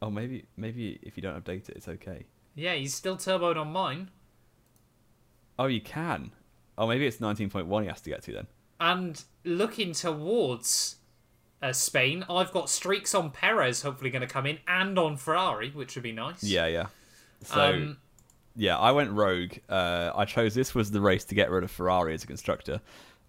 oh 0.00 0.10
maybe 0.10 0.44
maybe 0.56 0.98
if 1.02 1.16
you 1.16 1.22
don't 1.22 1.42
update 1.42 1.68
it, 1.68 1.76
it's 1.76 1.88
okay. 1.88 2.26
Yeah, 2.54 2.74
he's 2.74 2.94
still 2.94 3.16
turboed 3.16 3.56
on 3.56 3.72
mine. 3.72 4.10
Oh, 5.58 5.66
you 5.66 5.80
can. 5.80 6.32
Oh, 6.78 6.86
maybe 6.86 7.06
it's 7.06 7.18
19.1 7.18 7.82
he 7.82 7.88
has 7.88 8.00
to 8.02 8.10
get 8.10 8.22
to 8.22 8.32
then. 8.32 8.46
And 8.80 9.22
looking 9.44 9.92
towards 9.92 10.96
uh, 11.60 11.72
Spain, 11.72 12.24
I've 12.30 12.52
got 12.52 12.70
streaks 12.70 13.14
on 13.14 13.30
Perez 13.30 13.82
hopefully 13.82 14.10
going 14.10 14.22
to 14.22 14.28
come 14.28 14.46
in 14.46 14.58
and 14.68 14.96
on 14.98 15.16
Ferrari, 15.16 15.70
which 15.70 15.96
would 15.96 16.04
be 16.04 16.12
nice. 16.12 16.44
Yeah, 16.44 16.66
yeah. 16.66 16.86
So 17.42 17.60
Um, 17.60 17.96
yeah, 18.54 18.78
I 18.78 18.92
went 18.92 19.10
rogue. 19.10 19.54
Uh, 19.68 20.12
I 20.14 20.24
chose 20.24 20.54
this 20.54 20.74
was 20.74 20.90
the 20.92 21.00
race 21.00 21.24
to 21.26 21.34
get 21.34 21.50
rid 21.50 21.64
of 21.64 21.70
Ferrari 21.70 22.14
as 22.14 22.22
a 22.22 22.26
constructor. 22.26 22.80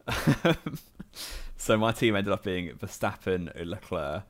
so 1.57 1.77
my 1.77 1.91
team 1.91 2.15
ended 2.15 2.31
up 2.31 2.43
being 2.43 2.69
Verstappen, 2.73 3.51
Leclerc, 3.65 4.23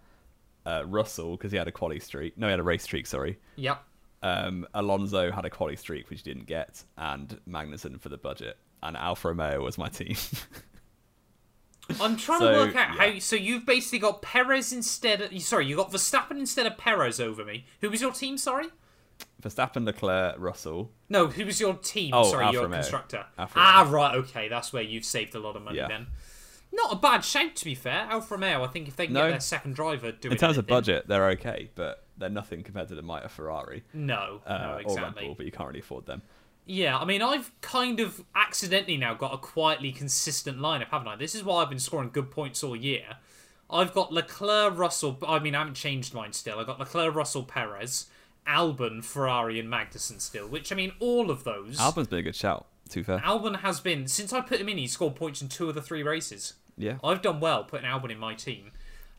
uh, 0.65 0.83
Russell 0.85 1.37
because 1.37 1.51
he 1.51 1.57
had 1.57 1.67
a 1.67 1.71
quality 1.71 1.99
streak. 1.99 2.37
No, 2.37 2.47
he 2.47 2.51
had 2.51 2.59
a 2.59 2.63
race 2.63 2.83
streak. 2.83 3.07
Sorry. 3.07 3.37
yep. 3.55 3.83
Um, 4.21 4.67
Alonso 4.73 5.31
had 5.31 5.45
a 5.45 5.49
quality 5.49 5.77
streak 5.77 6.09
which 6.09 6.21
he 6.23 6.33
didn't 6.33 6.45
get, 6.47 6.83
and 6.97 7.39
Magnussen 7.47 7.99
for 8.01 8.09
the 8.09 8.17
budget. 8.17 8.57
And 8.81 8.95
Alfa 8.95 9.29
Romeo 9.29 9.63
was 9.63 9.77
my 9.77 9.89
team. 9.89 10.15
I'm 12.01 12.17
trying 12.17 12.39
So, 12.39 12.51
to 12.51 12.57
work 12.57 12.75
out 12.75 12.95
yeah. 12.95 13.13
how. 13.13 13.19
So 13.19 13.35
you've 13.35 13.65
basically 13.65 13.99
got 13.99 14.21
Perez 14.21 14.71
instead. 14.71 15.21
Of, 15.21 15.41
sorry, 15.41 15.65
you 15.65 15.75
got 15.75 15.91
Verstappen 15.91 16.37
instead 16.39 16.65
of 16.67 16.77
Perez 16.77 17.19
over 17.19 17.43
me. 17.43 17.65
Who 17.81 17.89
was 17.89 17.99
your 18.01 18.11
team? 18.11 18.37
Sorry. 18.37 18.67
Verstappen, 19.41 19.85
Leclerc, 19.85 20.35
Russell. 20.37 20.91
No, 21.09 21.27
who 21.27 21.45
was 21.45 21.59
your 21.59 21.73
team? 21.73 22.13
Oh, 22.13 22.23
sorry, 22.29 22.45
Alfa 22.45 22.53
your 22.53 22.63
Romeo. 22.63 22.79
constructor. 22.79 23.25
Alfa 23.37 23.53
ah, 23.57 23.87
right. 23.89 24.15
Okay, 24.15 24.47
that's 24.49 24.71
where 24.71 24.83
you've 24.83 25.05
saved 25.05 25.33
a 25.35 25.39
lot 25.39 25.55
of 25.55 25.63
money 25.63 25.77
Yeah. 25.77 25.87
then. 25.87 26.07
Not 26.71 26.93
a 26.93 26.95
bad 26.97 27.25
shout, 27.25 27.55
to 27.55 27.65
be 27.65 27.73
fair. 27.73 28.05
Alfa 28.09 28.35
Romeo. 28.35 28.63
I 28.63 28.67
think 28.67 28.87
if 28.87 28.95
they 28.95 29.05
can 29.07 29.13
No. 29.15 29.23
get 29.23 29.31
their 29.31 29.39
second 29.39 29.73
driver 29.75 30.11
doing 30.11 30.33
In 30.33 30.37
terms 30.37 30.57
of 30.57 30.67
budget, 30.67 31.07
they're 31.07 31.29
okay, 31.31 31.71
but 31.73 32.05
they're 32.17 32.29
nothing 32.29 32.63
compared 32.63 32.89
to 32.89 32.95
the 32.95 33.01
might 33.01 33.23
of 33.23 33.31
Ferrari 33.31 33.83
no, 33.93 34.41
uh, 34.45 34.57
no, 34.57 34.63
or 34.71 34.75
Red 34.75 34.81
exactly. 34.85 35.25
Bull, 35.25 35.35
but 35.35 35.45
you 35.45 35.51
can't 35.51 35.67
really 35.67 35.79
afford 35.79 36.05
them. 36.05 36.21
Yeah, 36.71 36.99
I 36.99 37.05
mean, 37.05 37.23
I've 37.23 37.51
kind 37.61 37.99
of 37.99 38.23
accidentally 38.35 38.95
now 38.95 39.15
got 39.15 39.33
a 39.33 39.37
quietly 39.39 39.91
consistent 39.91 40.59
lineup, 40.59 40.89
haven't 40.89 41.07
I? 41.07 41.15
This 41.15 41.33
is 41.33 41.43
why 41.43 41.63
I've 41.63 41.69
been 41.69 41.79
scoring 41.79 42.11
good 42.13 42.29
points 42.29 42.63
all 42.63 42.75
year. 42.75 43.17
I've 43.71 43.91
got 43.91 44.13
Leclerc, 44.13 44.77
Russell. 44.77 45.17
I 45.27 45.39
mean, 45.39 45.55
I 45.55 45.59
haven't 45.59 45.73
changed 45.73 46.13
mine 46.13 46.31
still. 46.33 46.59
I've 46.59 46.67
got 46.67 46.77
Leclerc, 46.79 47.15
Russell, 47.15 47.41
Perez, 47.41 48.05
Albon, 48.47 49.03
Ferrari, 49.03 49.59
and 49.59 49.67
Magnussen 49.67 50.21
still. 50.21 50.47
Which 50.47 50.71
I 50.71 50.75
mean, 50.75 50.91
all 50.99 51.31
of 51.31 51.43
those. 51.43 51.79
Albon's 51.79 52.07
been 52.07 52.19
a 52.19 52.23
good 52.23 52.35
shout. 52.35 52.67
To 52.89 53.03
fair, 53.03 53.17
Albon 53.19 53.61
has 53.61 53.79
been 53.79 54.07
since 54.07 54.31
I 54.31 54.41
put 54.41 54.59
him 54.61 54.69
in. 54.69 54.77
He 54.77 54.85
scored 54.87 55.15
points 55.15 55.41
in 55.41 55.47
two 55.47 55.69
of 55.69 55.75
the 55.75 55.81
three 55.81 56.03
races. 56.03 56.53
yeah. 56.77 56.97
I've 57.03 57.21
done 57.23 57.39
well 57.39 57.63
putting 57.63 57.87
Albon 57.87 58.11
in 58.11 58.19
my 58.19 58.35
team. 58.35 58.71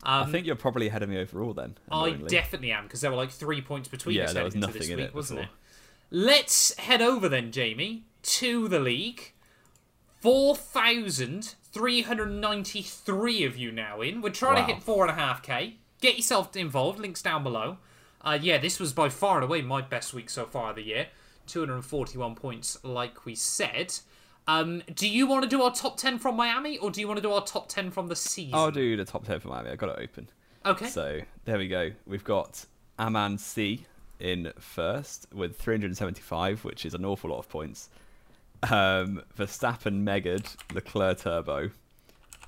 Um, 0.03 0.23
I 0.23 0.31
think 0.31 0.45
you're 0.47 0.55
probably 0.55 0.87
ahead 0.87 1.03
of 1.03 1.09
me 1.09 1.17
overall 1.19 1.53
then. 1.53 1.77
I 1.91 2.11
definitely 2.11 2.71
am 2.71 2.83
because 2.83 3.01
there 3.01 3.11
were 3.11 3.17
like 3.17 3.29
three 3.31 3.61
points 3.61 3.87
between 3.89 4.15
Yeah, 4.15 4.23
us 4.25 4.33
there 4.33 4.43
was 4.45 4.55
nothing 4.55 4.89
in 4.89 4.97
week, 4.97 5.07
it 5.07 5.15
wasn't 5.15 5.41
before. 5.41 5.53
it? 5.53 5.60
Let's 6.11 6.77
head 6.77 7.01
over 7.01 7.29
then, 7.29 7.51
Jamie, 7.51 8.03
to 8.23 8.67
the 8.67 8.79
league. 8.79 9.31
Four 10.19 10.55
thousand 10.55 11.55
three 11.71 12.01
hundred 12.01 12.31
ninety-three 12.31 13.43
of 13.45 13.57
you 13.57 13.71
now 13.71 14.01
in. 14.01 14.21
We're 14.21 14.29
trying 14.29 14.55
Wow. 14.61 14.67
to 14.67 14.73
hit 14.73 14.83
four 14.83 15.03
and 15.07 15.11
a 15.11 15.19
half 15.19 15.41
k. 15.41 15.77
Get 16.01 16.17
yourself 16.17 16.55
involved. 16.55 16.99
Links 16.99 17.21
down 17.21 17.43
below. 17.43 17.77
Uh, 18.23 18.37
yeah, 18.39 18.57
this 18.59 18.79
was 18.79 18.93
by 18.93 19.09
far 19.09 19.37
and 19.37 19.45
away 19.45 19.61
my 19.61 19.81
best 19.81 20.13
week 20.13 20.29
so 20.29 20.45
far 20.45 20.71
of 20.71 20.75
the 20.75 20.83
year. 20.83 21.07
Two 21.47 21.61
hundred 21.61 21.75
and 21.75 21.85
forty-one 21.85 22.35
points, 22.35 22.77
like 22.83 23.25
we 23.25 23.33
said. 23.33 23.93
Um, 24.47 24.83
do 24.93 25.07
you 25.07 25.27
want 25.27 25.43
to 25.43 25.49
do 25.49 25.61
our 25.63 25.71
top 25.73 25.97
ten 25.97 26.19
from 26.19 26.35
Miami, 26.35 26.77
or 26.77 26.91
do 26.91 26.99
you 26.99 27.07
want 27.07 27.17
to 27.17 27.21
do 27.21 27.31
our 27.31 27.43
top 27.45 27.69
ten 27.69 27.89
from 27.89 28.07
the 28.07 28.15
season? 28.15 28.53
I'll 28.53 28.69
do 28.69 28.97
the 28.97 29.05
top 29.05 29.25
10 29.25 29.39
from 29.39 29.51
Miami. 29.51 29.69
i 29.69 29.75
got 29.75 29.89
it 29.89 30.03
open. 30.03 30.29
Okay. 30.65 30.87
So 30.87 31.21
there 31.45 31.57
we 31.57 31.67
go. 31.67 31.91
We've 32.05 32.23
got 32.23 32.65
Aman 32.99 33.37
C 33.37 33.85
in 34.21 34.53
first 34.59 35.27
with 35.33 35.57
375, 35.57 36.63
which 36.63 36.85
is 36.85 36.93
an 36.93 37.05
awful 37.05 37.31
lot 37.31 37.39
of 37.39 37.49
points. 37.49 37.89
Um, 38.63 39.23
Verstappen, 39.37 40.03
Megad, 40.03 40.55
Leclerc 40.73 41.19
Turbo, 41.19 41.71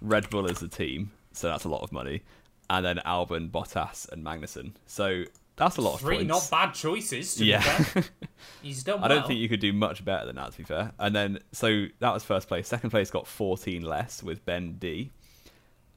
Red 0.02 0.30
Bull 0.30 0.46
is 0.46 0.60
the 0.60 0.68
team, 0.68 1.12
so 1.32 1.48
that's 1.48 1.64
a 1.64 1.70
lot 1.70 1.82
of 1.82 1.92
money, 1.92 2.22
and 2.70 2.86
then 2.86 2.98
Albon, 3.06 3.50
Bottas, 3.50 4.10
and 4.12 4.24
Magnussen. 4.24 4.74
So 4.86 5.24
that's 5.56 5.78
a 5.78 5.82
lot 5.82 5.96
of 5.96 6.02
Three 6.02 6.24
not 6.24 6.48
bad 6.50 6.74
choices. 6.74 7.36
To 7.36 7.46
yeah. 7.46 7.78
Be 7.78 7.84
fair. 7.84 8.04
He's 8.62 8.84
done 8.84 9.04
I 9.04 9.08
don't 9.08 9.26
think 9.28 9.40
you 9.40 9.50
could 9.50 9.60
do 9.60 9.72
much 9.74 10.04
better 10.04 10.26
than 10.26 10.36
that, 10.36 10.52
to 10.52 10.58
be 10.58 10.64
fair. 10.64 10.92
And 11.00 11.16
then, 11.16 11.40
so 11.52 11.86
that 12.00 12.14
was 12.14 12.24
first 12.24 12.48
place. 12.48 12.68
Second 12.68 12.90
place 12.90 13.10
got 13.12 13.28
14 13.28 13.82
less 13.84 14.24
with 14.24 14.44
Ben 14.46 14.74
D. 14.74 15.12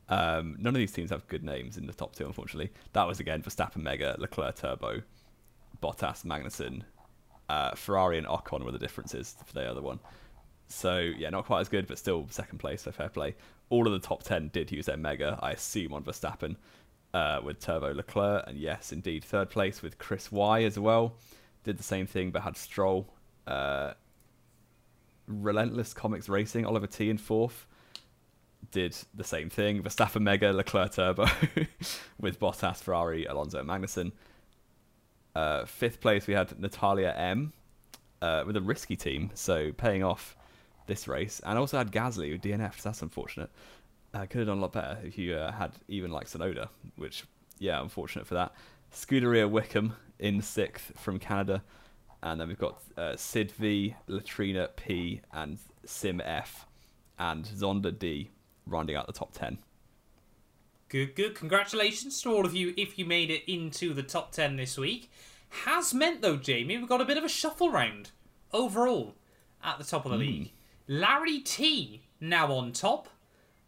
Um, 0.08 0.56
none 0.58 0.74
of 0.74 0.78
these 0.78 0.92
teams 0.92 1.10
have 1.10 1.26
good 1.26 1.42
names 1.42 1.76
in 1.76 1.86
the 1.86 1.92
top 1.92 2.14
two, 2.14 2.26
unfortunately. 2.26 2.70
That 2.92 3.06
was 3.06 3.18
again 3.18 3.42
Verstappen, 3.42 3.82
Mega, 3.82 4.16
Leclerc, 4.18 4.56
Turbo, 4.56 5.02
Bottas, 5.80 6.24
Magnussen, 6.24 6.82
uh, 7.48 7.74
Ferrari, 7.74 8.18
and 8.18 8.26
Ocon 8.26 8.64
were 8.64 8.72
the 8.72 8.78
differences 8.78 9.36
for 9.44 9.52
the 9.52 9.68
other 9.70 9.82
one. 9.82 10.00
So 10.68 10.98
yeah, 10.98 11.30
not 11.30 11.46
quite 11.46 11.60
as 11.60 11.68
good, 11.68 11.86
but 11.86 11.98
still 11.98 12.26
second 12.30 12.58
place. 12.58 12.82
So 12.82 12.92
fair 12.92 13.08
play. 13.08 13.36
All 13.68 13.86
of 13.86 13.92
the 13.92 14.06
top 14.06 14.22
ten 14.22 14.48
did 14.48 14.70
use 14.72 14.86
their 14.86 14.96
mega. 14.96 15.38
I 15.42 15.52
assume 15.52 15.92
on 15.92 16.02
Verstappen 16.02 16.56
uh, 17.14 17.40
with 17.42 17.60
Turbo 17.60 17.94
Leclerc, 17.94 18.44
and 18.46 18.58
yes, 18.58 18.92
indeed, 18.92 19.24
third 19.24 19.50
place 19.50 19.82
with 19.82 19.98
Chris 19.98 20.32
Y 20.32 20.62
as 20.64 20.78
well. 20.78 21.14
Did 21.64 21.78
the 21.78 21.84
same 21.84 22.06
thing, 22.06 22.30
but 22.30 22.42
had 22.42 22.56
Stroll. 22.56 23.12
Uh, 23.46 23.94
Relentless 25.28 25.92
Comics 25.92 26.28
Racing, 26.28 26.64
Oliver 26.64 26.86
T 26.86 27.10
in 27.10 27.18
fourth 27.18 27.66
did 28.70 28.96
the 29.14 29.24
same 29.24 29.50
thing. 29.50 29.82
Verstappen 29.82 30.22
Mega, 30.22 30.52
Leclerc 30.52 30.92
Turbo 30.92 31.26
with 32.20 32.38
Bottas, 32.38 32.78
Ferrari, 32.78 33.24
Alonso, 33.24 33.62
Magnussen. 33.62 34.12
Uh, 35.36 35.66
fifth 35.66 36.00
place, 36.00 36.26
we 36.26 36.32
had 36.32 36.58
Natalia 36.58 37.14
M 37.14 37.52
uh, 38.22 38.44
with 38.46 38.56
a 38.56 38.60
risky 38.62 38.96
team, 38.96 39.30
so 39.34 39.70
paying 39.70 40.02
off 40.02 40.34
this 40.86 41.06
race. 41.06 41.42
And 41.44 41.58
also 41.58 41.76
had 41.76 41.92
Gasly 41.92 42.32
with 42.32 42.40
DNF, 42.40 42.80
so 42.80 42.88
that's 42.88 43.02
unfortunate. 43.02 43.50
Uh, 44.14 44.20
could 44.20 44.38
have 44.38 44.46
done 44.46 44.56
a 44.56 44.60
lot 44.62 44.72
better 44.72 44.96
if 45.04 45.18
you 45.18 45.34
uh, 45.34 45.52
had 45.52 45.72
even 45.88 46.10
like 46.10 46.26
Tsunoda, 46.26 46.70
which, 46.96 47.24
yeah, 47.58 47.82
unfortunate 47.82 48.26
for 48.26 48.32
that. 48.32 48.54
Scuderia 48.90 49.46
Wickham 49.50 49.94
in 50.18 50.40
sixth 50.40 50.98
from 50.98 51.18
Canada. 51.18 51.62
And 52.22 52.40
then 52.40 52.48
we've 52.48 52.58
got 52.58 52.82
uh, 52.96 53.14
Sid 53.14 53.52
V, 53.52 53.94
Latrina 54.06 54.68
P, 54.74 55.20
and 55.34 55.58
Sim 55.84 56.22
F, 56.24 56.64
and 57.18 57.44
Zonda 57.44 57.96
D 57.96 58.30
rounding 58.66 58.96
out 58.96 59.06
the 59.06 59.12
top 59.12 59.32
10. 59.34 59.58
Good, 60.88 61.14
good. 61.16 61.34
Congratulations 61.34 62.20
to 62.22 62.30
all 62.32 62.46
of 62.46 62.54
you 62.54 62.72
if 62.76 62.98
you 62.98 63.04
made 63.04 63.30
it 63.30 63.42
into 63.50 63.92
the 63.92 64.02
top 64.04 64.32
10 64.32 64.56
this 64.56 64.78
week. 64.78 65.10
Has 65.64 65.92
meant, 65.92 66.22
though, 66.22 66.36
Jamie, 66.36 66.76
we've 66.78 66.88
got 66.88 67.00
a 67.00 67.04
bit 67.04 67.16
of 67.18 67.24
a 67.24 67.28
shuffle 67.28 67.70
round 67.70 68.10
overall 68.52 69.14
at 69.64 69.78
the 69.78 69.84
top 69.84 70.04
of 70.04 70.12
the 70.12 70.18
league. 70.18 70.52
Larry 70.86 71.40
T 71.40 72.02
now 72.20 72.52
on 72.52 72.72
top. 72.72 73.08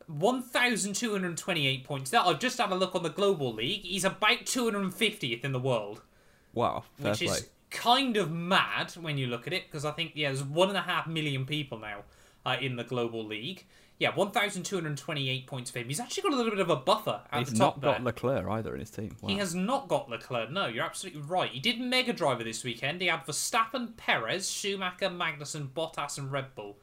1,228 0.07 1.85
points. 1.85 2.12
Now, 2.12 2.27
I've 2.29 2.39
just 2.39 2.59
had 2.59 2.71
a 2.71 2.75
look 2.75 2.95
on 2.95 3.03
the 3.03 3.11
Global 3.11 3.53
League. 3.53 3.83
He's 3.83 4.05
about 4.05 4.45
250th 4.47 5.45
in 5.45 5.53
the 5.53 5.59
world, 5.59 6.01
Wow, 6.55 6.85
which 6.99 7.19
play. 7.19 7.27
is 7.27 7.49
kind 7.71 8.16
of 8.16 8.31
mad 8.31 8.93
when 8.93 9.19
you 9.19 9.27
look 9.27 9.47
at 9.47 9.53
it, 9.53 9.64
because 9.71 9.85
I 9.85 9.91
think, 9.91 10.12
yeah, 10.14 10.29
there's 10.29 10.43
one 10.43 10.69
and 10.69 10.79
a 10.79 10.83
half 10.83 11.07
million 11.07 11.45
people 11.45 11.79
now 11.79 12.05
uh, 12.47 12.57
in 12.61 12.77
the 12.77 12.85
Global 12.85 13.25
League. 13.25 13.66
Yeah, 14.01 14.14
1,228 14.14 15.46
points 15.46 15.70
for 15.70 15.80
him. 15.80 15.88
He's 15.88 15.99
actually 15.99 16.22
got 16.22 16.32
a 16.32 16.36
little 16.36 16.53
bit 16.53 16.61
of 16.61 16.70
a 16.70 16.76
buffer 16.76 17.20
at 17.32 17.38
He's 17.40 17.51
the 17.51 17.59
top 17.59 17.76
not 17.76 17.80
there. 17.80 17.92
got 17.94 18.05
Leclerc 18.05 18.46
either 18.49 18.72
in 18.74 18.80
his 18.80 18.90
team. 18.90 19.16
Wow. 19.20 19.28
He 19.28 19.38
has 19.38 19.55
not 19.55 19.88
got 19.88 20.09
Leclerc. 20.09 20.51
No, 20.51 20.66
you're 20.66 20.84
absolutely 20.84 21.22
right. 21.22 21.51
He 21.51 21.59
did 21.59 21.80
Mega 21.80 22.12
Driver 22.12 22.44
this 22.44 22.62
weekend. 22.62 23.01
He 23.01 23.09
had 23.09 23.26
Verstappen, 23.26 23.96
Perez, 23.96 24.49
Schumacher, 24.49 25.11
Magnussen, 25.11 25.68
Bottas, 25.70 26.16
and 26.18 26.30
Red 26.30 26.55
Bull. 26.55 26.76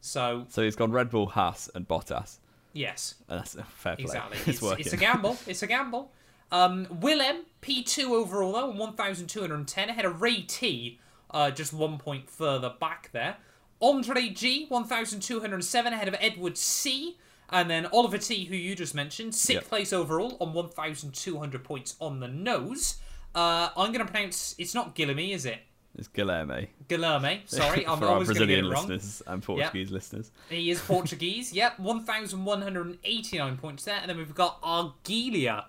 So 0.00 0.46
So 0.48 0.62
he's 0.62 0.76
gone 0.76 0.92
Red 0.92 1.10
Bull, 1.10 1.26
Haas, 1.26 1.68
and 1.74 1.88
Bottas. 1.88 2.38
yes, 2.72 3.14
And 3.28 3.40
that's 3.40 3.54
fair 3.74 3.96
play. 3.96 4.04
exactly. 4.04 4.38
it's, 4.46 4.62
It's, 4.62 4.80
it's 4.80 4.92
a 4.92 4.96
gamble. 4.96 5.36
It's 5.46 5.62
a 5.62 5.66
gamble. 5.66 6.12
Um, 6.52 6.86
Willem 7.00 7.46
P2 7.62 8.10
overall 8.10 8.52
though, 8.52 8.70
1,210 8.70 9.88
ahead 9.88 10.04
of 10.04 10.22
Ray 10.22 10.42
T, 10.42 11.00
uh, 11.30 11.50
just 11.50 11.72
one 11.72 11.98
point 11.98 12.28
further 12.30 12.72
back 12.78 13.10
there. 13.12 13.38
Andre 13.80 14.28
G 14.30 14.66
1,207 14.68 15.92
ahead 15.92 16.08
of 16.08 16.14
Edward 16.20 16.56
C. 16.56 17.18
And 17.50 17.70
then 17.70 17.86
Oliver 17.86 18.18
T, 18.18 18.46
who 18.46 18.56
you 18.56 18.74
just 18.74 18.94
mentioned, 18.94 19.34
sixth 19.34 19.64
Yep. 19.64 19.68
place 19.68 19.92
overall 19.92 20.36
on 20.40 20.52
1,200 20.54 21.62
points 21.62 21.94
on 22.00 22.20
the 22.20 22.28
nose. 22.28 22.96
Uh, 23.34 23.68
I'm 23.76 23.92
going 23.92 24.04
to 24.04 24.10
pronounce 24.10 24.54
it's 24.58 24.74
not 24.74 24.94
Guilherme, 24.96 25.32
is 25.32 25.44
it? 25.44 25.58
It's 25.96 26.08
Guilherme. 26.08 26.68
Guilherme. 26.88 27.48
Sorry, 27.48 27.86
I'm 27.86 27.98
For 27.98 28.06
our 28.06 28.12
always 28.14 28.28
going 28.28 28.40
to 28.40 28.46
get 28.46 28.62
Brazilian 28.62 28.64
it 28.64 28.68
wrong. 28.70 28.88
listeners 28.88 29.22
and 29.26 29.42
Portuguese 29.42 29.90
listeners. 29.90 30.30
He 30.48 30.70
is 30.70 30.80
Portuguese. 30.80 31.52
yep, 31.60 31.78
1,189 31.78 33.56
points 33.58 33.84
there. 33.84 33.98
And 34.00 34.08
then 34.08 34.16
we've 34.16 34.34
got 34.34 34.60
Argelia 34.62 35.66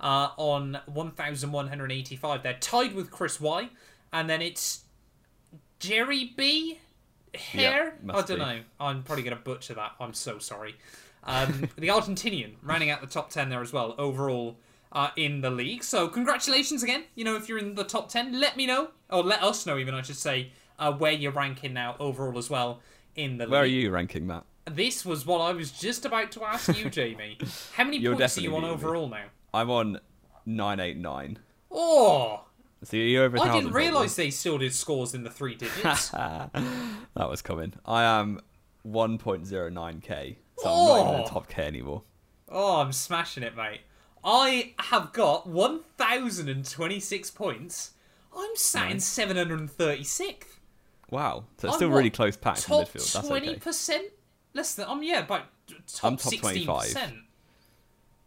uh, 0.00 0.30
on 0.36 0.78
1,185 0.86 2.42
They're 2.42 2.54
tied 2.54 2.94
with 2.94 3.10
Chris 3.10 3.40
Y. 3.40 3.68
And 4.12 4.28
then 4.30 4.40
it's 4.42 4.84
Jerry 5.78 6.32
B. 6.36 6.78
Hair? 7.34 7.94
I 8.08 8.12
don't 8.22 8.28
be. 8.28 8.36
know. 8.36 8.60
I'm 8.80 9.02
probably 9.02 9.24
going 9.24 9.36
to 9.36 9.42
butcher 9.42 9.74
that. 9.74 9.92
I'm 10.00 10.14
so 10.14 10.38
sorry. 10.38 10.76
Um, 11.24 11.68
the 11.76 11.88
Argentinian 11.88 12.54
running 12.62 12.90
out 12.90 13.00
the 13.00 13.06
top 13.06 13.30
10 13.30 13.48
there 13.48 13.60
as 13.62 13.72
well, 13.72 13.94
overall. 13.98 14.56
Uh, 14.90 15.10
in 15.16 15.42
the 15.42 15.50
league, 15.50 15.84
so 15.84 16.08
congratulations 16.08 16.82
again. 16.82 17.04
You 17.14 17.22
know, 17.22 17.36
if 17.36 17.46
you're 17.46 17.58
in 17.58 17.74
the 17.74 17.84
top 17.84 18.08
ten, 18.08 18.40
let 18.40 18.56
me 18.56 18.64
know, 18.64 18.88
or 19.10 19.22
let 19.22 19.42
us 19.42 19.66
know, 19.66 19.76
even 19.76 19.92
I 19.92 20.00
should 20.00 20.16
say, 20.16 20.50
uh, 20.78 20.90
where 20.92 21.12
you're 21.12 21.30
ranking 21.30 21.74
now 21.74 21.94
overall 22.00 22.38
as 22.38 22.48
well 22.48 22.80
in 23.14 23.36
the 23.36 23.44
league. 23.44 23.50
Where 23.50 23.62
are 23.64 23.66
you 23.66 23.90
ranking, 23.90 24.26
Matt? 24.26 24.44
This 24.64 25.04
was 25.04 25.26
what 25.26 25.42
I 25.42 25.52
was 25.52 25.72
just 25.72 26.06
about 26.06 26.32
to 26.32 26.42
ask 26.42 26.74
you, 26.74 26.88
Jamie. 26.90 27.36
How 27.74 27.84
many 27.84 27.98
You're 27.98 28.16
points 28.16 28.38
are 28.38 28.40
you 28.40 28.56
on 28.56 28.62
beating 28.62 28.68
me. 28.70 28.74
overall 28.74 29.08
now? 29.10 29.24
I'm 29.52 29.70
on 29.70 30.00
989. 30.46 31.38
Oh, 31.70 32.44
So 32.84 32.96
you're 32.96 33.24
over 33.24 33.38
I 33.40 33.52
didn't 33.52 33.72
realise 33.72 34.14
they 34.14 34.30
still 34.30 34.58
did 34.58 34.72
scores 34.72 35.14
in 35.14 35.24
the 35.24 35.30
three 35.30 35.54
digits. 35.56 36.10
That 36.10 36.50
was 37.16 37.42
coming. 37.42 37.72
I 37.84 38.04
am 38.04 38.40
1.09k. 38.86 40.36
So 40.58 40.68
I'm 40.68 40.86
not 40.88 41.00
even 41.00 41.14
in 41.14 41.20
Oh. 41.20 41.24
the 41.24 41.28
top 41.30 41.48
K 41.48 41.62
anymore. 41.64 42.02
oh, 42.48 42.80
I'm 42.80 42.92
smashing 42.92 43.42
it, 43.42 43.56
mate. 43.56 43.80
I 44.24 44.74
have 44.78 45.12
got 45.12 45.46
1,026 45.48 47.30
points. 47.32 47.92
I'm 48.36 48.54
sat 48.56 48.90
in 48.90 48.96
Nice. 48.98 49.18
736th. 49.18 50.44
Wow. 51.10 51.44
So 51.58 51.68
it's 51.68 51.74
I'm 51.74 51.78
still 51.78 51.90
really 51.90 52.10
close 52.10 52.36
pack 52.36 52.58
in 52.58 52.62
midfield. 52.62 53.12
That's 53.12 53.26
twenty 53.28 53.50
okay. 53.50 53.58
percent. 53.58 54.04
Less 54.54 54.74
than 54.74 54.86
I'm 54.88 55.02
yeah, 55.02 55.20
about 55.20 55.44
top 55.86 56.12
I'm 56.12 56.16
top 56.16 56.30
sixteen 56.30 56.66
25. 56.66 57.12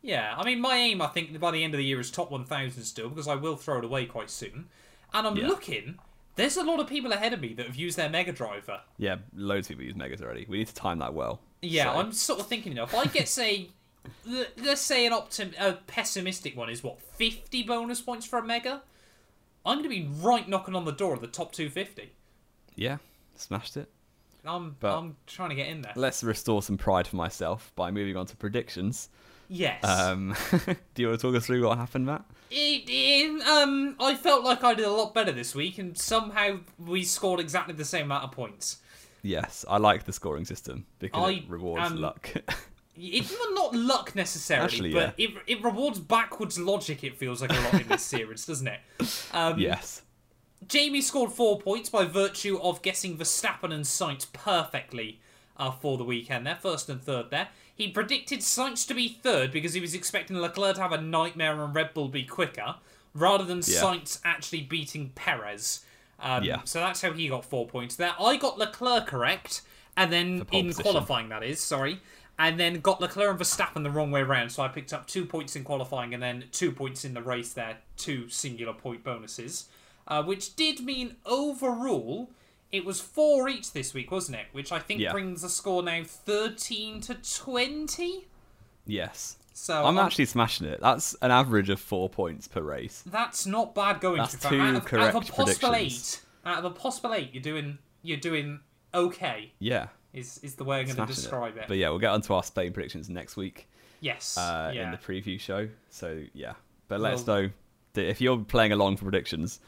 Yeah, 0.01 0.33
I 0.37 0.43
mean 0.45 0.59
my 0.61 0.75
aim 0.75 1.01
I 1.01 1.07
think 1.07 1.39
by 1.39 1.51
the 1.51 1.63
end 1.63 1.73
of 1.73 1.77
the 1.77 1.83
year 1.85 1.99
is 1.99 2.09
top 2.11 2.31
one 2.31 2.43
thousand 2.45 2.83
still 2.83 3.09
because 3.09 3.27
I 3.27 3.35
will 3.35 3.55
throw 3.55 3.77
it 3.79 3.85
away 3.85 4.05
quite 4.05 4.29
soon. 4.29 4.67
And 5.13 5.27
I'm 5.27 5.37
Yeah. 5.37 5.47
looking. 5.47 5.99
There's 6.37 6.55
a 6.57 6.63
lot 6.63 6.79
of 6.79 6.87
people 6.87 7.11
ahead 7.11 7.33
of 7.33 7.41
me 7.41 7.53
that 7.55 7.65
have 7.67 7.75
used 7.75 7.97
their 7.97 8.09
Mega 8.09 8.31
Driver. 8.31 8.81
Yeah, 8.97 9.17
loads 9.35 9.67
of 9.67 9.71
people 9.77 9.83
use 9.85 9.95
Megas 9.95 10.21
already. 10.21 10.45
We 10.47 10.59
need 10.59 10.67
to 10.67 10.73
time 10.73 10.99
that 10.99 11.13
well. 11.13 11.41
Yeah, 11.61 11.91
So- 11.93 11.99
I'm 11.99 12.11
sort 12.13 12.39
of 12.39 12.47
thinking, 12.47 12.71
you 12.71 12.77
know, 12.77 12.85
if 12.85 12.95
I 12.95 13.05
get 13.05 13.27
say, 13.27 13.69
let's 14.57 14.81
say 14.81 15.05
an 15.05 15.11
optim, 15.11 15.53
a 15.59 15.73
pessimistic 15.87 16.55
one 16.55 16.69
is 16.69 16.83
what 16.83 17.01
50 17.01 17.63
bonus 17.63 18.01
points 18.01 18.25
for 18.25 18.39
a 18.39 18.43
Mega. 18.43 18.81
I'm 19.65 19.79
going 19.79 19.83
to 19.83 19.89
be 19.89 20.09
right 20.21 20.47
knocking 20.47 20.73
on 20.73 20.85
the 20.85 20.91
door 20.93 21.13
of 21.13 21.21
the 21.21 21.27
top 21.27 21.51
250. 21.51 22.11
Yeah, 22.75 22.97
smashed 23.35 23.75
it. 23.77 23.91
I'm 24.45 24.75
But- 24.79 24.97
I'm 24.97 25.17
trying 25.27 25.49
to 25.49 25.55
get 25.55 25.67
in 25.67 25.81
there. 25.81 25.93
Let's 25.95 26.23
restore 26.23 26.61
some 26.61 26.77
pride 26.77 27.07
for 27.07 27.15
myself 27.15 27.71
by 27.75 27.91
moving 27.91 28.17
on 28.17 28.25
to 28.27 28.35
predictions. 28.35 29.09
Yes. 29.49 29.83
Um, 29.83 30.33
do 30.93 31.01
you 31.01 31.09
want 31.09 31.19
to 31.19 31.27
talk 31.27 31.35
us 31.35 31.45
through 31.45 31.67
what 31.67 31.77
happened, 31.77 32.05
Matt? 32.05 32.23
It, 32.49 32.83
it, 32.87 33.41
um, 33.47 33.95
I 33.99 34.15
felt 34.15 34.43
like 34.45 34.63
I 34.63 34.73
did 34.73 34.85
a 34.85 34.91
lot 34.91 35.13
better 35.13 35.31
this 35.33 35.53
week, 35.53 35.77
and 35.77 35.97
somehow 35.97 36.59
we 36.79 37.03
scored 37.03 37.39
exactly 37.41 37.73
the 37.73 37.83
same 37.85 38.05
amount 38.05 38.23
of 38.23 38.31
points. 38.31 38.77
Yes, 39.23 39.65
I 39.69 39.77
like 39.77 40.05
the 40.05 40.13
scoring 40.13 40.45
system 40.45 40.85
because 40.99 41.29
I 41.29 41.31
it 41.33 41.49
rewards 41.49 41.85
am- 41.91 41.97
luck. 41.97 42.29
It's 43.03 43.33
not 43.55 43.73
luck 43.73 44.15
necessarily, 44.15 44.65
Actually, 44.65 44.93
but 44.93 45.13
it, 45.17 45.31
it 45.47 45.63
rewards 45.63 45.97
backwards 45.97 46.59
logic. 46.59 47.03
It 47.05 47.17
feels 47.17 47.41
like 47.41 47.51
a 47.51 47.59
lot 47.61 47.81
in 47.81 47.87
this 47.87 48.03
series, 48.03 48.45
doesn't 48.45 48.67
it? 48.67 48.79
Um, 49.33 49.57
yes. 49.57 50.01
Jamie 50.67 51.01
scored 51.01 51.31
four 51.31 51.59
points 51.59 51.89
by 51.89 52.05
virtue 52.05 52.59
of 52.61 52.81
guessing 52.81 53.17
Verstappen 53.17 53.73
and 53.73 53.83
Sainz 53.83 54.31
perfectly 54.31 55.19
uh, 55.57 55.71
for 55.71 55.97
the 55.97 56.03
weekend. 56.03 56.45
There, 56.45 56.55
first 56.55 56.89
and 56.89 57.01
third. 57.01 57.29
There, 57.29 57.49
he 57.73 57.89
predicted 57.89 58.39
Sainz 58.39 58.87
to 58.87 58.93
be 58.93 59.09
third 59.09 59.51
because 59.51 59.73
he 59.73 59.81
was 59.81 59.93
expecting 59.93 60.37
Leclerc 60.37 60.75
to 60.75 60.81
have 60.81 60.91
a 60.91 61.01
nightmare 61.01 61.61
and 61.63 61.75
Red 61.75 61.93
Bull 61.93 62.09
be 62.09 62.23
quicker, 62.23 62.75
rather 63.13 63.43
than 63.43 63.57
Yeah. 63.57 63.81
Sainz 63.81 64.19
actually 64.23 64.61
beating 64.61 65.09
Perez. 65.15 65.83
Um, 66.19 66.43
Yeah. 66.43 66.61
So 66.63 66.79
that's 66.79 67.01
how 67.01 67.11
he 67.11 67.27
got 67.27 67.43
four 67.43 67.65
points 67.67 67.95
there. 67.95 68.13
I 68.19 68.37
got 68.37 68.59
Leclerc 68.59 69.07
correct, 69.07 69.61
and 69.97 70.13
then 70.13 70.45
in 70.51 70.67
position. 70.67 70.83
qualifying, 70.83 71.29
that 71.29 71.43
is 71.43 71.59
sorry. 71.59 71.99
And 72.37 72.59
then 72.59 72.79
got 72.79 73.01
Leclerc 73.01 73.31
and 73.31 73.39
Verstappen 73.39 73.83
the 73.83 73.91
wrong 73.91 74.09
way 74.09 74.23
round, 74.23 74.51
so 74.51 74.63
I 74.63 74.67
picked 74.67 74.93
up 74.93 75.05
two 75.05 75.25
points 75.25 75.55
in 75.55 75.63
qualifying 75.63 76.13
and 76.13 76.23
then 76.23 76.45
two 76.51 76.71
points 76.71 77.03
in 77.03 77.13
the 77.13 77.21
race 77.21 77.53
there, 77.53 77.77
two 77.97 78.29
singular 78.29 78.73
point 78.73 79.03
bonuses 79.03 79.65
uh, 80.11 80.21
which 80.21 80.55
did 80.57 80.81
mean 80.81 81.15
overall 81.25 82.29
it 82.71 82.85
was 82.85 83.01
four 83.01 83.49
each 83.49 83.71
this 83.73 83.93
week, 83.93 84.11
wasn't 84.11 84.37
it? 84.37 84.47
Which 84.51 84.71
I 84.71 84.79
think 84.79 84.99
Yeah. 84.99 85.11
brings 85.11 85.41
the 85.41 85.49
score 85.49 85.81
now 85.81 86.03
thirteen 86.05 87.01
to 87.01 87.15
twenty. 87.15 88.27
Yes. 88.85 89.37
So 89.53 89.85
I'm 89.85 89.97
um, 89.97 90.05
actually 90.05 90.25
smashing 90.25 90.67
it. 90.67 90.81
That's 90.81 91.15
an 91.21 91.31
average 91.31 91.69
of 91.69 91.79
four 91.79 92.09
points 92.09 92.47
per 92.47 92.61
race. 92.61 93.03
that's 93.05 93.45
not 93.45 93.73
bad 93.73 94.01
going. 94.01 94.17
That's 94.17 94.37
two 94.37 94.59
out 94.59 94.69
of, 94.69 94.75
out 94.75 94.75
of 94.75 94.83
a 94.83 94.85
correct 94.85 95.31
possible 95.31 95.75
eight, 95.75 96.21
out 96.45 96.59
of 96.59 96.65
a 96.65 96.71
possible 96.71 97.13
eight, 97.13 97.33
you're 97.33 97.43
doing 97.43 97.77
you're 98.03 98.17
doing 98.17 98.59
okay. 98.93 99.53
Yeah. 99.59 99.87
Is 100.13 100.39
is 100.43 100.55
the 100.55 100.65
way 100.65 100.79
I'm 100.79 100.85
going 100.87 100.97
to 100.97 101.05
describe 101.05 101.55
it? 101.55 101.65
But 101.69 101.77
yeah, 101.77 101.89
we'll 101.89 101.99
get 101.99 102.11
onto 102.11 102.33
our 102.33 102.43
Spain 102.43 102.73
predictions 102.73 103.09
next 103.09 103.37
week 103.37 103.69
yes. 104.01 104.37
uh, 104.37 104.71
yeah. 104.73 104.85
in 104.85 104.91
the 104.91 104.97
preview 104.97 105.39
show. 105.39 105.69
So 105.89 106.21
yeah, 106.33 106.53
but 106.89 106.99
let 106.99 107.13
us 107.13 107.25
know 107.25 107.49
if 107.95 108.19
you're 108.19 108.39
playing 108.39 108.73
along 108.73 108.97
for 108.97 109.05
predictions. 109.05 109.61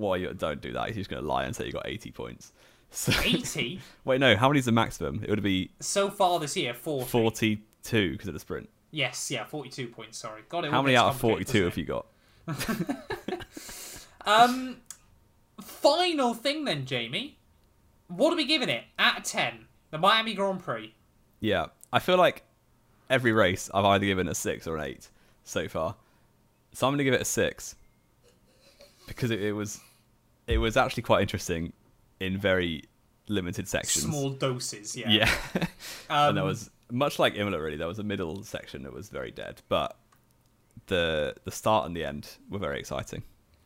Well, 0.00 0.16
you 0.16 0.32
don't 0.32 0.60
do 0.60 0.72
that. 0.72 0.86
He's 0.88 0.96
just 0.96 1.10
going 1.10 1.22
to 1.22 1.28
lie 1.28 1.44
and 1.44 1.54
say 1.54 1.66
you 1.66 1.72
got 1.72 1.86
80 1.86 2.10
points. 2.12 2.52
So, 2.92 3.12
80 3.22 3.80
wait, 4.04 4.18
no. 4.18 4.34
How 4.34 4.48
many's 4.48 4.64
the 4.64 4.72
maximum? 4.72 5.22
It 5.22 5.30
would 5.30 5.44
be 5.44 5.70
so 5.78 6.10
far 6.10 6.40
this 6.40 6.56
year. 6.56 6.74
40. 6.74 7.06
42 7.08 8.10
because 8.10 8.26
of 8.26 8.34
the 8.34 8.40
sprint. 8.40 8.68
Yes, 8.90 9.30
yeah, 9.30 9.44
42 9.44 9.86
points. 9.86 10.18
Sorry, 10.18 10.42
got 10.48 10.64
it. 10.64 10.72
How 10.72 10.82
many 10.82 10.96
out 10.96 11.10
of 11.10 11.20
42 11.20 11.64
have 11.66 11.76
you 11.76 11.84
got? 11.84 12.06
Um, 14.26 14.78
final 15.60 16.34
thing 16.34 16.64
then, 16.64 16.84
Jamie. 16.84 17.38
What 18.08 18.32
are 18.32 18.36
we 18.36 18.44
giving 18.44 18.68
it 18.68 18.84
out 18.98 19.18
of 19.18 19.24
10? 19.24 19.66
The 19.90 19.98
Miami 19.98 20.34
Grand 20.34 20.62
Prix. 20.62 20.94
Yeah, 21.40 21.66
I 21.92 22.00
feel 22.00 22.16
like 22.16 22.44
every 23.08 23.32
race 23.32 23.70
I've 23.72 23.84
either 23.84 24.04
given 24.06 24.28
a 24.28 24.34
six 24.34 24.66
or 24.66 24.76
an 24.76 24.84
eight 24.84 25.08
so 25.44 25.68
far. 25.68 25.96
So 26.72 26.86
I'm 26.86 26.92
going 26.92 26.98
to 26.98 27.04
give 27.04 27.14
it 27.14 27.22
a 27.22 27.24
six 27.24 27.76
because 29.08 29.30
it, 29.30 29.42
it 29.42 29.52
was 29.52 29.80
it 30.50 30.58
was 30.58 30.76
actually 30.76 31.04
quite 31.04 31.22
interesting 31.22 31.72
in 32.18 32.36
very 32.36 32.84
limited 33.28 33.68
sections. 33.68 34.04
Small 34.04 34.30
doses, 34.30 34.96
yeah. 34.96 35.08
Yeah. 35.08 35.30
Um, 35.54 35.66
and 36.10 36.36
there 36.36 36.44
was 36.44 36.70
much 36.90 37.18
like 37.18 37.36
Imola 37.36 37.60
really. 37.60 37.76
There 37.76 37.86
was 37.86 37.98
a 38.00 38.02
middle 38.04 38.42
section 38.42 38.82
that 38.82 38.92
was 38.92 39.08
very 39.08 39.30
dead, 39.30 39.62
but 39.68 39.96
the 40.86 41.34
the 41.44 41.50
start 41.50 41.86
and 41.86 41.96
the 41.96 42.04
end 42.04 42.28
were 42.50 42.58
very 42.58 42.78
exciting. 42.80 43.22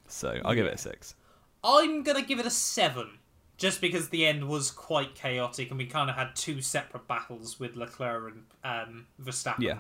So 0.08 0.38
I'll 0.44 0.54
give 0.54 0.66
it 0.66 0.74
a 0.74 0.78
six. 0.78 1.14
I'm 1.62 2.02
gonna 2.02 2.22
give 2.22 2.38
it 2.38 2.44
a 2.46 2.50
seven, 2.50 3.18
just 3.56 3.80
because 3.80 4.10
the 4.10 4.26
end 4.26 4.46
was 4.48 4.70
quite 4.70 5.14
chaotic, 5.14 5.70
and 5.70 5.78
we 5.78 5.86
kind 5.86 6.10
of 6.10 6.16
had 6.16 6.36
two 6.36 6.60
separate 6.60 7.08
battles 7.08 7.58
with 7.58 7.74
Leclerc 7.76 8.34
and 8.34 8.44
um, 8.62 9.06
Verstappen 9.22 9.60
Yeah. 9.62 9.78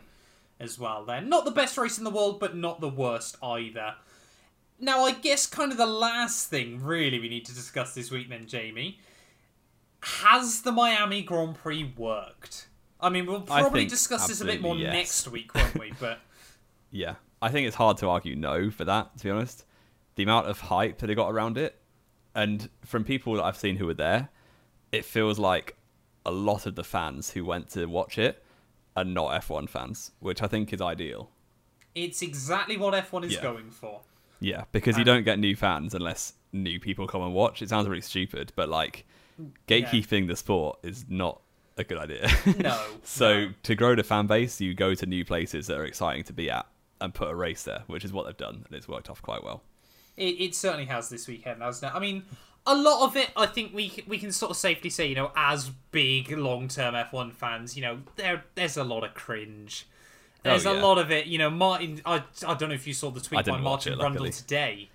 as 0.58 0.78
well. 0.78 1.04
Then 1.04 1.28
not 1.28 1.44
the 1.44 1.50
best 1.50 1.76
race 1.76 1.98
in 1.98 2.04
the 2.04 2.10
world, 2.10 2.40
but 2.40 2.56
not 2.56 2.80
the 2.80 2.88
worst 2.88 3.36
either. 3.42 3.96
Now, 4.80 5.04
I 5.04 5.12
guess 5.12 5.46
kind 5.46 5.70
of 5.72 5.78
the 5.78 5.86
last 5.86 6.48
thing 6.50 6.82
really 6.82 7.18
we 7.18 7.28
need 7.28 7.44
to 7.46 7.54
discuss 7.54 7.94
this 7.94 8.10
week, 8.10 8.28
then, 8.28 8.46
Jamie, 8.46 8.98
has 10.02 10.62
the 10.62 10.72
Miami 10.72 11.22
Grand 11.22 11.54
Prix 11.54 11.92
worked? 11.96 12.68
I 13.00 13.08
mean, 13.08 13.26
we'll 13.26 13.42
probably 13.42 13.86
discuss 13.86 14.26
this 14.26 14.40
a 14.40 14.44
bit 14.44 14.60
more 14.60 14.76
yes. 14.76 14.92
next 14.92 15.28
week, 15.28 15.54
won't 15.54 15.78
we? 15.78 15.92
But 15.98 16.20
Yeah, 16.90 17.16
I 17.42 17.50
think 17.50 17.66
it's 17.66 17.76
hard 17.76 17.98
to 17.98 18.08
argue 18.08 18.34
no 18.36 18.70
for 18.70 18.84
that. 18.84 19.16
To 19.18 19.24
be 19.24 19.30
honest, 19.30 19.64
the 20.16 20.22
amount 20.22 20.48
of 20.48 20.60
hype 20.60 20.98
that 20.98 21.10
it 21.10 21.14
got 21.14 21.30
around 21.30 21.58
it, 21.58 21.80
and 22.34 22.68
from 22.84 23.04
people 23.04 23.34
that 23.34 23.42
I've 23.44 23.56
seen 23.56 23.76
who 23.76 23.86
were 23.86 23.94
there, 23.94 24.28
it 24.92 25.04
feels 25.04 25.38
like 25.38 25.76
a 26.24 26.30
lot 26.30 26.66
of 26.66 26.74
the 26.74 26.84
fans 26.84 27.30
who 27.30 27.44
went 27.44 27.68
to 27.70 27.86
watch 27.86 28.16
it 28.18 28.42
are 28.96 29.04
not 29.04 29.42
F1 29.42 29.68
fans, 29.68 30.12
which 30.20 30.42
I 30.42 30.46
think 30.46 30.72
is 30.72 30.80
ideal. 30.80 31.30
it's 31.94 32.22
exactly 32.22 32.76
what 32.76 32.92
F1 32.92 33.24
is 33.24 33.34
Yeah. 33.34 33.42
going 33.42 33.70
for. 33.70 34.00
Yeah, 34.44 34.64
because 34.72 34.96
you 34.96 35.02
Um, 35.02 35.06
don't 35.06 35.24
get 35.24 35.38
new 35.38 35.56
fans 35.56 35.94
unless 35.94 36.34
new 36.52 36.78
people 36.78 37.06
come 37.06 37.22
and 37.22 37.32
watch. 37.32 37.62
It 37.62 37.70
sounds 37.70 37.88
really 37.88 38.02
stupid, 38.02 38.52
but 38.54 38.68
like 38.68 39.06
gatekeeping 39.66 40.28
the 40.28 40.36
sport 40.36 40.78
is 40.82 41.06
not 41.08 41.40
a 41.76 41.84
good 41.84 41.98
idea. 41.98 42.30
No. 42.58 42.78
so 43.02 43.46
no. 43.46 43.52
to 43.62 43.74
grow 43.74 43.94
the 43.94 44.02
fan 44.02 44.26
base, 44.26 44.60
you 44.60 44.74
go 44.74 44.94
to 44.94 45.06
new 45.06 45.24
places 45.24 45.66
that 45.68 45.78
are 45.78 45.84
exciting 45.84 46.24
to 46.24 46.32
be 46.32 46.50
at 46.50 46.66
and 47.00 47.14
put 47.14 47.30
a 47.30 47.34
race 47.34 47.64
there, 47.64 47.84
which 47.86 48.04
is 48.04 48.12
what 48.12 48.26
they've 48.26 48.36
done, 48.36 48.64
and 48.66 48.76
it's 48.76 48.86
worked 48.86 49.08
off 49.08 49.22
quite 49.22 49.42
well. 49.42 49.62
It, 50.16 50.40
it 50.40 50.54
certainly 50.54 50.86
has 50.86 51.08
this 51.08 51.26
weekend, 51.26 51.62
hasn't 51.62 51.90
it? 51.90 51.96
I 51.96 51.98
mean, 51.98 52.24
a 52.66 52.74
lot 52.74 53.06
of 53.06 53.16
it, 53.16 53.30
I 53.36 53.46
think 53.46 53.74
we 53.74 54.04
we 54.06 54.18
can 54.18 54.30
sort 54.30 54.50
of 54.50 54.56
safely 54.58 54.90
say, 54.90 55.08
you 55.08 55.14
know, 55.14 55.32
as 55.34 55.70
big 55.90 56.30
long 56.30 56.68
term 56.68 56.94
F1 56.94 57.32
fans, 57.32 57.76
you 57.76 57.82
know, 57.82 58.00
there 58.16 58.44
there's 58.54 58.76
a 58.76 58.84
lot 58.84 59.04
of 59.04 59.14
cringe. 59.14 59.86
There's 60.44 60.66
Oh, 60.66 60.72
a 60.72 60.78
lot 60.80 60.98
of 60.98 61.10
it, 61.10 61.26
you 61.26 61.38
know. 61.38 61.50
Martin, 61.50 62.00
I, 62.04 62.22
I 62.46 62.54
don't 62.54 62.68
know 62.68 62.74
if 62.74 62.86
you 62.86 62.92
saw 62.92 63.10
the 63.10 63.20
tweet 63.20 63.44
by 63.44 63.58
Martin 63.58 63.94
it, 63.94 63.98
Brundle 63.98 64.36
today. 64.36 64.90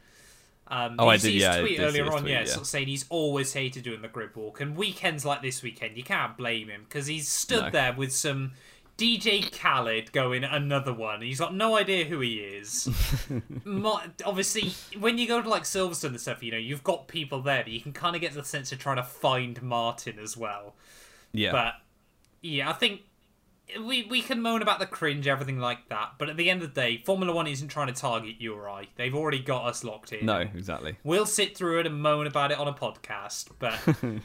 Um, 0.67 0.95
Oh, 0.99 1.07
I 1.07 1.17
see 1.17 1.29
did, 1.29 1.33
his 1.33 1.41
yeah, 1.43 1.59
tweet 1.59 1.77
did 1.77 1.77
see 1.77 1.83
earlier 1.99 2.05
his 2.05 2.13
on, 2.13 2.21
tweet, 2.21 2.31
yeah, 2.33 2.39
yeah. 2.41 2.45
sort 2.45 2.61
of 2.61 2.67
saying 2.67 2.87
he's 2.87 3.05
always 3.09 3.51
hated 3.53 3.83
doing 3.83 4.01
the 4.03 4.07
grid 4.07 4.35
walk, 4.35 4.61
and 4.61 4.77
weekends 4.77 5.25
like 5.25 5.41
this 5.41 5.63
weekend, 5.63 5.97
you 5.97 6.03
can't 6.03 6.37
blame 6.37 6.69
him 6.69 6.83
because 6.87 7.07
he's 7.07 7.27
stood 7.27 7.63
No. 7.63 7.69
there 7.71 7.93
with 7.93 8.11
some 8.13 8.51
DJ 8.99 9.49
Khaled 9.51 10.11
going 10.11 10.43
another 10.43 10.93
one. 10.93 11.21
He's 11.23 11.39
got 11.39 11.55
no 11.55 11.75
idea 11.77 12.05
who 12.05 12.19
he 12.19 12.35
is. 12.35 12.87
Mo- 13.63 14.01
obviously, 14.25 14.73
when 14.99 15.17
you 15.17 15.27
go 15.27 15.41
to 15.41 15.49
like 15.49 15.63
Silverstone 15.63 16.09
and 16.09 16.21
stuff, 16.21 16.43
you 16.43 16.51
know 16.51 16.57
you've 16.57 16.83
got 16.83 17.07
people 17.07 17.41
there 17.41 17.63
that 17.63 17.71
you 17.71 17.81
can 17.81 17.93
kind 17.93 18.15
of 18.15 18.21
get 18.21 18.33
the 18.33 18.43
sense 18.43 18.71
of 18.71 18.77
trying 18.77 18.97
to 18.97 19.03
find 19.03 19.59
Martin 19.63 20.19
as 20.19 20.35
well. 20.37 20.75
Yeah, 21.31 21.51
But 21.51 21.73
yeah, 22.41 22.69
I 22.69 22.73
think 22.73 23.01
we 23.85 24.03
we 24.03 24.21
can 24.21 24.41
moan 24.41 24.61
about 24.61 24.79
the 24.79 24.85
cringe, 24.85 25.27
everything 25.27 25.59
like 25.59 25.89
that. 25.89 26.13
But 26.17 26.29
at 26.29 26.37
the 26.37 26.49
end 26.49 26.61
of 26.63 26.73
the 26.73 26.81
day, 26.81 27.01
Formula 27.05 27.33
One 27.33 27.47
isn't 27.47 27.67
trying 27.67 27.87
to 27.87 27.93
target 27.93 28.35
you 28.39 28.53
or 28.53 28.69
I. 28.69 28.87
They've 28.95 29.13
already 29.15 29.39
got 29.39 29.65
us 29.65 29.83
locked 29.83 30.11
in. 30.13 30.25
no, 30.25 30.39
exactly. 30.39 30.97
We'll 31.03 31.25
sit 31.25 31.55
through 31.57 31.79
it 31.81 31.85
and 31.87 32.01
moan 32.01 32.27
about 32.27 32.51
it 32.51 32.57
on 32.57 32.67
a 32.67 32.73
podcast, 32.73 33.49
but 33.59 33.73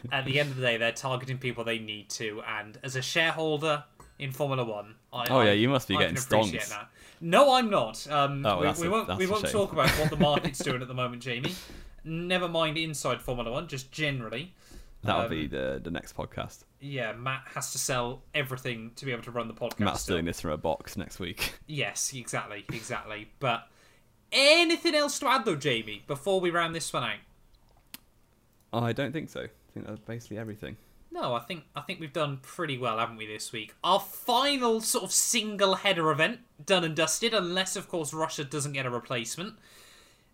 at 0.12 0.24
the 0.24 0.40
end 0.40 0.51
of 0.51 0.57
the 0.57 0.62
day, 0.62 0.76
they're 0.76 0.92
targeting 0.92 1.38
people 1.38 1.64
they 1.64 1.78
need 1.78 2.11
to. 2.11 2.42
And 2.49 2.78
as 2.82 2.97
a 2.97 3.03
shareholder 3.03 3.84
in 4.18 4.30
Formula 4.32 4.64
One, 4.64 4.95
I, 5.12 5.26
Oh, 5.28 5.38
I- 5.40 5.47
yeah, 5.47 5.53
you 5.53 5.68
must 5.68 5.88
be 5.88 5.97
I 5.97 6.01
getting 6.01 6.16
stonks. 6.16 6.68
that. 6.70 6.88
No, 7.20 7.55
I'm 7.55 7.70
not. 7.70 8.07
Um, 8.11 8.45
Oh, 8.47 8.61
we, 8.61 8.70
we 8.82 8.86
a- 8.86 8.90
won't. 8.90 9.16
We 9.18 9.26
won't 9.26 9.42
shame. 9.42 9.53
talk 9.53 9.72
about 9.72 9.90
what 9.90 10.11
the 10.11 10.16
market's 10.16 10.59
doing 10.64 10.82
at 10.82 10.88
the 10.88 10.95
moment, 10.95 11.22
Jamie. 11.22 11.55
Never 12.05 12.49
mind 12.49 12.76
inside 12.76 13.20
Formula 13.22 13.51
One, 13.51 13.66
just 13.66 13.90
generally. 13.90 14.53
That'll 15.03 15.22
Um, 15.22 15.30
be 15.30 15.47
the 15.47 15.80
the 15.82 15.90
next 15.90 16.16
podcast. 16.16 16.64
Yeah, 16.87 17.14
Matt 17.14 17.45
has 17.55 17.72
to 17.72 17.78
sell 17.78 18.22
everything 18.35 18.91
to 18.97 19.07
be 19.07 19.12
able 19.12 19.22
to 19.22 19.30
run 19.30 19.49
the 19.49 19.55
podcast. 19.55 19.80
Matt's 19.80 20.01
still. 20.03 20.16
doing 20.16 20.26
this 20.26 20.43
from 20.43 20.51
a 20.51 20.59
box 20.59 20.99
next 20.99 21.18
week. 21.18 21.55
Yes, 21.66 22.12
exactly, 22.14 22.66
exactly. 22.70 23.28
But 23.41 23.66
anything 24.30 24.95
else 24.95 25.18
to 25.20 25.28
add 25.28 25.47
though, 25.47 25.57
Jamie, 25.57 26.03
before 26.07 26.41
we 26.41 26.51
round 26.51 26.74
this 26.74 26.93
one 26.93 27.05
out? 27.05 27.16
I 28.72 28.93
don't 28.93 29.12
think 29.12 29.30
so. 29.30 29.41
I 29.45 29.49
think 29.72 29.87
that's 29.87 30.01
basically 30.01 30.37
everything. 30.39 30.76
No, 31.11 31.32
I 31.35 31.41
think 31.41 31.64
I 31.74 31.80
think 31.80 32.01
we've 32.01 32.12
done 32.12 32.41
pretty 32.43 32.76
well, 32.76 32.99
haven't 32.99 33.16
we, 33.16 33.26
this 33.26 33.51
week? 33.53 33.74
Our 33.82 33.99
final 34.01 34.80
sort 34.82 35.05
of 35.05 35.12
single 35.12 35.76
header 35.76 36.11
event 36.11 36.41
done 36.66 36.85
and 36.85 36.95
dusted, 36.95 37.32
unless 37.32 37.76
of 37.76 37.89
course 37.89 38.12
Russia 38.12 38.45
doesn't 38.45 38.72
get 38.72 38.85
a 38.85 38.91
replacement. 38.91 39.55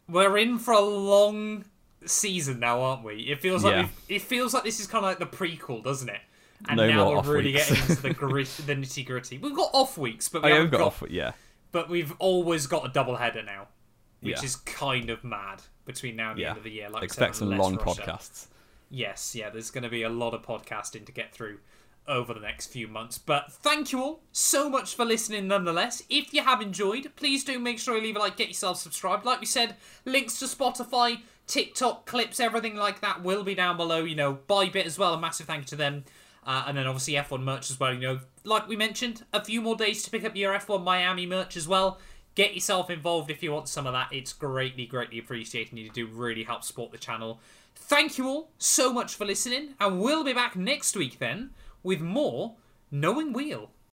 We're 0.09 0.37
in 0.39 0.59
for 0.59 0.73
a 0.75 0.81
long 0.81 1.65
season 2.07 2.59
now, 2.59 2.81
aren't 2.81 3.05
we? 3.05 3.21
It 3.21 3.41
feels 3.41 3.63
like 3.63 3.73
Yeah. 3.75 3.81
we've, 3.83 4.17
it 4.17 4.23
feels 4.23 4.53
like 4.55 4.65
this 4.65 4.81
is 4.81 4.87
kind 4.89 5.05
of 5.05 5.11
like 5.11 5.19
the 5.21 5.27
prequel, 5.37 5.85
doesn't 5.85 6.09
it? 6.09 6.21
And 6.69 6.77
No 6.77 6.87
now 6.89 7.11
we're 7.23 7.23
really 7.35 7.53
weeks. 7.55 7.69
getting 7.71 7.89
into 7.89 8.03
the 8.03 8.15
grit, 8.15 8.49
the 8.67 8.75
nitty 8.75 9.07
gritty. 9.07 9.39
We've 9.39 9.55
got 9.57 9.71
off 9.73 9.97
weeks, 9.97 10.29
but 10.29 10.41
Oh 10.41 10.43
we 10.43 10.49
yeah, 10.51 10.55
haven't 10.57 10.65
we've 10.67 10.73
got 10.73 10.79
got 10.79 10.87
off. 10.87 11.03
Yeah, 11.11 11.33
but 11.73 11.89
we've 11.89 12.13
always 12.19 12.67
got 12.67 12.85
a 12.85 12.89
double 12.89 13.17
header 13.17 13.43
now, 13.43 13.69
which 14.21 14.39
Yeah. 14.39 14.45
is 14.45 14.57
kind 14.57 15.09
of 15.11 15.25
mad 15.25 15.63
between 15.87 16.17
now 16.17 16.31
and 16.31 16.39
the 16.39 16.43
yeah. 16.43 16.49
end 16.51 16.59
of 16.59 16.65
the 16.65 16.71
year. 16.71 16.91
Like 16.91 17.03
Expect 17.03 17.37
some 17.37 17.51
long 17.57 17.77
Russia- 17.77 18.03
podcasts. 18.03 18.47
Yes, 18.91 19.35
yeah, 19.37 19.51
there's 19.51 19.71
going 19.71 19.85
to 19.85 19.89
be 19.89 20.03
a 20.03 20.09
lot 20.09 20.35
of 20.35 20.43
podcasting 20.43 21.07
to 21.07 21.13
get 21.13 21.33
through 21.33 21.59
over 22.09 22.35
the 22.35 22.41
next 22.41 22.67
few 22.73 22.89
months. 22.89 23.19
But 23.19 23.53
thank 23.53 23.93
you 23.93 24.03
all 24.03 24.23
so 24.33 24.69
much 24.69 24.97
for 24.97 25.05
listening 25.05 25.47
nonetheless. 25.47 26.03
If 26.11 26.35
you 26.35 26.43
have 26.43 26.61
enjoyed, 26.61 27.13
please 27.15 27.45
do 27.45 27.59
make 27.61 27.79
sure 27.79 27.97
you 27.97 28.03
leave 28.03 28.17
a 28.17 28.19
like, 28.19 28.37
get 28.37 28.49
yourself 28.49 28.79
subscribed. 28.79 29.25
Like 29.25 29.39
we 29.39 29.47
said, 29.47 29.77
links 30.05 30.41
to 30.41 30.47
Spotify, 30.47 31.21
TikTok, 31.47 32.05
clips, 32.07 32.41
everything 32.41 32.75
like 32.75 33.01
that 33.01 33.23
will 33.23 33.45
be 33.45 33.55
down 33.55 33.77
below. 33.77 34.03
You 34.03 34.17
know, 34.17 34.39
Bybit 34.49 34.87
as 34.87 34.99
well. 34.99 35.15
A 35.15 35.21
massive 35.21 35.47
thank 35.47 35.61
you 35.63 35.67
to 35.69 35.77
them. 35.77 36.05
Uh, 36.47 36.65
and 36.67 36.77
then 36.77 36.87
obviously 36.87 37.15
F1 37.15 37.43
merch 37.43 37.71
as 37.71 37.79
well. 37.79 37.93
You 37.93 38.01
know, 38.01 38.21
like 38.45 38.67
we 38.67 38.77
mentioned, 38.77 39.25
a 39.33 39.45
few 39.45 39.61
more 39.61 39.77
days 39.77 40.03
to 40.05 40.11
pick 40.11 40.25
up 40.25 40.35
your 40.35 40.53
F1 40.55 40.83
Miami 40.83 41.27
merch 41.27 41.57
as 41.57 41.69
well. 41.69 41.99
Get 42.35 42.55
yourself 42.55 42.91
involved 42.91 43.31
if 43.31 43.43
you 43.43 43.53
want 43.53 43.69
some 43.69 43.87
of 43.87 43.93
that. 43.93 44.09
It's 44.13 44.33
greatly, 44.33 44.87
greatly 44.87 45.19
appreciated. 45.19 45.77
You 45.77 45.91
do 45.91 46.07
really 46.07 46.45
help 46.45 46.65
support 46.65 46.93
the 46.93 46.99
channel. 46.99 47.41
Thank 47.75 48.19
you 48.19 48.27
all 48.27 48.51
so 48.59 48.93
much 48.93 49.15
for 49.15 49.25
listening, 49.25 49.75
and 49.81 50.01
we'll 50.01 50.25
be 50.25 50.33
back 50.33 50.55
next 50.57 50.97
week 50.97 51.19
then 51.19 51.51
with 51.83 52.01
more 52.01 52.55
Knowing 52.91 53.33
Wheel. 53.33 53.71